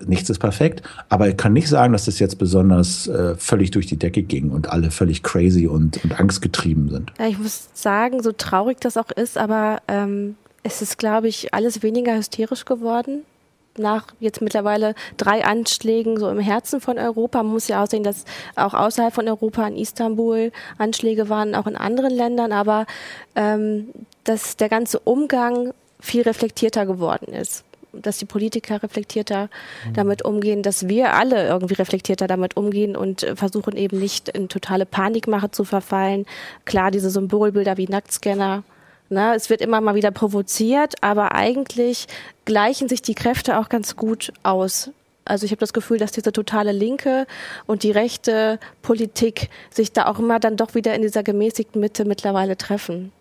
nichts 0.06 0.30
ist 0.30 0.40
perfekt, 0.40 0.84
aber 1.10 1.28
ich 1.28 1.38
kann 1.38 1.54
nicht 1.54 1.68
sagen, 1.68 1.94
dass 1.94 2.06
das 2.06 2.20
jetzt 2.20 2.38
besonders 2.38 3.08
äh, 3.08 3.36
völlig 3.36 3.72
durch 3.72 3.88
die 3.88 3.98
Decke 3.98 4.22
ging 4.22 4.52
und 4.52 4.70
alle 4.70 4.92
völlig 4.92 5.24
crazy 5.24 5.68
und, 5.68 6.04
und 6.04 6.20
angstgetrieben 6.20 6.90
sind. 6.90 7.12
Ja, 7.20 7.28
ich 7.28 7.40
muss 7.40 7.70
sagen, 7.74 8.22
so 8.22 8.32
traurig 8.32 8.80
das 8.80 8.98
auch 8.98 9.12
ist, 9.12 9.38
aber 9.38 9.82
ähm, 9.88 10.36
es 10.64 10.82
ist, 10.82 10.98
glaube 10.98 11.28
ich, 11.28 11.54
alles 11.54 11.84
weniger 11.84 12.16
hysterisch 12.16 12.66
geworden. 12.66 13.24
Nach 13.78 14.08
jetzt 14.20 14.42
mittlerweile 14.42 14.94
drei 15.18 15.44
Anschlägen 15.44 16.20
so 16.20 16.30
im 16.30 16.40
Herzen 16.40 16.80
von 16.80 17.00
Europa. 17.00 17.42
Man 17.42 17.54
muss 17.54 17.68
ja 17.68 17.84
auch 17.84 17.88
sehen, 17.88 18.04
dass 18.04 18.26
auch 18.56 18.74
außerhalb 18.74 19.14
von 19.14 19.28
Europa 19.28 19.66
in 19.68 19.78
Istanbul 19.78 20.52
Anschläge 20.78 21.30
waren, 21.30 21.56
auch 21.56 21.66
in 21.66 21.76
anderen 21.76 22.14
Ländern, 22.14 22.52
aber 22.52 22.86
ähm, 23.36 23.90
dass 24.24 24.58
der 24.58 24.70
ganze 24.70 25.00
Umgang 25.00 25.74
viel 26.00 26.22
reflektierter 26.22 26.86
geworden 26.86 27.34
ist 27.34 27.64
dass 27.94 28.18
die 28.18 28.26
Politiker 28.26 28.82
reflektierter 28.82 29.50
damit 29.94 30.26
umgehen, 30.26 30.64
dass 30.64 30.88
wir 30.88 31.14
alle 31.14 31.48
irgendwie 31.48 31.76
reflektierter 31.76 32.28
damit 32.28 32.58
umgehen 32.58 32.96
und 32.96 33.24
äh, 33.24 33.36
versuchen 33.36 33.78
eben 33.78 34.00
nicht 34.00 34.30
in 34.30 34.50
totale 34.50 34.86
Panikmache 34.86 35.52
zu 35.52 35.64
verfallen. 35.64 36.26
Klar, 36.66 36.92
diese 36.92 37.10
Symbolbilder 37.10 37.78
wie 37.78 37.88
Nacktscanner, 37.88 38.64
ne, 39.14 39.34
es 39.36 39.50
wird 39.50 39.62
immer 39.62 39.82
mal 39.82 39.96
wieder 39.96 40.12
provoziert, 40.12 40.96
aber 41.02 41.34
eigentlich 41.34 42.08
gleichen 42.46 42.90
sich 42.90 43.02
die 43.02 43.16
Kräfte 43.16 43.58
auch 43.58 43.70
ganz 43.70 43.96
gut 43.96 44.34
aus. 44.44 44.92
Also 45.26 45.46
ich 45.46 45.52
habe 45.52 45.60
das 45.60 45.74
Gefühl, 45.74 45.98
dass 45.98 46.12
diese 46.12 46.34
totale 46.34 46.74
Linke 46.74 47.26
und 47.66 47.84
die 47.84 47.92
rechte 47.92 48.60
Politik 48.82 49.50
sich 49.70 49.94
da 49.94 50.08
auch 50.08 50.20
immer 50.20 50.40
dann 50.40 50.58
doch 50.58 50.76
wieder 50.76 50.94
in 50.96 51.02
dieser 51.02 51.24
gemäßigten 51.24 51.80
Mitte 51.80 52.04
mittlerweile 52.04 52.58
treffen. 52.58 53.14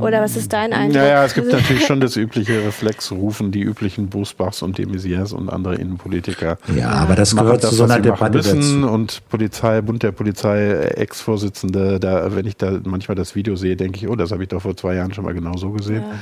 Oder 0.00 0.22
was 0.22 0.36
ist 0.36 0.52
dein 0.52 0.72
Eindruck? 0.72 1.02
Naja, 1.02 1.24
es 1.24 1.34
gibt 1.34 1.52
natürlich 1.52 1.86
schon 1.86 2.00
das 2.02 2.16
übliche 2.16 2.64
Reflexrufen, 2.64 3.52
die 3.52 3.62
üblichen 3.62 4.08
Busbachs 4.08 4.62
und 4.62 4.78
de 4.78 4.86
Maizières 4.86 5.32
und 5.32 5.48
andere 5.48 5.76
Innenpolitiker. 5.76 6.58
Ja, 6.74 6.90
aber 6.90 7.14
das 7.14 7.34
gehört 7.34 7.62
das, 7.62 7.70
zu 7.70 7.76
so 7.76 7.84
einer 7.84 8.00
Debatte 8.00 8.38
müssen 8.38 8.82
dazu. 8.82 8.92
Und 8.92 9.28
Polizei, 9.28 9.80
Bund 9.80 10.02
der 10.02 10.12
Polizei, 10.12 10.70
Ex-Vorsitzende, 10.96 12.00
da, 12.00 12.34
wenn 12.34 12.46
ich 12.46 12.56
da 12.56 12.78
manchmal 12.84 13.14
das 13.14 13.34
Video 13.34 13.56
sehe, 13.56 13.76
denke 13.76 13.98
ich, 13.98 14.08
oh, 14.08 14.16
das 14.16 14.32
habe 14.32 14.42
ich 14.42 14.48
doch 14.48 14.62
vor 14.62 14.76
zwei 14.76 14.94
Jahren 14.94 15.12
schon 15.12 15.24
mal 15.24 15.34
genau 15.34 15.56
so 15.56 15.70
gesehen. 15.70 16.02
Ja. 16.02 16.14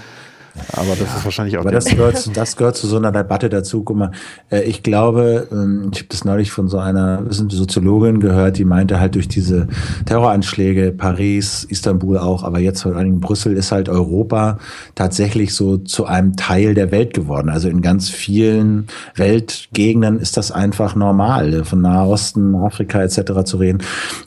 Aber 0.72 0.90
das 0.90 1.00
ja, 1.00 1.16
ist 1.16 1.24
wahrscheinlich 1.24 1.56
auch. 1.56 1.62
Aber 1.62 1.70
das 1.70 1.86
gehört, 1.86 2.18
zu, 2.18 2.30
das 2.34 2.56
gehört 2.56 2.76
zu 2.76 2.86
so 2.86 2.96
einer 2.96 3.12
Debatte 3.12 3.48
dazu. 3.48 3.82
Guck 3.82 3.96
mal, 3.96 4.10
äh, 4.50 4.62
ich 4.62 4.82
glaube, 4.82 5.48
ähm, 5.50 5.90
ich 5.92 6.00
habe 6.00 6.08
das 6.08 6.24
neulich 6.24 6.50
von 6.50 6.68
so 6.68 6.78
einer 6.78 7.22
Soziologin 7.30 8.20
gehört, 8.20 8.58
die 8.58 8.64
meinte 8.64 9.00
halt 9.00 9.14
durch 9.14 9.28
diese 9.28 9.68
Terroranschläge, 10.06 10.92
Paris, 10.92 11.64
Istanbul 11.64 12.18
auch, 12.18 12.42
aber 12.42 12.58
jetzt 12.58 12.82
vor 12.82 12.96
allem 12.96 13.20
Brüssel 13.20 13.56
ist 13.56 13.72
halt 13.72 13.88
Europa 13.88 14.58
tatsächlich 14.94 15.54
so 15.54 15.78
zu 15.78 16.06
einem 16.06 16.36
Teil 16.36 16.74
der 16.74 16.90
Welt 16.90 17.14
geworden. 17.14 17.48
Also 17.48 17.68
in 17.68 17.82
ganz 17.82 18.08
vielen 18.08 18.86
Weltgegenden 19.14 20.18
ist 20.18 20.36
das 20.36 20.52
einfach 20.52 20.94
normal, 20.94 21.64
von 21.64 21.80
Nahosten, 21.80 22.54
Afrika 22.54 23.02
etc. 23.02 23.44
zu 23.44 23.58
reden. 23.58 23.82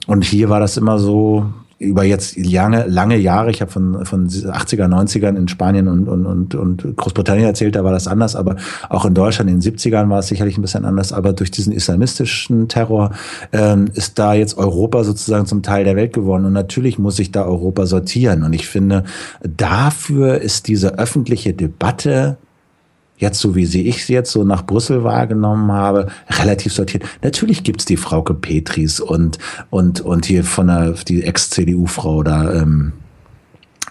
Und 0.07 0.23
hier 0.23 0.49
war 0.49 0.59
das 0.59 0.77
immer 0.77 0.99
so, 0.99 1.45
über 1.79 2.03
jetzt 2.03 2.37
lange, 2.37 2.85
lange 2.87 3.17
Jahre, 3.17 3.51
ich 3.51 3.61
habe 3.61 3.71
von, 3.71 4.05
von 4.05 4.27
80er, 4.27 4.85
90ern 4.85 5.37
in 5.37 5.47
Spanien 5.47 5.87
und, 5.87 6.09
und, 6.09 6.25
und, 6.25 6.55
und 6.55 6.97
Großbritannien 6.97 7.45
erzählt, 7.45 7.75
da 7.75 7.85
war 7.85 7.93
das 7.93 8.07
anders, 8.07 8.35
aber 8.35 8.57
auch 8.89 9.05
in 9.05 9.13
Deutschland 9.13 9.49
in 9.49 9.61
den 9.61 9.73
70ern 9.75 10.09
war 10.09 10.19
es 10.19 10.27
sicherlich 10.27 10.57
ein 10.57 10.61
bisschen 10.61 10.83
anders, 10.83 11.13
aber 11.13 11.31
durch 11.31 11.51
diesen 11.51 11.71
islamistischen 11.71 12.67
Terror 12.67 13.11
ähm, 13.53 13.87
ist 13.93 14.19
da 14.19 14.33
jetzt 14.33 14.57
Europa 14.57 15.05
sozusagen 15.05 15.45
zum 15.45 15.63
Teil 15.63 15.85
der 15.85 15.95
Welt 15.95 16.13
geworden. 16.13 16.45
Und 16.45 16.53
natürlich 16.53 16.99
muss 16.99 17.15
sich 17.15 17.31
da 17.31 17.45
Europa 17.45 17.85
sortieren. 17.85 18.43
Und 18.43 18.53
ich 18.53 18.67
finde, 18.67 19.03
dafür 19.41 20.41
ist 20.41 20.67
diese 20.67 20.99
öffentliche 20.99 21.53
Debatte 21.53 22.37
jetzt 23.19 23.39
so 23.39 23.53
wie 23.55 23.65
sie 23.65 23.87
ich 23.87 24.07
jetzt 24.07 24.31
so 24.31 24.43
nach 24.43 24.65
Brüssel 24.65 25.03
wahrgenommen 25.03 25.71
habe, 25.71 26.07
relativ 26.39 26.73
sortiert. 26.73 27.03
Natürlich 27.21 27.63
gibt's 27.63 27.85
die 27.85 27.97
Frauke 27.97 28.33
Petris 28.33 28.99
und, 28.99 29.37
und, 29.69 30.01
und 30.01 30.25
hier 30.25 30.43
von 30.43 30.67
der, 30.67 30.91
die 31.07 31.23
Ex-CDU-Frau 31.23 32.23
da, 32.23 32.53
ähm, 32.53 32.93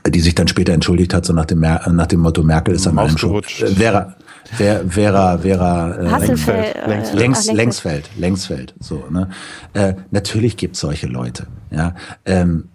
die 0.07 0.20
sich 0.20 0.35
dann 0.35 0.49
später 0.49 0.72
entschuldigt 0.72 1.12
hat, 1.12 1.26
so 1.26 1.35
nach 1.35 1.45
dem, 1.45 1.61
nach 1.61 2.07
dem 2.07 2.20
Motto 2.20 2.43
Merkel 2.43 2.74
ist 2.74 2.87
am 2.87 2.99
allen 2.99 3.18
schuld. 3.18 3.45
Äh, 3.61 3.66
Vera, 3.66 4.16
Vera, 4.45 4.89
Vera, 4.89 5.39
Vera 5.39 6.03
äh, 6.03 6.09
Hasselfeld, 6.09 6.87
Längsfeld, 6.87 7.14
äh, 7.14 7.18
Längs, 7.18 7.53
Längsfeld, 7.53 8.11
Längsfeld, 8.16 8.74
so, 8.81 9.05
ne? 9.11 9.29
Äh, 9.74 9.95
natürlich 10.11 10.57
gibt's 10.57 10.81
solche 10.81 11.07
Leute, 11.07 11.47
ja. 11.70 11.95
Ähm, 12.24 12.68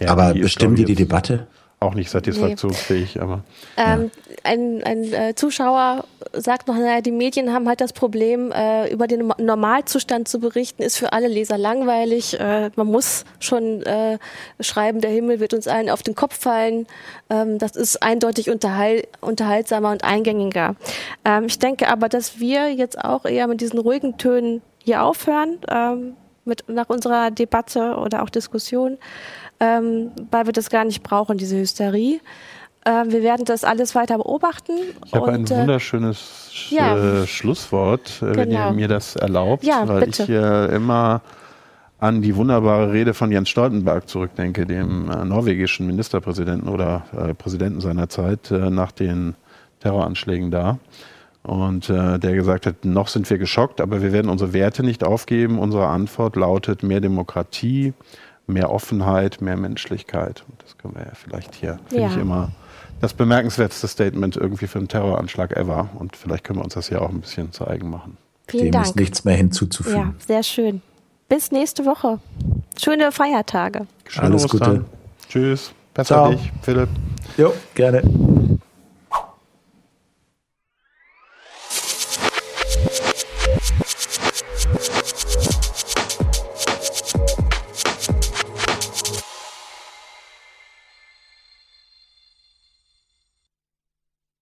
ja 0.00 0.08
aber 0.08 0.34
bestimmen 0.34 0.74
die 0.74 0.84
die 0.84 0.96
Debatte? 0.96 1.46
Auch 1.82 1.94
nicht 1.94 2.10
satisfaktionsfähig, 2.10 3.16
nee. 3.16 3.20
aber. 3.20 3.42
Ähm, 3.76 4.10
ja. 4.28 4.34
Ein, 4.44 4.82
ein 4.84 5.12
äh, 5.12 5.34
Zuschauer 5.34 6.04
sagt 6.32 6.68
noch, 6.68 6.76
naja, 6.76 7.00
die 7.00 7.10
Medien 7.10 7.52
haben 7.52 7.68
halt 7.68 7.80
das 7.80 7.92
Problem, 7.92 8.52
äh, 8.52 8.88
über 8.92 9.08
den 9.08 9.32
Normalzustand 9.38 10.28
zu 10.28 10.38
berichten, 10.38 10.82
ist 10.82 10.96
für 10.96 11.12
alle 11.12 11.26
Leser 11.26 11.58
langweilig. 11.58 12.38
Äh, 12.38 12.70
man 12.76 12.86
muss 12.86 13.24
schon 13.40 13.82
äh, 13.82 14.18
schreiben, 14.60 15.00
der 15.00 15.10
Himmel 15.10 15.40
wird 15.40 15.54
uns 15.54 15.66
allen 15.66 15.90
auf 15.90 16.02
den 16.04 16.14
Kopf 16.14 16.38
fallen. 16.38 16.86
Ähm, 17.28 17.58
das 17.58 17.74
ist 17.74 18.00
eindeutig 18.00 18.48
unterhal 18.48 19.02
unterhaltsamer 19.20 19.90
und 19.90 20.04
eingängiger. 20.04 20.76
Ähm, 21.24 21.46
ich 21.46 21.58
denke 21.58 21.88
aber, 21.88 22.08
dass 22.08 22.38
wir 22.38 22.72
jetzt 22.72 23.02
auch 23.02 23.24
eher 23.24 23.48
mit 23.48 23.60
diesen 23.60 23.80
ruhigen 23.80 24.18
Tönen 24.18 24.62
hier 24.78 25.02
aufhören, 25.02 25.58
ähm, 25.68 26.14
mit, 26.44 26.64
nach 26.68 26.88
unserer 26.88 27.30
Debatte 27.30 27.96
oder 27.96 28.22
auch 28.22 28.30
Diskussion 28.30 28.98
ähm, 29.62 30.10
weil 30.30 30.46
wir 30.46 30.52
das 30.52 30.70
gar 30.70 30.84
nicht 30.84 31.02
brauchen, 31.04 31.38
diese 31.38 31.56
Hysterie. 31.56 32.20
Äh, 32.84 33.04
wir 33.06 33.22
werden 33.22 33.44
das 33.44 33.62
alles 33.62 33.94
weiter 33.94 34.16
beobachten. 34.16 34.72
Ich 35.06 35.14
habe 35.14 35.30
ein 35.30 35.46
äh, 35.46 35.50
wunderschönes 35.50 36.50
Sch 36.52 36.72
ja, 36.72 37.22
äh, 37.22 37.26
Schlusswort, 37.28 38.20
äh, 38.20 38.26
genau. 38.26 38.36
wenn 38.36 38.50
ihr 38.50 38.58
genau. 38.58 38.72
mir 38.72 38.88
das 38.88 39.14
erlaubt, 39.14 39.62
ja, 39.62 39.86
weil 39.86 40.06
bitte. 40.06 40.24
ich 40.24 40.28
äh, 40.30 40.74
immer 40.74 41.20
an 42.00 42.22
die 42.22 42.34
wunderbare 42.34 42.92
Rede 42.92 43.14
von 43.14 43.30
Jens 43.30 43.48
Stoltenberg 43.50 44.08
zurückdenke, 44.08 44.66
dem 44.66 45.08
äh, 45.08 45.24
norwegischen 45.24 45.86
Ministerpräsidenten 45.86 46.68
oder 46.68 47.04
Präsidenten 47.38 47.80
seiner 47.80 48.08
Zeit 48.08 48.50
nach 48.50 48.90
den 48.90 49.36
Terroranschlägen 49.78 50.50
da. 50.50 50.80
Und 51.44 51.90
äh, 51.90 52.18
der 52.18 52.34
gesagt 52.34 52.66
hat, 52.66 52.84
noch 52.84 53.08
sind 53.08 53.28
wir 53.28 53.38
geschockt, 53.38 53.80
aber 53.80 54.00
wir 54.02 54.12
werden 54.12 54.30
unsere 54.30 54.52
Werte 54.52 54.84
nicht 54.84 55.04
aufgeben. 55.04 55.58
Unsere 55.58 55.88
Antwort 55.88 56.36
lautet 56.36 56.82
mehr 56.82 57.00
Demokratie, 57.00 57.94
mehr 58.52 58.70
Offenheit, 58.70 59.40
mehr 59.40 59.56
Menschlichkeit. 59.56 60.44
Und 60.48 60.62
das 60.62 60.78
können 60.78 60.94
wir 60.94 61.02
ja 61.02 61.12
vielleicht 61.14 61.54
hier, 61.54 61.78
finde 61.88 62.04
ja. 62.04 62.10
ich 62.10 62.16
immer 62.16 62.50
das 63.00 63.14
bemerkenswerteste 63.14 63.88
Statement 63.88 64.36
irgendwie 64.36 64.66
für 64.66 64.78
einen 64.78 64.88
Terroranschlag 64.88 65.56
ever. 65.56 65.88
Und 65.98 66.16
vielleicht 66.16 66.44
können 66.44 66.60
wir 66.60 66.64
uns 66.64 66.74
das 66.74 66.88
hier 66.88 67.02
auch 67.02 67.10
ein 67.10 67.20
bisschen 67.20 67.52
zu 67.52 67.66
eigen 67.66 67.90
machen. 67.90 68.16
Vielen 68.46 68.66
Dem 68.66 68.72
Dank. 68.72 68.86
ist 68.86 68.96
nichts 68.96 69.24
mehr 69.24 69.36
hinzuzufügen. 69.36 69.98
Ja, 69.98 70.14
sehr 70.24 70.42
schön. 70.42 70.82
Bis 71.28 71.50
nächste 71.50 71.84
Woche. 71.84 72.20
Schöne 72.80 73.10
Feiertage. 73.10 73.86
Schöne 74.06 74.26
Alles 74.26 74.44
Ostern. 74.44 74.78
Gute. 74.78 74.84
Tschüss. 75.28 75.72
Besser 75.94 76.14
Ciao. 76.14 76.30
dich, 76.30 76.52
Philipp. 76.62 76.88
Jo, 77.36 77.52
gerne. 77.74 78.02